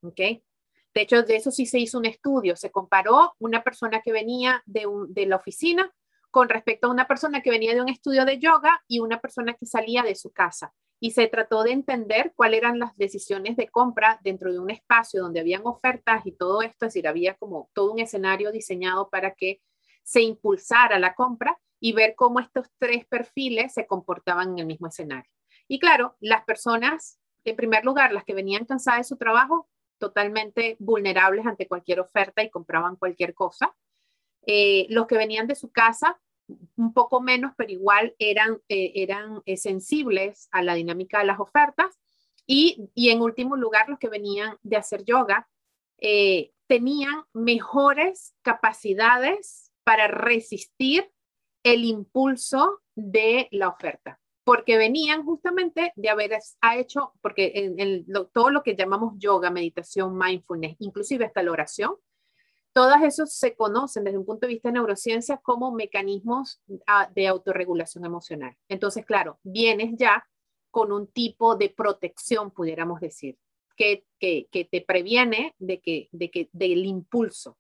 ¿Ok? 0.03 0.21
De 0.95 1.03
hecho, 1.03 1.25
de 1.25 1.37
eso 1.37 1.51
sí 1.51 1.67
se 1.67 1.81
hizo 1.81 1.99
un 1.99 2.05
estudio. 2.05 2.55
Se 2.55 2.71
comparó 2.71 3.35
una 3.41 3.65
persona 3.65 4.01
que 4.01 4.13
venía 4.13 4.63
de, 4.65 5.27
la 5.27 5.37
oficina 5.37 5.93
con 6.31 6.49
respecto 6.49 6.87
a 6.87 6.91
una 6.91 7.09
persona 7.09 7.43
que 7.43 7.51
venía 7.51 7.75
de 7.75 7.83
un 7.83 7.89
estudio 7.89 8.25
de 8.25 8.39
yoga 8.39 8.81
y 8.87 9.01
una 9.01 9.21
persona 9.21 9.55
que 9.55 9.67
salía 9.67 10.03
de 10.05 10.15
su 10.15 10.31
casa. 10.31 10.73
Y 11.01 11.11
se 11.11 11.27
trató 11.27 11.65
de 11.65 11.73
entender 11.73 12.33
cuáles 12.37 12.59
eran 12.59 12.79
las 12.79 12.97
decisiones 12.97 13.57
de 13.57 13.69
compra 13.69 14.21
dentro 14.23 14.53
de 14.53 14.61
un 14.61 14.71
espacio 14.71 15.21
donde 15.21 15.41
habían 15.41 15.63
ofertas 15.67 16.25
y 16.25 16.33
todo 16.33 16.63
esto, 16.63 16.87
es 16.87 16.95
decir, 16.95 17.09
había 17.09 17.35
como 17.35 17.69
todo 17.75 17.93
un 17.93 17.99
escenario 17.99 18.53
diseñado 18.53 19.11
para 19.11 19.35
que 19.35 19.61
se 20.07 20.23
impulsara 20.23 21.01
la 21.01 21.15
compra 21.15 21.59
y 21.81 21.93
ver 21.93 22.15
cómo 22.15 22.39
estos 22.39 22.69
tres 22.79 23.05
perfiles 23.07 23.75
se 23.75 23.87
comportaban 23.87 24.53
en 24.53 24.61
el 24.61 24.67
mismo 24.67 24.87
escenario. 24.87 25.31
Y 25.67 25.81
claro, 25.81 26.17
las 26.21 26.45
personas, 26.45 27.19
en 27.45 27.57
primer 27.57 27.85
lugar, 27.85 28.13
las 28.13 28.25
que 28.25 28.33
venían 28.33 28.67
cansadas 28.67 29.01
de 29.01 29.05
su 29.05 29.17
trabajo, 29.17 29.69
totalmente 29.99 30.77
vulnerables 30.79 31.45
ante 31.45 31.67
cualquier 31.67 31.99
oferta 31.99 32.43
y 32.43 32.51
compraban 32.51 32.95
cualquier 32.95 33.35
cosa. 33.35 33.75
Eh, 34.47 34.87
los 34.91 35.09
que 35.09 35.17
venían 35.17 35.49
de 35.49 35.57
su 35.57 35.73
casa, 35.73 36.21
un 36.77 36.95
poco 36.95 37.21
menos, 37.21 37.53
pero 37.57 37.73
igual 37.73 38.15
eran, 38.21 38.61
eh, 38.69 38.93
eran 38.95 39.43
eh, 39.45 39.57
sensibles 39.57 40.49
a 40.53 40.63
la 40.63 40.75
dinámica 40.75 41.19
de 41.19 41.25
las 41.25 41.41
ofertas. 41.41 41.99
Y, 42.47 42.91
y, 42.95 43.11
en 43.11 43.23
último 43.23 43.57
lugar, 43.57 43.89
los 43.89 43.99
que 43.99 44.09
venían 44.09 44.57
de 44.63 44.77
hacer 44.77 45.05
yoga 45.05 45.49
tenían 46.69 47.25
mejores 47.33 48.35
capacidades 48.43 49.66
para 49.87 50.09
resistir 50.09 51.09
el 51.63 51.85
impulso 51.85 52.81
de 52.97 53.47
la 53.53 53.69
oferta, 53.69 54.19
porque 54.43 54.77
venían 54.77 55.25
justamente 55.25 55.93
de 55.95 56.09
haber 56.09 56.33
hecho, 56.75 57.13
porque 57.23 57.53
en, 57.55 58.05
todo 58.33 58.51
lo 58.51 58.65
que 58.65 58.75
llamamos 58.75 59.15
yoga, 59.19 59.49
meditación, 59.49 60.19
mindfulness, 60.19 60.75
inclusive 60.81 61.25
hasta 61.25 61.45
la 61.45 61.53
oración, 61.53 61.95
todas 62.73 63.01
esos 63.05 63.33
se 63.33 63.55
conocen 63.55 64.03
desde 64.03 64.19
un 64.19 64.27
punto 64.27 64.49
de 64.49 64.55
vista 64.55 64.71
de 64.71 64.73
neurociencia 64.73 65.37
como 65.37 65.71
mecanismos 65.71 66.61
ah, 66.89 67.09
de 67.15 67.29
autorregulación 67.29 68.05
emocional. 68.05 68.57
Entonces, 68.69 69.07
claro, 69.07 69.39
vienes 69.45 69.95
ya 69.97 70.27
con 70.73 70.91
un 70.91 71.07
tipo 71.07 71.55
de 71.55 71.71
protección, 71.71 72.51
pudiéramos 72.51 73.01
decir. 73.01 73.39
que, 73.77 74.05
que, 74.19 74.49
que 74.51 74.65
te 74.65 74.81
previene 74.81 75.55
de 75.59 75.81
que, 75.81 76.09
de 76.11 76.29
que, 76.29 76.49
del 76.53 76.85
impulso. 76.87 77.57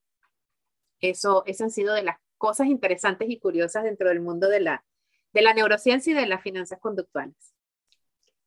Eso, 1.00 1.42
eso 1.46 1.64
han 1.64 1.70
sido 1.70 1.94
de 1.94 2.02
las 2.02 2.16
cosas 2.38 2.66
interesantes 2.66 3.28
y 3.30 3.38
curiosas 3.38 3.84
dentro 3.84 4.08
del 4.08 4.20
mundo 4.20 4.48
de 4.48 4.60
la, 4.60 4.84
de 5.32 5.42
la 5.42 5.54
neurociencia 5.54 6.12
y 6.12 6.14
de 6.14 6.26
las 6.26 6.42
finanzas 6.42 6.78
conductuales. 6.80 7.54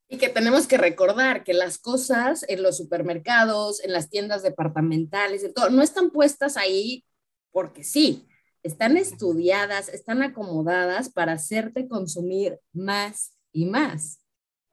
Y 0.07 0.17
que 0.17 0.29
tenemos 0.29 0.65
que 0.65 0.77
recordar 0.77 1.43
que 1.43 1.53
las 1.53 1.77
cosas 1.77 2.43
en 2.47 2.63
los 2.63 2.77
supermercados, 2.77 3.83
en 3.83 3.93
las 3.93 4.09
tiendas 4.09 4.41
departamentales, 4.41 5.43
en 5.43 5.53
todo, 5.53 5.69
no 5.69 5.83
están 5.83 6.09
puestas 6.09 6.57
ahí 6.57 7.05
porque 7.51 7.83
sí, 7.83 8.27
están 8.63 8.97
estudiadas, 8.97 9.89
están 9.89 10.23
acomodadas 10.23 11.09
para 11.09 11.33
hacerte 11.33 11.87
consumir 11.87 12.59
más 12.73 13.37
y 13.51 13.65
más. 13.65 14.21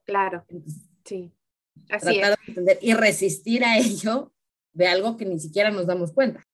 Claro, 0.05 0.45
sí. 1.05 1.33
Así 1.91 2.19
tratar 2.19 2.39
de 2.39 2.45
entender 2.49 2.79
y 2.81 2.95
resistir 2.95 3.65
a 3.65 3.79
ello 3.79 4.33
de 4.73 4.87
algo 4.89 5.17
que 5.17 5.27
ni 5.27 5.39
siquiera 5.39 5.71
nos 5.71 5.87
damos 5.87 6.13
cuenta. 6.13 6.46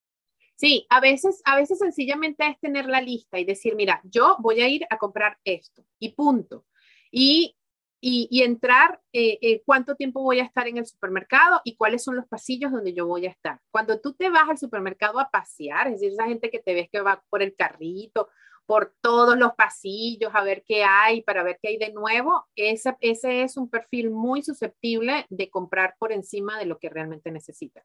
Sí, 0.55 0.87
a 0.91 1.01
veces, 1.01 1.43
a 1.45 1.57
veces 1.57 1.79
sencillamente 1.79 2.47
es 2.47 2.59
tener 2.61 2.87
la 2.87 3.01
lista 3.01 3.39
y 3.39 3.45
decir, 3.45 3.75
mira, 3.75 4.01
yo 4.05 4.37
voy 4.41 4.63
a 4.63 4.69
ir 4.69 4.87
a 4.91 4.99
comprar 4.99 5.39
esto 5.45 5.85
y 5.99 6.11
punto. 6.13 6.67
Y 7.11 7.57
y, 8.05 8.43
entrar 8.43 9.01
eh, 9.13 9.39
eh, 9.41 9.63
cuánto 9.65 9.95
tiempo 9.95 10.23
voy 10.23 10.41
a 10.41 10.45
estar 10.45 10.67
en 10.67 10.77
el 10.77 10.87
supermercado 10.87 11.61
y 11.65 11.77
cuáles 11.77 12.03
son 12.03 12.17
los 12.17 12.27
pasillos 12.27 12.73
donde 12.73 12.93
yo 12.93 13.07
voy 13.07 13.27
a 13.27 13.31
estar. 13.31 13.61
Cuando 13.71 14.01
tú 14.01 14.13
te 14.15 14.29
vas 14.29 14.49
al 14.51 14.59
supermercado 14.59 15.21
a 15.21 15.31
pasear, 15.31 15.87
es 15.87 16.01
decir, 16.01 16.11
esa 16.11 16.27
gente 16.27 16.51
que 16.51 16.59
te 16.59 16.75
ves 16.75 16.89
que 16.91 17.01
va 17.01 17.23
por 17.31 17.43
el 17.43 17.55
carrito, 17.55 18.29
por 18.67 18.93
todos 19.01 19.39
los 19.39 19.55
pasillos 19.55 20.33
a 20.35 20.43
ver 20.43 20.65
qué 20.67 20.83
hay, 20.83 21.23
para 21.23 21.45
ver 21.45 21.61
qué 21.63 21.69
hay 21.69 21.79
de 21.79 21.93
nuevo, 21.93 22.49
ese, 22.57 22.97
ese 23.01 23.43
es 23.43 23.57
un 23.57 23.71
perfil 23.71 24.11
muy 24.11 24.43
susceptible 24.43 25.27
de 25.31 25.49
comprar 25.49 25.95
por 26.01 26.11
encima 26.11 26.59
de 26.59 26.67
lo 26.67 26.81
que 26.81 26.89
realmente 26.89 27.31
necesita. 27.31 27.85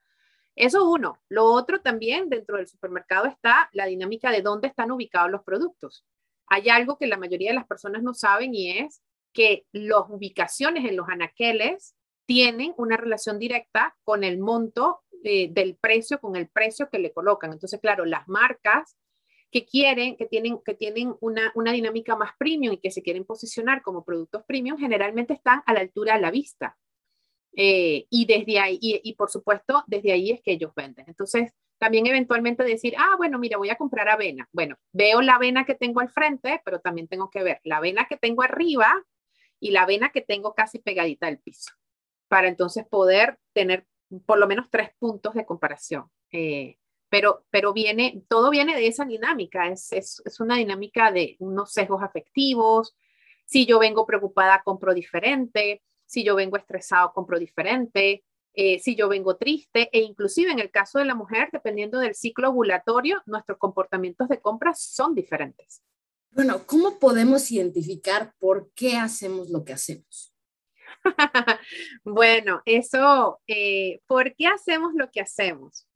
Eso 0.58 0.90
uno. 0.90 1.20
Lo 1.30 1.46
otro 1.46 1.82
también, 1.82 2.30
dentro 2.30 2.58
del 2.58 2.68
supermercado 2.68 3.28
está 3.28 3.70
la 3.74 3.86
dinámica 3.86 4.32
de 4.32 4.42
dónde 4.42 4.68
están 4.68 4.92
ubicados 4.92 5.30
los 5.30 5.44
productos. 5.44 6.04
Hay 6.48 6.68
algo 6.70 6.98
que 6.98 7.06
la 7.06 7.18
mayoría 7.18 7.52
de 7.52 7.56
las 7.56 7.68
personas 7.68 8.02
no 8.02 8.16
saben 8.16 8.56
y 8.56 8.80
es 8.80 9.04
que 9.34 9.68
las 9.72 10.06
ubicaciones 10.10 10.84
en 10.86 10.98
los 10.98 11.08
anaqueles 11.10 11.96
tienen 12.26 12.74
una 12.78 12.98
relación 12.98 13.38
directa 13.38 13.96
con 14.04 14.24
el 14.24 14.40
monto 14.40 15.02
eh, 15.24 15.48
del 15.52 15.78
precio, 15.80 16.20
con 16.20 16.36
el 16.36 16.50
precio 16.50 16.90
que 16.90 16.98
le 16.98 17.14
colocan. 17.14 17.54
Entonces, 17.54 17.80
claro, 17.80 18.06
las 18.06 18.28
marcas 18.28 18.98
que 19.52 19.64
quieren, 19.64 20.18
que 20.18 20.26
tienen, 20.26 20.60
que 20.66 20.74
tienen 20.74 21.16
una, 21.22 21.52
una 21.54 21.72
dinámica 21.72 22.16
más 22.16 22.32
premium 22.40 22.74
y 22.74 22.80
que 22.80 22.90
se 22.90 23.04
quieren 23.04 23.26
posicionar 23.26 23.84
como 23.84 24.04
productos 24.04 24.44
premium, 24.48 24.80
generalmente 24.80 25.34
están 25.34 25.62
a 25.68 25.74
la 25.74 25.82
altura 25.82 26.16
de 26.16 26.22
la 26.22 26.32
vista. 26.32 26.78
Eh, 27.60 28.06
y 28.12 28.26
desde 28.28 28.60
ahí, 28.60 28.78
y, 28.82 29.16
por 29.16 29.32
supuesto, 29.32 29.84
desde 29.88 30.12
ahí 30.12 30.30
es 30.30 30.42
que 30.42 30.52
ellos 30.52 30.72
venden. 30.76 31.06
Entonces, 31.08 31.52
también 31.80 32.06
eventualmente 32.06 32.64
decir, 32.64 32.94
ah, 33.00 33.16
bueno, 33.18 33.40
mira, 33.40 33.58
voy 33.58 33.72
a 33.72 33.78
comprar 33.78 34.08
avena. 34.10 34.48
Bueno, 34.52 34.76
veo 34.94 35.22
la 35.22 35.36
avena 35.36 35.66
que 35.66 35.74
tengo 35.74 36.00
al 36.00 36.10
frente, 36.10 36.62
pero 36.64 36.82
también 36.82 37.08
tengo 37.08 37.32
que 37.32 37.42
ver 37.42 37.60
la 37.64 37.78
avena 37.78 38.06
que 38.08 38.16
tengo 38.16 38.44
arriba 38.44 39.04
y 39.60 39.72
la 39.72 39.88
vena 39.88 40.12
que 40.12 40.22
tengo 40.22 40.54
casi 40.54 40.78
pegadita 40.78 41.26
al 41.26 41.40
piso, 41.40 41.72
para 42.28 42.48
entonces 42.48 42.86
poder 42.88 43.40
tener 43.54 43.88
por 44.28 44.38
lo 44.38 44.46
menos 44.46 44.70
tres 44.70 44.92
puntos 45.00 45.34
de 45.34 45.46
comparación. 45.48 46.12
Eh, 46.32 46.78
pero, 47.10 47.44
pero 47.50 47.74
viene, 47.74 48.22
todo 48.28 48.52
viene 48.52 48.76
de 48.76 48.86
esa 48.86 49.04
dinámica, 49.06 49.68
es, 49.68 49.92
es, 49.94 50.22
es, 50.26 50.40
una 50.40 50.58
dinámica 50.58 51.12
de 51.12 51.38
unos 51.40 51.72
sesgos 51.72 52.04
afectivos. 52.04 52.96
Si 53.46 53.66
yo 53.66 53.80
vengo 53.80 54.06
preocupada, 54.06 54.62
compro 54.64 54.94
diferente. 54.94 55.82
Si 56.08 56.24
yo 56.24 56.36
vengo 56.36 56.58
estresado, 56.58 57.14
compro 57.14 57.38
diferente. 57.38 58.24
Eh, 58.54 58.80
si 58.80 58.96
yo 58.96 59.08
vengo 59.08 59.38
triste 59.38 59.88
e 59.92 60.00
inclusive 60.00 60.52
en 60.52 60.58
el 60.58 60.72
caso 60.72 60.98
de 60.98 61.06
la 61.06 61.14
mujer, 61.14 61.50
dependiendo 61.52 62.00
del 62.00 62.16
ciclo 62.16 62.50
ovulatorio, 62.50 63.22
nuestros 63.28 63.60
comportamientos 63.60 64.30
de 64.30 64.42
compra 64.42 64.74
son 64.74 65.14
diferentes. 65.14 65.84
Bueno, 66.32 66.66
¿cómo 66.66 66.98
podemos 66.98 67.52
identificar 67.52 68.34
por 68.40 68.72
qué 68.74 68.98
hacemos 68.98 69.52
lo 69.52 69.64
que 69.64 69.74
hacemos? 69.74 70.34
bueno, 72.04 72.62
eso, 72.66 73.40
eh, 73.48 74.02
¿por 74.08 74.36
qué 74.36 74.48
hacemos 74.48 74.94
lo 74.96 75.12
que 75.12 75.22
hacemos? 75.22 75.88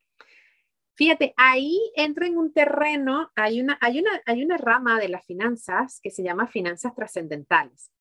Fíjate, 0.96 1.34
ahí 1.38 1.80
entra 1.96 2.28
en 2.28 2.38
un 2.38 2.54
terreno, 2.54 3.32
hay 3.36 3.60
una, 3.60 3.78
hay, 3.82 4.00
una, 4.00 4.22
hay 4.26 4.44
una 4.44 4.58
rama 4.58 5.00
de 5.00 5.10
las 5.10 5.26
finanzas 5.26 6.00
que 6.00 6.12
se 6.12 6.22
llama 6.22 6.48
finanzas 6.48 6.94
trascendentales. 6.94 7.92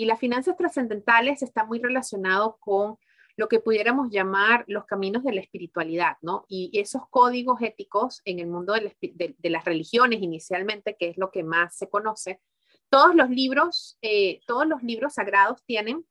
Y 0.00 0.06
las 0.06 0.18
finanzas 0.18 0.56
trascendentales 0.56 1.42
está 1.42 1.66
muy 1.66 1.78
relacionado 1.78 2.56
con 2.58 2.96
lo 3.36 3.48
que 3.50 3.60
pudiéramos 3.60 4.08
llamar 4.10 4.64
los 4.66 4.86
caminos 4.86 5.22
de 5.24 5.34
la 5.34 5.42
espiritualidad, 5.42 6.16
¿no? 6.22 6.46
Y 6.48 6.70
esos 6.72 7.02
códigos 7.10 7.60
éticos 7.60 8.22
en 8.24 8.38
el 8.38 8.46
mundo 8.46 8.72
de, 8.72 9.50
las 9.50 9.64
religiones 9.66 10.22
inicialmente, 10.22 10.96
que 10.98 11.10
es 11.10 11.18
lo 11.18 11.30
que 11.30 11.42
más 11.42 11.76
se 11.76 11.90
conoce, 11.90 12.40
todos 12.88 13.14
los 13.14 13.28
libros, 13.28 13.98
eh, 14.00 14.40
todos 14.46 14.66
los 14.66 14.82
libros 14.82 15.12
sagrados 15.12 15.62
tienen 15.66 16.06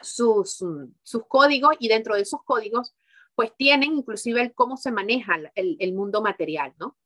sus, 0.00 0.64
sus 1.02 1.26
códigos 1.26 1.74
y 1.80 1.88
dentro 1.88 2.14
de 2.14 2.22
esos 2.22 2.44
códigos, 2.44 2.94
pues 3.34 3.52
tienen 3.56 3.94
inclusive 3.94 4.42
el 4.42 4.54
cómo 4.54 4.76
se 4.76 4.92
maneja 4.92 5.40
el, 5.56 5.92
mundo 5.92 6.22
material, 6.22 6.72
¿no? 6.78 6.96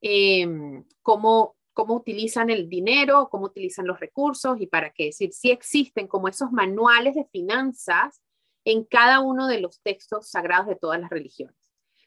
Em, 0.00 0.84
cómo, 1.02 1.56
cómo 1.80 1.94
utilizan 1.94 2.50
el 2.50 2.68
dinero, 2.68 3.30
cómo 3.30 3.46
utilizan 3.46 3.86
los 3.86 3.98
recursos 3.98 4.60
y 4.60 4.66
para 4.66 4.90
qué 4.90 5.06
decir, 5.06 5.32
si 5.32 5.50
existen 5.50 6.08
como 6.08 6.28
esos 6.28 6.52
manuales 6.52 7.14
de 7.14 7.24
finanzas 7.32 8.20
en 8.66 8.84
cada 8.84 9.20
uno 9.20 9.46
de 9.46 9.62
los 9.62 9.80
textos 9.80 10.28
sagrados 10.28 10.66
de 10.66 10.76
todas 10.76 11.00
las 11.00 11.08
religiones. 11.08 11.56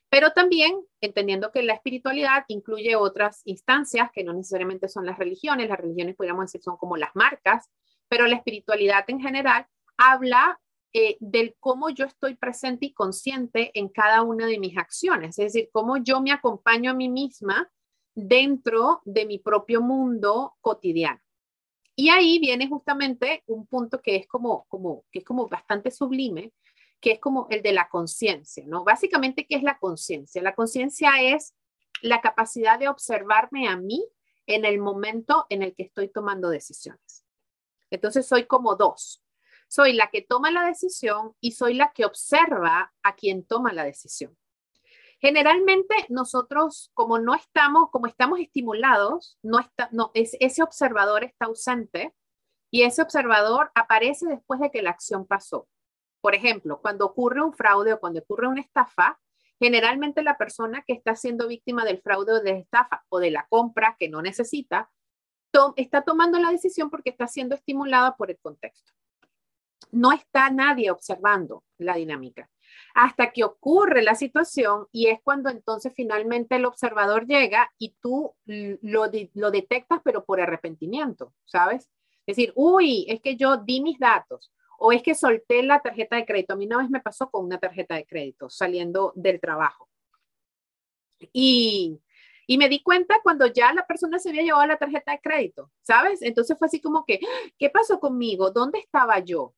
Pero 0.10 0.30
también 0.30 0.80
entendiendo 1.02 1.52
que 1.52 1.64
la 1.64 1.74
espiritualidad 1.74 2.46
incluye 2.50 2.96
otras 2.96 3.42
instancias 3.46 4.12
que 4.14 4.24
no 4.24 4.32
necesariamente 4.34 4.88
son 4.88 5.08
las 5.08 5.18
religiones, 5.18 5.70
las 5.70 5.80
religiones 5.80 6.16
podríamos 6.16 6.46
decir 6.46 6.62
son 6.62 6.78
como 6.78 6.96
las 6.96 7.10
marcas, 7.16 7.68
pero 8.08 8.28
la 8.28 8.36
espiritualidad 8.36 9.06
en 9.08 9.22
general 9.22 9.66
habla 9.98 10.62
eh, 10.94 11.18
del 11.20 11.56
cómo 11.60 11.90
yo 11.90 12.06
estoy 12.06 12.36
presente 12.36 12.86
y 12.86 12.94
consciente 12.94 13.72
en 13.74 13.90
cada 13.90 14.22
una 14.22 14.46
de 14.46 14.60
mis 14.60 14.78
acciones, 14.78 15.40
es 15.40 15.52
decir, 15.52 15.70
cómo 15.74 15.98
yo 15.98 16.22
me 16.22 16.32
acompaño 16.32 16.92
a 16.92 16.94
mí 16.94 17.10
misma 17.10 17.72
dentro 18.16 19.02
de 19.06 19.26
mi 19.26 19.40
propio 19.40 19.82
mundo 19.82 20.56
cotidiano. 20.62 21.20
Y 21.96 22.10
ahí 22.10 22.40
viene 22.40 22.68
justamente 22.68 23.44
un 23.48 23.68
punto 23.68 24.02
que 24.02 24.16
es 24.16 24.28
como, 24.28 24.66
como, 24.68 25.06
que 25.12 25.20
es 25.20 25.26
como 25.26 25.48
bastante 25.48 25.92
sublime, 25.92 26.52
que 27.00 27.12
es 27.12 27.20
como 27.20 27.48
el 27.50 27.62
de 27.62 27.74
la 27.74 27.90
conciencia, 27.90 28.64
¿no? 28.66 28.84
Básicamente, 28.84 29.46
¿qué 29.46 29.56
es 29.56 29.64
la 29.64 29.78
conciencia? 29.78 30.42
La 30.42 30.56
conciencia 30.56 31.12
es 31.22 31.54
la 32.02 32.22
capacidad 32.22 32.80
de 32.80 32.90
observarme 32.90 33.68
a 33.68 33.78
mí 33.78 34.08
en 34.48 34.66
el 34.66 34.80
momento 34.80 35.46
en 35.50 35.62
el 35.62 35.76
que 35.76 35.84
estoy 35.84 36.08
tomando 36.08 36.50
decisiones. 36.50 37.26
Entonces, 37.92 38.26
soy 38.26 38.46
como 38.46 38.76
dos. 38.76 39.22
Soy 39.68 39.94
la 39.94 40.10
que 40.10 40.22
toma 40.22 40.52
la 40.52 40.66
decisión 40.66 41.36
y 41.40 41.52
soy 41.52 41.74
la 41.74 41.92
que 41.94 42.06
observa 42.06 42.94
a 43.04 43.16
quien 43.16 43.46
toma 43.46 43.74
la 43.74 43.84
decisión. 43.84 44.38
Generalmente 45.24 45.96
nosotros, 46.10 46.92
como 46.94 47.18
no 47.18 47.34
estamos, 47.34 47.90
como 47.92 48.08
estamos 48.08 48.42
estimulados, 48.42 49.40
no 49.42 49.58
está, 49.58 49.88
no, 49.94 50.12
es, 50.14 50.36
ese 50.42 50.62
observador 50.62 51.24
está 51.24 51.46
ausente 51.46 52.14
y 52.70 52.84
ese 52.84 53.02
observador 53.02 53.72
aparece 53.74 54.28
después 54.28 54.60
de 54.60 54.70
que 54.70 54.82
la 54.82 54.90
acción 54.90 55.26
pasó. 55.26 55.70
Por 56.20 56.36
ejemplo, 56.36 56.82
cuando 56.82 57.06
ocurre 57.06 57.42
un 57.42 57.54
fraude 57.54 57.94
o 57.94 58.02
cuando 58.02 58.20
ocurre 58.20 58.50
una 58.50 58.60
estafa, 58.60 59.18
generalmente 59.62 60.24
la 60.24 60.38
persona 60.38 60.84
que 60.86 60.92
está 60.92 61.16
siendo 61.16 61.48
víctima 61.48 61.86
del 61.86 62.02
fraude 62.02 62.34
o 62.34 62.42
de 62.42 62.58
estafa 62.58 63.06
o 63.08 63.20
de 63.20 63.32
la 63.32 63.48
compra 63.48 63.96
que 63.98 64.10
no 64.10 64.22
necesita, 64.22 64.92
está 65.78 66.02
tomando 66.02 66.38
la 66.38 66.52
decisión 66.52 66.90
porque 66.90 67.12
está 67.12 67.28
siendo 67.28 67.56
estimulada 67.56 68.18
por 68.18 68.30
el 68.30 68.40
contexto. 68.40 68.92
No 69.90 70.12
está 70.12 70.50
nadie 70.50 70.92
observando 70.92 71.64
la 71.78 71.96
dinámica 71.96 72.50
hasta 72.94 73.32
que 73.32 73.44
ocurre 73.44 74.04
la 74.04 74.16
situación 74.16 74.88
y 74.92 75.08
es 75.08 75.20
cuando 75.24 75.50
entonces 75.50 75.94
finalmente 75.96 76.56
el 76.56 76.66
observador 76.66 77.26
llega 77.26 77.72
y 77.78 77.96
tú 78.02 78.34
lo, 78.46 79.10
lo 79.34 79.52
detectas 79.52 80.02
pero 80.04 80.24
por 80.26 80.40
arrepentimiento, 80.42 81.34
¿sabes? 81.46 81.90
Es 82.26 82.38
decir, 82.38 82.54
uy, 82.56 83.06
es 83.10 83.22
que 83.22 83.36
yo 83.36 83.58
di 83.58 83.82
mis 83.82 84.00
datos 84.00 84.52
o 84.78 84.92
es 84.92 85.02
que 85.02 85.16
solté 85.16 85.64
la 85.64 85.82
tarjeta 85.82 86.16
de 86.16 86.26
crédito. 86.26 86.54
A 86.54 86.58
mí 86.58 86.66
una 86.66 86.78
vez 86.78 86.90
me 86.90 87.02
pasó 87.02 87.30
con 87.30 87.46
una 87.46 87.58
tarjeta 87.58 87.96
de 87.96 88.06
crédito 88.06 88.50
saliendo 88.50 89.14
del 89.16 89.40
trabajo. 89.40 89.90
Y, 91.32 92.00
y 92.48 92.58
me 92.58 92.70
di 92.70 92.82
cuenta 92.82 93.22
cuando 93.24 93.48
ya 93.48 93.74
la 93.74 93.86
persona 93.86 94.20
se 94.20 94.30
había 94.30 94.44
llevado 94.44 94.66
la 94.66 94.78
tarjeta 94.78 95.14
de 95.14 95.20
crédito, 95.22 95.72
¿sabes? 95.82 96.22
Entonces 96.22 96.58
fue 96.58 96.68
así 96.68 96.82
como 96.82 97.06
que, 97.06 97.20
¿qué 97.58 97.70
pasó 97.70 98.00
conmigo? 98.00 98.52
¿Dónde 98.52 98.80
estaba 98.80 99.20
yo? 99.20 99.54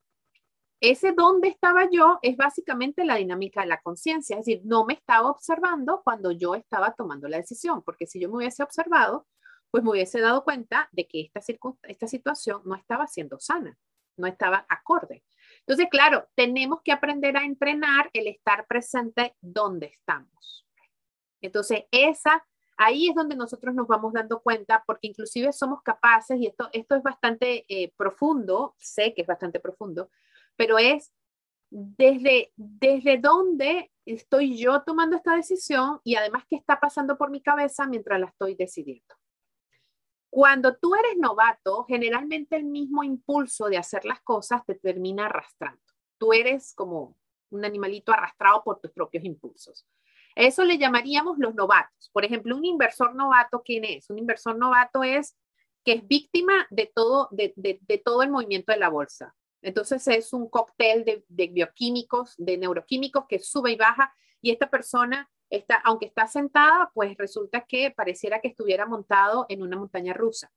Ese 0.80 1.14
dónde 1.14 1.48
estaba 1.48 1.90
yo 1.90 2.20
es 2.22 2.38
básicamente 2.38 3.06
la 3.06 3.16
dinámica 3.16 3.62
de 3.62 3.68
la 3.68 3.82
conciencia, 3.82 4.38
es 4.38 4.46
decir, 4.46 4.62
no 4.66 4.86
me 4.86 4.94
estaba 4.94 5.30
observando 5.30 6.02
cuando 6.04 6.32
yo 6.32 6.56
estaba 6.56 6.94
tomando 6.94 7.28
la 7.28 7.38
decisión, 7.38 7.82
porque 7.84 8.08
si 8.08 8.20
yo 8.20 8.30
me 8.30 8.38
hubiese 8.38 8.64
observado, 8.64 9.26
pues 9.72 9.84
me 9.84 9.92
hubiese 9.92 10.20
dado 10.20 10.44
cuenta 10.44 10.90
de 10.92 11.08
que 11.08 11.22
esta, 11.22 11.42
esta 11.84 12.08
situación 12.08 12.62
no 12.66 12.76
estaba 12.76 13.08
siendo 13.08 13.40
sana, 13.40 13.78
no 14.18 14.28
estaba 14.28 14.66
acorde. 14.70 15.24
Entonces, 15.60 15.88
claro, 15.90 16.28
tenemos 16.36 16.82
que 16.84 16.92
aprender 16.92 17.38
a 17.38 17.46
entrenar 17.46 18.10
el 18.14 18.28
estar 18.28 18.68
presente 18.68 19.36
donde 19.42 19.88
estamos. 19.88 20.66
Entonces, 21.42 21.84
esa, 21.92 22.46
ahí 22.78 23.10
es 23.10 23.16
donde 23.16 23.36
nosotros 23.36 23.74
nos 23.76 23.88
vamos 23.88 24.14
dando 24.14 24.42
cuenta, 24.42 24.84
porque 24.86 25.08
inclusive 25.08 25.52
somos 25.54 25.82
capaces, 25.82 26.40
y 26.40 26.48
esto, 26.48 26.70
esto 26.72 26.96
es 26.96 27.04
bastante 27.04 27.66
eh, 27.68 27.92
profundo, 27.98 28.76
sé 28.78 29.14
que 29.14 29.22
es 29.22 29.28
bastante 29.28 29.60
profundo, 29.60 30.10
pero 30.56 30.78
es 30.78 31.14
desde, 31.70 32.52
desde 32.56 33.18
dónde 33.18 33.92
estoy 34.06 34.58
yo 34.58 34.84
tomando 34.84 35.16
esta 35.16 35.36
decisión 35.36 36.00
y 36.04 36.16
además 36.16 36.46
qué 36.50 36.56
está 36.56 36.80
pasando 36.80 37.18
por 37.18 37.32
mi 37.32 37.42
cabeza 37.42 37.88
mientras 37.88 38.20
la 38.20 38.28
estoy 38.28 38.56
decidiendo. 38.56 39.16
Cuando 40.30 40.76
tú 40.76 40.96
eres 40.96 41.18
novato, 41.18 41.86
generalmente 41.86 42.58
el 42.58 42.66
mismo 42.66 43.04
impulso 43.04 43.68
de 43.68 43.78
hacer 43.78 44.04
las 44.06 44.22
cosas 44.22 44.66
te 44.66 44.76
termina 44.76 45.28
arrastrando. 45.28 45.82
Tú 46.18 46.34
eres 46.34 46.74
como 46.74 47.18
un 47.52 47.64
animalito 47.64 48.12
arrastrado 48.12 48.64
por 48.64 48.80
tus 48.80 48.92
propios 48.92 49.24
impulsos. 49.24 49.88
Eso 50.36 50.66
le 50.66 50.78
llamaríamos 50.78 51.38
los 51.38 51.56
novatos. 51.56 52.10
Por 52.12 52.26
ejemplo, 52.26 52.56
un 52.56 52.66
inversor 52.66 53.16
novato, 53.16 53.62
¿quién 53.64 53.86
es? 53.86 54.10
Un 54.10 54.20
inversor 54.20 54.58
novato 54.58 55.04
es 55.04 55.38
que 55.86 55.94
es 55.94 56.08
víctima 56.08 56.68
de 56.70 56.92
todo, 56.94 57.30
de, 57.32 58.02
todo 58.04 58.22
el 58.24 58.32
movimiento 58.32 58.74
de 58.74 58.80
la 58.80 58.90
bolsa. 58.90 59.34
Entonces 59.66 60.08
es 60.08 60.34
un 60.34 60.50
cóctel 60.50 61.04
de, 61.04 61.48
bioquímicos, 61.48 62.36
de 62.38 62.58
neuroquímicos 62.58 63.26
que 63.28 63.40
sube 63.40 63.72
y 63.72 63.76
baja 63.76 64.14
y 64.42 64.52
esta 64.52 64.70
persona 64.70 65.30
Está, 65.48 65.76
aunque 65.86 66.08
está 66.08 66.26
sentada, 66.26 66.90
pues 66.96 67.16
resulta 67.18 67.62
que 67.62 67.92
pareciera 67.92 68.42
que 68.42 68.48
estuviera 68.48 68.88
montado 68.88 69.46
en 69.48 69.62
una 69.62 69.78
montaña 69.78 70.12
rusa. 70.12 70.52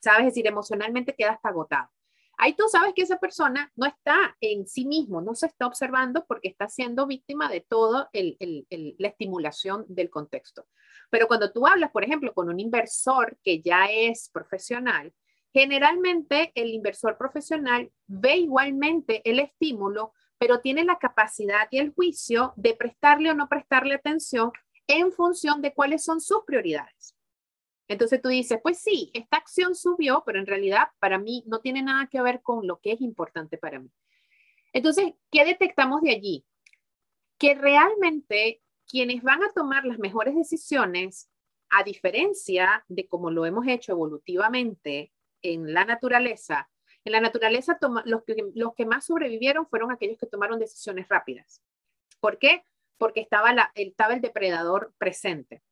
¿Sabes? 0.00 0.20
Es 0.20 0.26
decir, 0.26 0.46
emocionalmente 0.46 1.16
queda 1.16 1.32
hasta 1.32 1.48
agotado. 1.48 1.90
Ahí 2.36 2.54
tú 2.54 2.64
sabes 2.68 2.94
que 2.94 3.02
esa 3.02 3.18
persona 3.18 3.72
no 3.76 3.86
está 3.86 4.36
en 4.40 4.66
sí 4.66 4.86
mismo, 4.86 5.20
no 5.20 5.34
se 5.34 5.46
está 5.46 5.66
observando 5.66 6.24
porque 6.26 6.48
está 6.48 6.68
siendo 6.68 7.06
víctima 7.06 7.48
de 7.48 7.60
toda 7.60 8.10
la 8.12 9.08
estimulación 9.08 9.84
del 9.88 10.10
contexto. 10.10 10.66
Pero 11.10 11.28
cuando 11.28 11.52
tú 11.52 11.66
hablas, 11.66 11.90
por 11.90 12.04
ejemplo, 12.04 12.34
con 12.34 12.48
un 12.48 12.58
inversor 12.58 13.38
que 13.42 13.60
ya 13.60 13.86
es 13.86 14.30
profesional, 14.30 15.12
generalmente 15.54 16.52
el 16.54 16.68
inversor 16.68 17.16
profesional 17.16 17.90
ve 18.06 18.36
igualmente 18.36 19.22
el 19.24 19.38
estímulo 19.38 20.12
pero 20.36 20.60
tiene 20.60 20.84
la 20.84 20.98
capacidad 20.98 21.68
y 21.70 21.78
el 21.78 21.94
juicio 21.94 22.52
de 22.56 22.74
prestarle 22.74 23.30
o 23.30 23.34
no 23.34 23.48
prestarle 23.48 23.94
atención 23.94 24.52
en 24.86 25.10
función 25.12 25.62
de 25.62 25.72
cuáles 25.72 26.04
son 26.04 26.20
sus 26.20 26.40
prioridades. 26.46 27.16
Entonces 27.88 28.20
tú 28.20 28.28
dices, 28.28 28.58
pues 28.62 28.78
sí, 28.78 29.10
esta 29.14 29.38
acción 29.38 29.74
subió, 29.74 30.22
pero 30.26 30.38
en 30.38 30.46
realidad 30.46 30.88
para 30.98 31.18
mí 31.18 31.44
no 31.46 31.60
tiene 31.60 31.82
nada 31.82 32.08
que 32.08 32.20
ver 32.20 32.42
con 32.42 32.66
lo 32.66 32.78
que 32.80 32.92
es 32.92 33.00
importante 33.00 33.56
para 33.56 33.78
mí. 33.78 33.90
Entonces, 34.72 35.14
¿qué 35.30 35.44
detectamos 35.44 36.02
de 36.02 36.10
allí? 36.10 36.44
Que 37.38 37.54
realmente 37.54 38.60
quienes 38.86 39.22
van 39.22 39.42
a 39.44 39.52
tomar 39.54 39.84
las 39.84 39.98
mejores 39.98 40.34
decisiones, 40.34 41.30
a 41.70 41.84
diferencia 41.84 42.84
de 42.88 43.06
como 43.06 43.30
lo 43.30 43.46
hemos 43.46 43.66
hecho 43.66 43.92
evolutivamente 43.92 45.12
en 45.44 45.72
la 45.72 45.84
naturaleza, 45.84 46.68
en 47.04 47.12
la 47.12 47.20
naturaleza, 47.20 47.78
los, 48.06 48.24
que, 48.24 48.86
más 48.86 49.04
sobrevivieron 49.04 49.66
fueron 49.68 49.92
aquellos 49.92 50.18
que 50.18 50.26
tomaron 50.26 50.58
decisiones 50.58 51.06
rápidas. 51.08 51.62
¿Por 52.18 52.38
qué? 52.38 52.64
Porque 52.96 53.20
estaba 53.20 53.50
el 53.74 54.20
depredador 54.20 54.94
presente. 54.96 55.62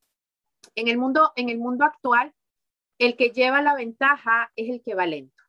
En 0.75 0.87
el, 0.87 0.97
mundo, 0.97 1.33
en 1.35 1.49
el 1.49 1.57
mundo 1.57 1.85
actual, 1.85 2.33
el 2.99 3.17
que 3.17 3.31
lleva 3.31 3.63
la 3.63 3.75
ventaja 3.75 4.51
es 4.55 4.69
el 4.69 4.83
que 4.83 4.93
va 4.93 5.07
lento. 5.07 5.43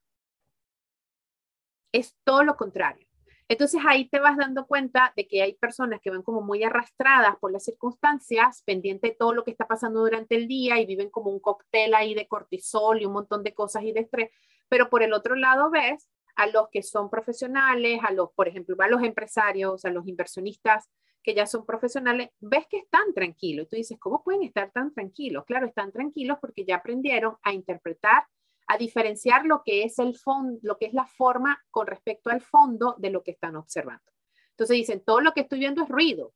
Es 1.91 2.15
todo 2.23 2.43
lo 2.43 2.57
contrario. 2.57 3.04
Entonces 3.47 3.81
ahí 3.87 4.09
te 4.09 4.19
vas 4.19 4.37
dando 4.37 4.65
cuenta 4.65 5.13
de 5.15 5.27
que 5.27 5.43
hay 5.43 5.53
personas 5.53 6.01
que 6.01 6.09
van 6.09 6.23
como 6.23 6.41
muy 6.41 6.63
arrastradas 6.63 7.35
por 7.37 7.51
las 7.51 7.63
circunstancias, 7.63 8.63
pendiente 8.65 9.09
de 9.09 9.15
todo 9.15 9.33
lo 9.33 9.43
que 9.43 9.51
está 9.51 9.67
pasando 9.67 9.99
durante 9.99 10.35
el 10.35 10.47
día 10.47 10.79
y 10.79 10.85
viven 10.85 11.11
como 11.11 11.29
un 11.29 11.39
cóctel 11.39 11.93
ahí 11.93 12.15
de 12.15 12.27
cortisol 12.27 13.01
y 13.01 13.05
un 13.05 13.13
montón 13.13 13.43
de 13.43 13.53
cosas 13.53 13.83
y 13.83 13.91
de 13.91 14.01
estrés, 14.01 14.31
pero 14.67 14.89
por 14.89 15.03
el 15.03 15.13
otro 15.13 15.35
lado 15.35 15.69
ves 15.69 16.09
a 16.35 16.47
los 16.47 16.69
que 16.69 16.83
son 16.83 17.09
profesionales, 17.09 17.99
a 18.03 18.11
los, 18.11 18.31
por 18.33 18.47
ejemplo, 18.47 18.75
a 18.79 18.87
los 18.87 19.03
empresarios, 19.03 19.85
a 19.85 19.91
los 19.91 20.07
inversionistas 20.07 20.89
que 21.23 21.33
ya 21.33 21.47
son 21.47 21.65
profesionales, 21.65 22.29
ves 22.39 22.67
que 22.69 22.77
están 22.77 23.13
tranquilos. 23.13 23.67
Tú 23.67 23.75
dices, 23.75 23.97
¿cómo 23.99 24.23
pueden 24.23 24.43
estar 24.43 24.71
tan 24.71 24.93
tranquilos? 24.93 25.43
Claro, 25.45 25.65
están 25.65 25.91
tranquilos 25.91 26.37
porque 26.39 26.65
ya 26.65 26.75
aprendieron 26.75 27.37
a 27.41 27.51
interpretar, 27.51 28.25
a 28.67 28.77
diferenciar 28.77 29.45
lo 29.45 29.63
que 29.63 29.83
es 29.83 29.99
el 29.99 30.17
fondo, 30.17 30.59
lo 30.63 30.77
que 30.77 30.85
es 30.85 30.93
la 30.93 31.05
forma 31.05 31.63
con 31.71 31.87
respecto 31.87 32.29
al 32.29 32.41
fondo 32.41 32.95
de 32.97 33.09
lo 33.09 33.23
que 33.23 33.31
están 33.31 33.55
observando. 33.55 34.11
Entonces 34.51 34.75
dicen, 34.75 35.03
todo 35.03 35.21
lo 35.21 35.33
que 35.33 35.41
estoy 35.41 35.59
viendo 35.59 35.83
es 35.83 35.89
ruido, 35.89 36.33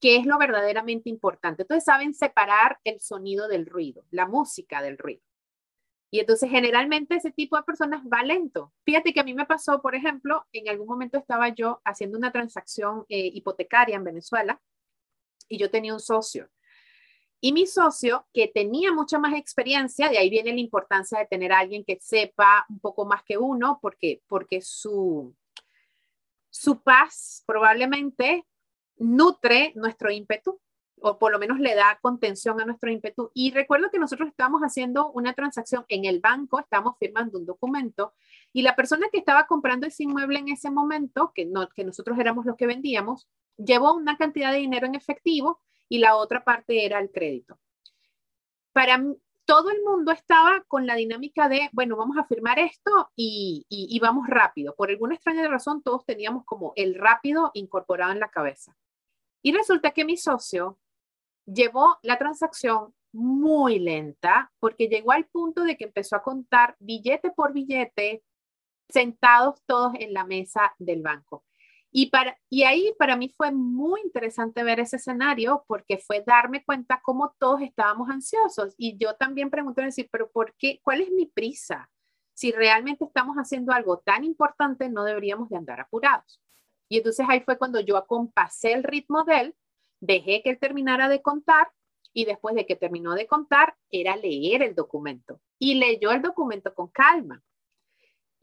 que 0.00 0.16
es 0.16 0.26
lo 0.26 0.38
verdaderamente 0.38 1.08
importante. 1.08 1.62
Entonces 1.62 1.84
saben 1.84 2.14
separar 2.14 2.78
el 2.84 3.00
sonido 3.00 3.48
del 3.48 3.66
ruido, 3.66 4.04
la 4.10 4.26
música 4.26 4.82
del 4.82 4.98
ruido. 4.98 5.22
Y 6.10 6.20
entonces 6.20 6.50
generalmente 6.50 7.14
ese 7.14 7.30
tipo 7.30 7.56
de 7.56 7.62
personas 7.62 8.02
va 8.04 8.22
lento. 8.22 8.74
Fíjate 8.84 9.14
que 9.14 9.20
a 9.20 9.24
mí 9.24 9.32
me 9.32 9.46
pasó, 9.46 9.80
por 9.80 9.94
ejemplo, 9.94 10.44
en 10.52 10.68
algún 10.68 10.86
momento 10.86 11.16
estaba 11.16 11.48
yo 11.48 11.80
haciendo 11.84 12.18
una 12.18 12.30
transacción 12.30 13.06
eh, 13.08 13.30
hipotecaria 13.32 13.96
en 13.96 14.04
Venezuela 14.04 14.60
y 15.48 15.56
yo 15.56 15.70
tenía 15.70 15.94
un 15.94 16.00
socio. 16.00 16.50
Y 17.44 17.52
mi 17.52 17.66
socio, 17.66 18.24
que 18.32 18.46
tenía 18.46 18.92
mucha 18.92 19.18
más 19.18 19.34
experiencia, 19.34 20.08
de 20.08 20.16
ahí 20.16 20.30
viene 20.30 20.52
la 20.52 20.60
importancia 20.60 21.18
de 21.18 21.26
tener 21.26 21.52
alguien 21.52 21.84
que 21.84 21.98
sepa 22.00 22.64
un 22.68 22.78
poco 22.78 23.04
más 23.04 23.24
que 23.24 23.36
uno, 23.36 23.80
porque, 23.82 24.22
porque 24.28 24.60
su, 24.62 25.34
su 26.50 26.80
paz 26.82 27.42
probablemente 27.44 28.46
nutre 28.96 29.72
nuestro 29.74 30.12
ímpetu 30.12 30.60
o 31.00 31.18
por 31.18 31.32
lo 31.32 31.40
menos 31.40 31.58
le 31.58 31.74
da 31.74 31.98
contención 32.00 32.60
a 32.60 32.64
nuestro 32.64 32.92
ímpetu. 32.92 33.32
Y 33.34 33.50
recuerdo 33.50 33.90
que 33.90 33.98
nosotros 33.98 34.28
estábamos 34.28 34.62
haciendo 34.62 35.10
una 35.10 35.34
transacción 35.34 35.84
en 35.88 36.04
el 36.04 36.20
banco, 36.20 36.60
estábamos 36.60 36.96
firmando 37.00 37.40
un 37.40 37.46
documento 37.46 38.14
y 38.52 38.62
la 38.62 38.76
persona 38.76 39.08
que 39.10 39.18
estaba 39.18 39.48
comprando 39.48 39.88
ese 39.88 40.04
inmueble 40.04 40.38
en 40.38 40.48
ese 40.50 40.70
momento, 40.70 41.32
que, 41.34 41.44
no, 41.44 41.68
que 41.70 41.82
nosotros 41.82 42.16
éramos 42.20 42.46
los 42.46 42.56
que 42.56 42.68
vendíamos, 42.68 43.28
llevó 43.56 43.94
una 43.94 44.16
cantidad 44.16 44.52
de 44.52 44.58
dinero 44.58 44.86
en 44.86 44.94
efectivo 44.94 45.60
y 45.92 45.98
la 45.98 46.16
otra 46.16 46.42
parte 46.42 46.86
era 46.86 46.98
el 47.00 47.10
crédito. 47.10 47.58
Para 48.72 48.98
todo 49.44 49.68
el 49.68 49.82
mundo 49.82 50.10
estaba 50.10 50.64
con 50.66 50.86
la 50.86 50.94
dinámica 50.94 51.50
de, 51.50 51.68
bueno, 51.74 51.96
vamos 51.96 52.16
a 52.16 52.24
firmar 52.24 52.58
esto 52.58 53.10
y, 53.14 53.66
y 53.68 54.00
vamos 54.00 54.26
rápido. 54.26 54.74
Por 54.74 54.88
alguna 54.88 55.16
extraña 55.16 55.46
razón, 55.48 55.82
todos 55.82 56.06
teníamos 56.06 56.46
como 56.46 56.72
el 56.76 56.94
rápido 56.94 57.50
incorporado 57.52 58.10
en 58.10 58.20
la 58.20 58.30
cabeza. 58.30 58.74
Y 59.42 59.52
resulta 59.52 59.90
que 59.90 60.06
mi 60.06 60.16
socio 60.16 60.78
llevó 61.44 61.98
la 62.00 62.16
transacción 62.16 62.94
muy 63.12 63.78
lenta 63.78 64.50
porque 64.60 64.88
llegó 64.88 65.12
al 65.12 65.26
punto 65.26 65.62
de 65.62 65.76
que 65.76 65.84
empezó 65.84 66.16
a 66.16 66.22
contar 66.22 66.74
billete 66.78 67.32
por 67.32 67.52
billete, 67.52 68.24
sentados 68.88 69.60
todos 69.66 69.92
en 69.98 70.14
la 70.14 70.24
mesa 70.24 70.74
del 70.78 71.02
banco. 71.02 71.44
Y, 71.94 72.10
para, 72.10 72.38
y 72.48 72.62
ahí 72.62 72.94
para 72.98 73.16
mí 73.16 73.28
fue 73.36 73.52
muy 73.52 74.00
interesante 74.00 74.62
ver 74.62 74.80
ese 74.80 74.96
escenario 74.96 75.64
porque 75.68 75.98
fue 75.98 76.24
darme 76.26 76.64
cuenta 76.64 77.00
cómo 77.04 77.34
todos 77.38 77.60
estábamos 77.60 78.08
ansiosos. 78.08 78.74
Y 78.78 78.96
yo 78.96 79.14
también 79.16 79.50
pregunté, 79.50 79.82
decir, 79.82 80.08
pero 80.10 80.30
¿por 80.30 80.54
qué? 80.56 80.80
¿Cuál 80.82 81.02
es 81.02 81.10
mi 81.10 81.26
prisa? 81.26 81.90
Si 82.34 82.50
realmente 82.50 83.04
estamos 83.04 83.36
haciendo 83.36 83.72
algo 83.72 83.98
tan 83.98 84.24
importante, 84.24 84.88
no 84.88 85.04
deberíamos 85.04 85.50
de 85.50 85.58
andar 85.58 85.80
apurados. 85.80 86.40
Y 86.88 86.96
entonces 86.98 87.26
ahí 87.28 87.40
fue 87.40 87.58
cuando 87.58 87.78
yo 87.80 87.96
acompasé 87.98 88.72
el 88.72 88.84
ritmo 88.84 89.24
de 89.24 89.40
él 89.40 89.56
dejé 90.02 90.42
que 90.42 90.50
él 90.50 90.58
terminara 90.58 91.08
de 91.08 91.22
contar 91.22 91.70
y 92.12 92.26
después 92.26 92.54
de 92.54 92.66
que 92.66 92.76
terminó 92.76 93.14
de 93.14 93.26
contar 93.26 93.76
era 93.90 94.16
leer 94.16 94.62
el 94.62 94.74
documento 94.74 95.40
y 95.58 95.76
leyó 95.76 96.10
el 96.10 96.20
documento 96.20 96.74
con 96.74 96.88
calma. 96.88 97.42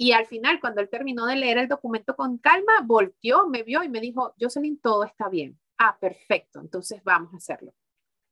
Y 0.01 0.13
al 0.13 0.27
final, 0.27 0.61
cuando 0.61 0.79
él 0.79 0.87
terminó 0.87 1.25
de 1.25 1.35
leer 1.35 1.57
el 1.57 1.67
documento 1.67 2.15
con 2.15 2.37
calma, 2.37 2.71
volteó, 2.85 3.49
me 3.49 3.63
vio 3.63 3.83
y 3.83 3.89
me 3.89 3.99
dijo, 3.99 4.33
Jocelyn, 4.39 4.79
todo 4.79 5.03
está 5.03 5.27
bien. 5.27 5.59
Ah, 5.77 5.97
perfecto, 5.99 6.61
entonces 6.61 7.03
vamos 7.03 7.33
a 7.33 7.37
hacerlo. 7.37 7.73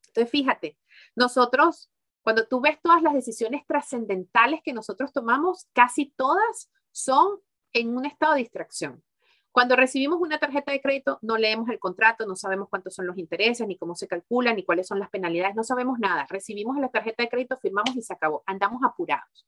Entonces, 0.07 0.31
fíjate, 0.31 0.77
nosotros, 1.13 1.91
cuando 2.21 2.47
tú 2.47 2.61
ves 2.61 2.81
todas 2.81 3.01
las 3.03 3.13
decisiones 3.13 3.67
trascendentales 3.67 4.61
que 4.63 4.71
nosotros 4.71 5.11
tomamos, 5.11 5.67
casi 5.73 6.13
todas 6.15 6.71
son 6.93 7.41
en 7.73 7.97
un 7.97 8.05
estado 8.05 8.35
de 8.35 8.39
distracción. 8.39 9.03
Cuando 9.51 9.75
recibimos 9.75 10.21
una 10.21 10.39
tarjeta 10.39 10.71
de 10.71 10.79
crédito, 10.79 11.19
no 11.21 11.35
leemos 11.35 11.67
el 11.67 11.79
contrato, 11.79 12.25
no 12.25 12.37
sabemos 12.37 12.69
cuántos 12.69 12.95
son 12.95 13.07
los 13.07 13.17
intereses, 13.17 13.67
ni 13.67 13.77
cómo 13.77 13.93
se 13.93 14.07
calculan, 14.07 14.55
ni 14.55 14.63
cuáles 14.63 14.87
son 14.87 14.99
las 14.99 15.09
penalidades, 15.09 15.53
no 15.53 15.65
sabemos 15.65 15.99
nada. 15.99 16.27
Recibimos 16.29 16.77
la 16.77 16.87
tarjeta 16.87 17.23
de 17.23 17.29
crédito, 17.29 17.57
firmamos 17.57 17.93
y 17.93 18.01
se 18.01 18.13
acabó. 18.13 18.43
Andamos 18.45 18.81
apurados. 18.85 19.45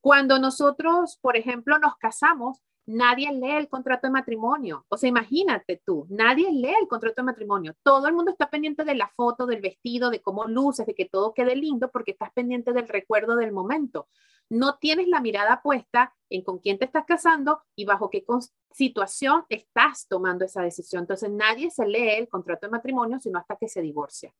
Cuando 0.00 0.38
nosotros, 0.38 1.18
por 1.20 1.36
ejemplo, 1.36 1.78
nos 1.78 1.96
casamos, 1.96 2.62
nadie 2.86 3.32
lee 3.32 3.52
el 3.52 3.68
contrato 3.68 4.06
de 4.06 4.12
matrimonio. 4.12 4.84
O 4.88 4.96
sea, 4.96 5.08
imagínate 5.08 5.80
tú, 5.84 6.06
nadie 6.08 6.50
lee 6.50 6.74
el 6.80 6.88
contrato 6.88 7.16
de 7.22 7.26
matrimonio. 7.26 7.76
Todo 7.82 8.08
el 8.08 8.14
mundo 8.14 8.30
está 8.32 8.50
pendiente 8.50 8.84
de 8.84 8.94
la 8.94 9.08
foto, 9.08 9.46
del 9.46 9.60
vestido, 9.60 10.10
de 10.10 10.20
cómo 10.20 10.46
luces, 10.46 10.86
de 10.86 10.94
que 10.94 11.04
todo 11.04 11.34
quede 11.34 11.54
lindo, 11.54 11.90
porque 11.90 12.12
estás 12.12 12.32
pendiente 12.32 12.72
del 12.72 12.88
recuerdo 12.88 13.36
del 13.36 13.52
momento. 13.52 14.08
No 14.48 14.78
tienes 14.78 15.06
la 15.06 15.20
mirada 15.20 15.62
puesta 15.62 16.14
en 16.28 16.42
con 16.42 16.58
quién 16.58 16.78
te 16.78 16.84
estás 16.84 17.04
casando 17.06 17.62
y 17.76 17.84
bajo 17.84 18.10
qué 18.10 18.24
situación 18.72 19.44
estás 19.48 20.08
tomando 20.08 20.44
esa 20.44 20.62
decisión. 20.62 21.02
Entonces 21.02 21.30
nadie 21.30 21.70
se 21.70 21.86
lee 21.86 22.16
el 22.18 22.28
contrato 22.28 22.66
de 22.66 22.72
matrimonio 22.72 23.20
sino 23.20 23.38
hasta 23.38 23.56
que 23.56 23.68
se 23.68 23.80
divorcia. 23.80 24.34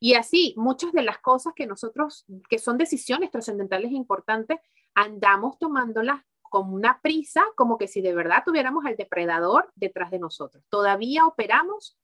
Y 0.00 0.14
así, 0.14 0.54
muchas 0.56 0.92
de 0.92 1.02
las 1.02 1.18
cosas 1.18 1.52
que 1.54 1.66
nosotros, 1.66 2.24
que 2.48 2.58
son 2.58 2.78
decisiones 2.78 3.30
trascendentales 3.30 3.92
e 3.92 3.94
importantes, 3.94 4.58
andamos 4.98 5.58
tomándolas 5.58 6.22
con 6.42 6.72
una 6.72 7.00
prisa, 7.00 7.44
como 7.54 7.78
que 7.78 7.86
si 7.86 8.00
de 8.00 8.14
verdad 8.14 8.42
tuviéramos 8.44 8.84
al 8.84 8.96
depredador 8.96 9.70
detrás 9.76 10.10
de 10.10 10.18
nosotros. 10.18 10.64
Todavía 10.70 11.26
operamos 11.26 11.96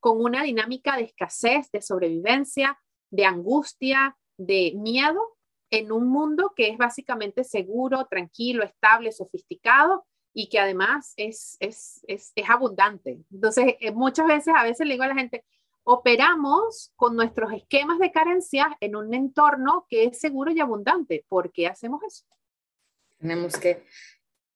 con 0.00 0.24
una 0.24 0.44
dinámica 0.44 0.96
de 0.96 1.02
escasez, 1.02 1.70
de 1.72 1.82
sobrevivencia, 1.82 2.78
de 3.10 3.26
angustia, 3.26 4.16
de 4.38 4.72
miedo 4.76 5.36
en 5.70 5.92
un 5.92 6.08
mundo 6.08 6.52
que 6.56 6.68
es 6.68 6.78
básicamente 6.78 7.44
seguro, 7.44 8.06
tranquilo, 8.06 8.64
estable, 8.64 9.12
sofisticado 9.12 10.06
y 10.32 10.48
que 10.48 10.60
además 10.60 11.12
es, 11.16 11.56
es, 11.60 12.02
es, 12.06 12.32
es 12.34 12.48
abundante. 12.48 13.20
Entonces, 13.30 13.74
eh, 13.80 13.90
muchas 13.90 14.26
veces, 14.26 14.54
a 14.56 14.62
veces 14.62 14.86
le 14.86 14.94
digo 14.94 15.04
a 15.04 15.08
la 15.08 15.14
gente, 15.14 15.44
operamos 15.82 16.92
con 16.96 17.16
nuestros 17.16 17.52
esquemas 17.52 17.98
de 17.98 18.12
carencia 18.12 18.76
en 18.80 18.96
un 18.96 19.12
entorno 19.12 19.86
que 19.88 20.04
es 20.04 20.18
seguro 20.18 20.50
y 20.50 20.60
abundante. 20.60 21.26
¿Por 21.28 21.52
qué 21.52 21.66
hacemos 21.66 22.02
eso? 22.04 22.24
Tenemos 23.18 23.56
que 23.56 23.84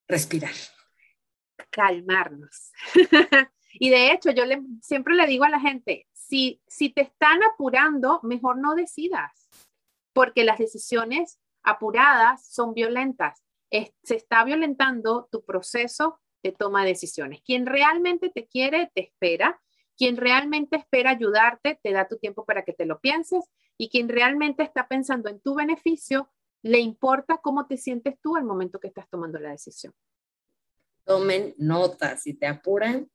respirar. 0.09 0.55
Calmarnos. 1.71 2.73
y 3.75 3.91
de 3.91 4.13
hecho, 4.13 4.31
yo 4.31 4.45
le, 4.45 4.63
siempre 4.81 5.15
le 5.15 5.27
digo 5.27 5.45
a 5.45 5.51
la 5.51 5.61
gente, 5.61 6.07
si, 6.13 6.61
si 6.67 6.91
te 6.91 7.03
están 7.03 7.43
apurando, 7.43 8.21
mejor 8.23 8.59
no 8.59 8.75
decidas, 8.75 9.49
porque 10.13 10.45
las 10.45 10.59
decisiones 10.59 11.39
apuradas 11.63 12.47
son 12.49 12.75
violentas. 12.75 13.43
se 13.71 14.17
está 14.17 14.45
violentando 14.45 15.29
tu 15.31 15.45
proceso 15.45 16.21
de 16.43 16.53
toma 16.53 16.83
de 16.83 16.91
decisiones. 16.91 17.43
Quien 17.43 17.67
realmente 17.67 18.31
te 18.31 18.47
quiere, 18.47 18.91
te 18.95 19.03
espera 19.03 19.61
quien 19.97 20.17
realmente 20.17 20.77
espera 20.77 21.11
ayudarte, 21.11 21.79
te 21.83 21.93
da 21.93 22.09
tu 22.09 22.19
tiempo 22.19 22.45
para 22.45 22.65
que 22.65 22.73
te 22.73 22.87
lo 22.87 23.01
pienses 23.01 23.45
y 23.79 23.89
quien 23.89 24.09
realmente 24.09 24.63
está 24.63 24.89
pensando 24.89 25.29
en 25.29 25.41
tu 25.41 25.55
beneficio, 25.55 26.31
le 26.63 26.79
importa 26.79 27.39
cómo 27.43 27.67
te 27.67 27.77
sientes 27.77 28.19
tú 28.21 28.37
al 28.37 28.45
momento 28.45 28.79
que 28.79 28.89
estás 28.89 29.09
tomando 29.09 29.39
la 29.39 29.51
decisión. 29.51 29.93
Tomen 31.05 31.55
notas, 31.59 32.23
si 32.23 32.35
te 32.35 32.47
apuran, 32.47 33.11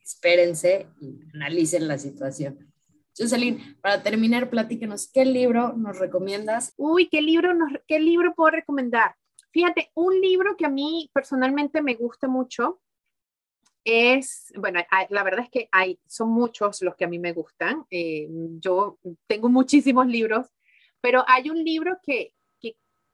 espérense 0.00 0.88
y 1.00 1.20
analicen 1.34 1.86
la 1.86 1.98
situación. 1.98 2.72
Jocelyn, 3.16 3.76
para 3.80 4.02
terminar, 4.02 4.48
platícanos, 4.48 5.10
¿qué 5.12 5.24
libro 5.24 5.72
nos 5.74 5.98
recomiendas? 5.98 6.72
Uy, 6.76 7.08
¿qué 7.08 7.20
libro, 7.20 7.52
nos, 7.52 7.72
¿qué 7.86 7.98
libro 7.98 8.34
puedo 8.34 8.50
recomendar? 8.50 9.16
Fíjate, 9.50 9.90
un 9.94 10.20
libro 10.20 10.56
que 10.56 10.66
a 10.66 10.70
mí 10.70 11.10
personalmente 11.12 11.82
me 11.82 11.94
gusta 11.94 12.28
mucho 12.28 12.80
es, 13.84 14.52
bueno, 14.56 14.80
la 15.08 15.22
verdad 15.22 15.44
es 15.44 15.50
que 15.50 15.68
hay, 15.72 15.98
son 16.06 16.30
muchos 16.30 16.82
los 16.82 16.94
que 16.94 17.04
a 17.04 17.08
mí 17.08 17.18
me 17.18 17.32
gustan. 17.32 17.86
Eh, 17.90 18.28
yo 18.60 18.98
tengo 19.26 19.48
muchísimos 19.48 20.06
libros, 20.06 20.46
pero 21.00 21.24
hay 21.26 21.50
un 21.50 21.64
libro 21.64 21.98
que, 22.02 22.34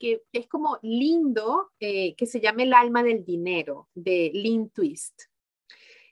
que, 0.05 0.23
es 0.33 0.49
como 0.49 0.79
lindo, 0.83 1.71
eh, 1.81 2.15
que 2.17 2.27
se 2.27 2.41
llama 2.41 2.63
El 2.63 2.75
alma 2.75 3.03
del 3.03 3.25
dinero, 3.25 3.89
de 3.95 4.31
Lynn 4.35 4.71
Twist. 4.71 5.23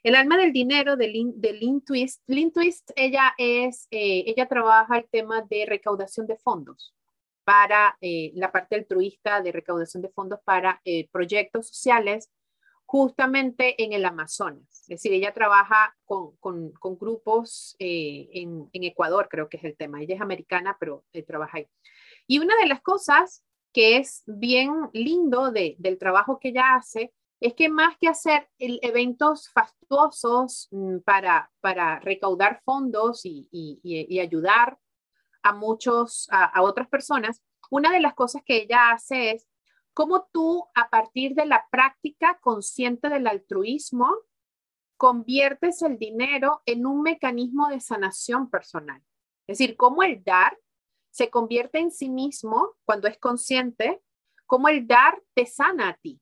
El 0.01 0.15
alma 0.15 0.37
del 0.37 0.51
dinero 0.51 0.97
de 0.97 1.07
Lynn, 1.07 1.39
de 1.39 1.53
Lynn 1.53 1.81
Twist. 1.81 2.21
Lynn 2.27 2.51
Twist, 2.51 2.91
ella 2.95 3.33
es, 3.37 3.87
eh, 3.91 4.23
ella 4.27 4.47
trabaja 4.47 4.97
el 4.97 5.07
tema 5.09 5.41
de 5.41 5.65
recaudación 5.65 6.27
de 6.27 6.37
fondos 6.37 6.93
para 7.45 7.97
la 7.99 8.53
parte 8.53 8.75
altruista 8.75 9.41
de 9.41 9.51
recaudación 9.51 10.01
de 10.01 10.07
fondos 10.07 10.39
para 10.45 10.81
proyectos 11.11 11.67
sociales 11.67 12.31
justamente 12.85 13.81
en 13.83 13.93
el 13.93 14.05
Amazonas. 14.05 14.81
Es 14.81 14.87
decir, 14.87 15.13
ella 15.13 15.33
trabaja 15.33 15.95
con, 16.05 16.37
grupos 16.99 17.75
eh, 17.79 18.29
en, 18.33 18.69
Ecuador, 18.71 19.27
creo 19.29 19.49
que 19.49 19.57
es 19.57 19.63
el 19.63 19.75
tema. 19.75 20.01
Ella 20.01 20.15
es 20.15 20.21
americana, 20.21 20.77
pero 20.79 21.03
eh, 21.11 21.23
trabaja 21.23 21.57
ahí. 21.57 21.67
Y 22.27 22.39
una 22.39 22.55
de 22.57 22.67
las 22.67 22.81
cosas 22.81 23.43
que 23.73 23.97
es 23.97 24.23
bien 24.25 24.89
lindo 24.93 25.51
del 25.51 25.97
trabajo 25.97 26.39
que 26.39 26.49
ella 26.49 26.75
hace 26.75 27.13
es 27.39 27.53
que 27.55 27.67
más 27.67 27.97
que 27.97 28.07
hacer 28.07 28.47
eventos 28.57 29.49
fastuosos 29.49 30.69
mm, 30.71 30.99
para, 30.99 31.51
para 31.59 31.99
recaudar 31.99 32.61
fondos 32.63 33.21
y, 33.25 34.19
ayudar 34.21 34.77
a 35.41 35.53
muchos, 35.53 36.27
a 36.31 36.61
otras 36.61 36.87
personas, 36.87 37.41
una 37.69 37.91
de 37.91 37.99
las 37.99 38.13
cosas 38.13 38.43
que 38.45 38.57
ella 38.57 38.91
hace 38.91 39.31
es 39.31 39.47
cómo 39.93 40.27
tú, 40.31 40.65
a 40.75 40.89
partir 40.89 41.33
de 41.33 41.45
la 41.45 41.67
práctica 41.71 42.39
consciente 42.39 43.09
del 43.09 43.27
altruismo, 43.27 44.09
conviertes 44.95 45.81
el 45.81 45.97
dinero 45.97 46.61
en 46.65 46.85
un 46.85 47.01
mecanismo 47.01 47.67
de 47.67 47.79
sanación 47.79 48.49
personal. 48.49 49.01
Es 49.47 49.57
decir, 49.57 49.75
cómo 49.75 50.03
el 50.03 50.23
dar 50.23 50.57
se 51.13 51.29
convierte 51.29 51.77
en 51.77 51.91
sí 51.91 52.09
mismo 52.09 52.71
cuando 52.85 53.07
es 53.07 53.19
consciente, 53.19 54.01
cómo 54.47 54.67
el 54.67 54.87
dar 54.87 55.21
te 55.35 55.45
sana 55.45 55.89
a 55.89 55.93
ti. 55.93 56.19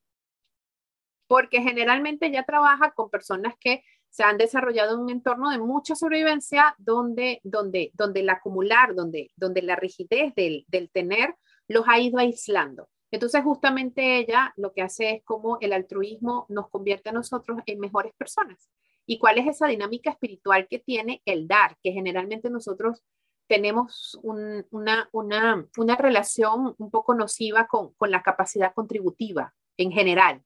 Porque 1.27 1.61
generalmente 1.61 2.29
ya 2.29 2.43
trabaja 2.43 2.91
con 2.91 3.09
personas 3.09 3.55
que 3.57 3.85
se 4.09 4.23
han 4.23 4.37
desarrollado 4.37 4.95
en 4.95 4.99
un 4.99 5.09
entorno 5.09 5.49
de 5.49 5.59
mucha 5.59 5.95
sobrevivencia 5.95 6.75
donde, 6.77 7.39
donde, 7.43 7.91
donde 7.93 8.19
el 8.19 8.29
acumular, 8.29 8.93
donde, 8.93 9.31
donde 9.37 9.61
la 9.61 9.77
rigidez 9.77 10.35
del, 10.35 10.65
del 10.67 10.91
tener 10.91 11.35
los 11.69 11.85
ha 11.87 11.97
ido 11.97 12.19
aislando. 12.19 12.89
Entonces, 13.11 13.43
justamente 13.45 14.17
ella 14.17 14.53
lo 14.57 14.73
que 14.73 14.81
hace 14.81 15.09
es 15.11 15.23
como 15.23 15.57
el 15.61 15.71
altruismo 15.71 16.45
nos 16.49 16.69
convierte 16.69 17.11
a 17.11 17.13
nosotros 17.13 17.59
en 17.65 17.79
mejores 17.79 18.11
personas. 18.17 18.69
¿Y 19.05 19.19
cuál 19.19 19.37
es 19.37 19.47
esa 19.47 19.67
dinámica 19.67 20.11
espiritual 20.11 20.67
que 20.69 20.79
tiene 20.79 21.21
el 21.23 21.47
dar? 21.47 21.77
Que 21.81 21.93
generalmente 21.93 22.49
nosotros 22.49 23.01
tenemos 23.51 24.17
una, 24.23 25.09
una, 25.11 25.67
una, 25.75 25.95
relación 25.97 26.73
un 26.77 26.89
poco 26.89 27.13
nociva 27.13 27.67
con, 27.67 27.93
con 27.95 28.09
la 28.09 28.23
capacidad 28.23 28.73
contributiva 28.73 29.53
en 29.75 29.91
general. 29.91 30.41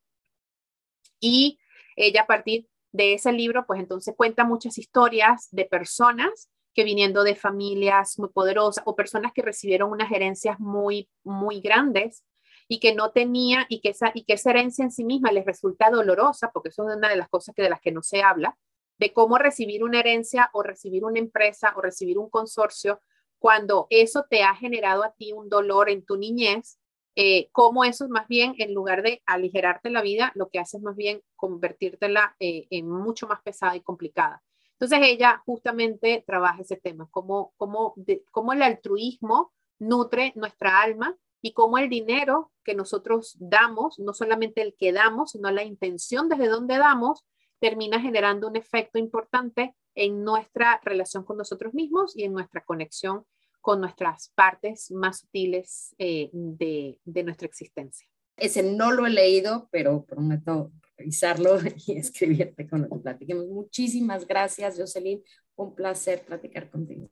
Y 1.20 1.60
ella 1.96 2.24
a 2.24 2.26
partir 2.26 2.68
de 2.92 3.14
ese 3.14 3.32
libro, 3.32 3.68
pues 3.68 3.80
entonces 3.80 4.16
cuenta 4.18 4.44
muchas 4.44 4.80
historias 4.80 5.50
de 5.52 5.66
personas 5.66 6.50
que 6.74 6.84
viniendo 6.84 7.24
de 7.24 7.36
familias 7.36 8.18
muy 8.18 8.30
poderosas 8.30 8.84
o 8.88 8.96
personas 8.96 9.34
que 9.34 9.44
recibieron 9.44 9.92
unas 9.92 10.12
herencias 10.12 10.60
muy, 10.60 11.08
muy 11.24 11.62
grandes 11.62 12.24
y 12.68 12.80
que 12.80 12.96
no 12.96 13.12
tenía 13.12 13.68
y 13.70 13.82
que 13.82 13.90
esa, 13.90 14.10
y 14.16 14.24
que 14.24 14.34
esa 14.34 14.50
herencia 14.50 14.84
en 14.84 14.92
sí 14.92 15.04
misma 15.04 15.32
les 15.32 15.46
resulta 15.46 15.92
dolorosa, 15.92 16.50
porque 16.52 16.70
eso 16.70 16.90
es 16.90 16.98
una 16.98 17.10
de 17.10 17.18
las 17.18 17.30
cosas 17.30 17.54
que 17.54 17.62
de 17.62 17.70
las 17.70 17.82
que 17.82 17.92
no 17.92 18.02
se 18.02 18.24
habla, 18.24 18.58
de 18.98 19.14
cómo 19.14 19.38
recibir 19.38 19.84
una 19.84 20.00
herencia 20.00 20.50
o 20.54 20.64
recibir 20.64 21.04
una 21.04 21.20
empresa 21.20 21.74
o 21.76 21.82
recibir 21.82 22.18
un 22.18 22.30
consorcio 22.30 23.00
cuando 23.40 23.88
eso 23.90 24.26
te 24.30 24.44
ha 24.44 24.56
generado 24.56 25.04
a 25.04 25.14
ti 25.14 25.32
un 25.34 25.50
dolor 25.50 25.90
en 25.90 26.04
tu 26.04 26.18
niñez, 26.18 26.80
eh, 27.16 27.50
cómo 27.52 27.84
eso 27.84 28.08
más 28.10 28.28
bien, 28.28 28.56
en 28.58 28.74
lugar 28.74 29.04
de 29.04 29.22
aligerarte 29.26 29.90
la 29.90 30.02
vida, 30.02 30.32
lo 30.36 30.50
que 30.50 30.60
hace 30.60 30.78
es 30.78 30.84
más 30.84 30.96
bien 30.96 31.22
convertírtela 31.36 32.36
eh, 32.40 32.68
en 32.72 32.90
mucho 32.90 33.28
más 33.28 33.42
pesada 33.42 33.76
y 33.76 33.82
complicada. 33.82 34.44
Entonces 34.72 35.00
ella 35.04 35.42
justamente 35.46 36.24
trabaja 36.28 36.62
ese 36.62 36.76
tema, 36.76 37.08
cómo, 37.12 37.54
cómo, 37.56 37.96
cómo 38.32 38.54
el 38.54 38.62
altruismo 38.62 39.54
nutre 39.80 40.34
nuestra 40.36 40.82
alma 40.82 41.16
y 41.42 41.54
cómo 41.54 41.78
el 41.78 41.90
dinero 41.90 42.52
que 42.64 42.76
nosotros 42.76 43.38
damos, 43.40 44.00
no 44.00 44.14
solamente 44.14 44.62
el 44.62 44.76
que 44.76 44.92
damos, 44.92 45.32
sino 45.32 45.52
la 45.52 45.64
intención 45.64 46.28
desde 46.28 46.48
donde 46.48 46.78
damos, 46.78 47.24
termina 47.66 48.00
generando 48.00 48.48
un 48.48 48.56
efecto 48.56 49.00
importante 49.00 49.74
en 49.96 50.24
nuestra 50.24 50.80
relación 50.84 51.24
con 51.24 51.36
nosotros 51.36 51.74
mismos 51.74 52.16
y 52.16 52.24
en 52.24 52.32
nuestra 52.32 52.64
conexión 52.64 53.26
con 53.60 53.82
nuestras 53.82 54.32
partes 54.36 54.92
más 54.92 55.22
sutiles 55.22 55.96
eh, 55.98 56.30
de, 56.32 57.00
de, 57.04 57.24
nuestra 57.24 57.48
existencia. 57.48 58.08
Ese 58.38 58.62
no 58.62 58.92
lo 58.92 59.08
he 59.08 59.10
leído, 59.10 59.68
pero 59.72 60.06
prometo 60.06 60.72
revisarlo 60.96 61.58
y 61.88 61.98
escribirte 61.98 62.68
con 62.68 62.84
lo 62.84 62.90
que 62.90 63.00
platiquemos. 63.00 63.48
Muchísimas 63.48 64.28
gracias, 64.28 64.78
Jocelyn. 64.78 65.24
Un 65.56 65.74
placer 65.74 66.24
platicar 66.24 66.70
contigo. 66.70 67.10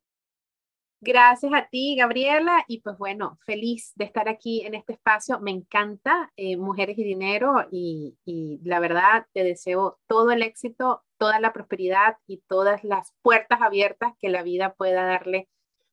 Gracias 1.05 1.51
a 1.53 1.67
ti, 1.69 1.97
Gabriela, 1.97 2.63
y 2.65 2.79
pues 2.79 2.97
bueno, 2.97 3.37
feliz 3.45 3.91
de 3.95 4.05
estar 4.05 4.29
aquí 4.29 4.61
en 4.61 4.73
este 4.73 4.93
espacio. 4.93 5.37
Me 5.41 5.51
encanta 5.51 6.31
eh, 6.37 6.55
Mujeres 6.55 6.97
y 6.97 7.03
Dinero 7.03 7.67
y, 7.69 8.17
y, 8.23 8.61
la 8.63 8.79
verdad 8.79 9.25
te 9.33 9.43
deseo 9.43 9.99
todo 10.07 10.31
el 10.31 10.41
éxito, 10.41 11.03
toda 11.17 11.41
la 11.41 11.51
prosperidad 11.51 12.15
y 12.25 12.41
todas 12.47 12.85
las 12.85 13.11
puertas 13.21 13.61
abiertas 13.61 14.13
que 14.17 14.29
la 14.29 14.43
vida 14.43 14.75
pueda 14.75 15.03
darle 15.03 15.49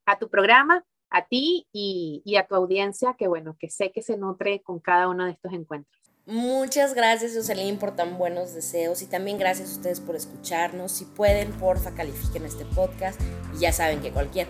a 0.07 0.17
tu 0.21 0.31
programa, 0.31 0.85
a 1.11 1.27
ti 1.27 1.67
y, 1.73 2.23
y 2.25 2.37
a 2.37 2.47
tu 2.47 2.55
audiencia, 2.55 3.17
que 3.19 3.27
bueno, 3.27 3.57
que 3.59 3.69
sé 3.69 3.91
que 3.91 4.03
se 4.03 4.17
nutre 4.17 4.63
con 4.63 4.79
cada 4.79 5.09
uno 5.09 5.25
de 5.25 5.33
estos 5.33 5.53
encuentros. 5.53 6.01
Muchas 6.25 6.95
gracias, 6.95 7.35
Jocelyn, 7.35 7.79
por 7.79 7.97
tan 7.97 8.17
buenos 8.17 8.55
deseos 8.55 9.03
y 9.03 9.07
también 9.07 9.39
gracias 9.39 9.71
a 9.71 9.73
ustedes 9.73 9.99
por 9.99 10.15
escucharnos. 10.15 10.93
Si 10.93 11.05
pueden, 11.05 11.51
porfa, 11.59 11.97
califiquen 11.97 12.45
este 12.45 12.65
podcast 12.65 13.21
y 13.57 13.63
ya 13.63 13.73
saben 13.73 14.01
que 14.01 14.13
cualquier 14.13 14.47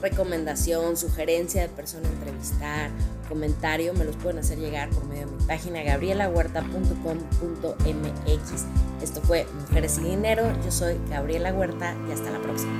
recomendación, 0.00 0.96
sugerencia 0.96 1.60
de 1.62 1.68
persona 1.68 2.08
a 2.08 2.12
entrevistar, 2.12 2.90
comentario 3.28 3.92
me 3.94 4.04
los 4.04 4.14
pueden 4.16 4.38
hacer 4.38 4.58
llegar 4.58 4.90
por 4.90 5.04
medio 5.06 5.26
de 5.26 5.32
mi 5.32 5.42
página 5.44 5.82
gabrielahuerta.com.mx. 5.82 8.64
Esto 9.02 9.20
fue 9.22 9.46
Mujeres 9.60 9.98
y 9.98 10.02
Dinero. 10.02 10.52
Yo 10.64 10.72
soy 10.72 11.00
Gabriela 11.08 11.54
Huerta 11.54 11.96
y 12.08 12.12
hasta 12.12 12.30
la 12.30 12.40
próxima. 12.40 12.72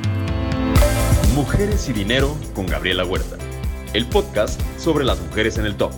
Mujeres 1.35 1.89
y 1.89 1.93
Dinero 1.93 2.37
con 2.55 2.67
Gabriela 2.67 3.05
Huerta, 3.05 3.37
el 3.95 4.07
podcast 4.07 4.61
sobre 4.79 5.05
las 5.05 5.21
mujeres 5.21 5.59
en 5.59 5.67
el 5.67 5.77
top. 5.77 5.93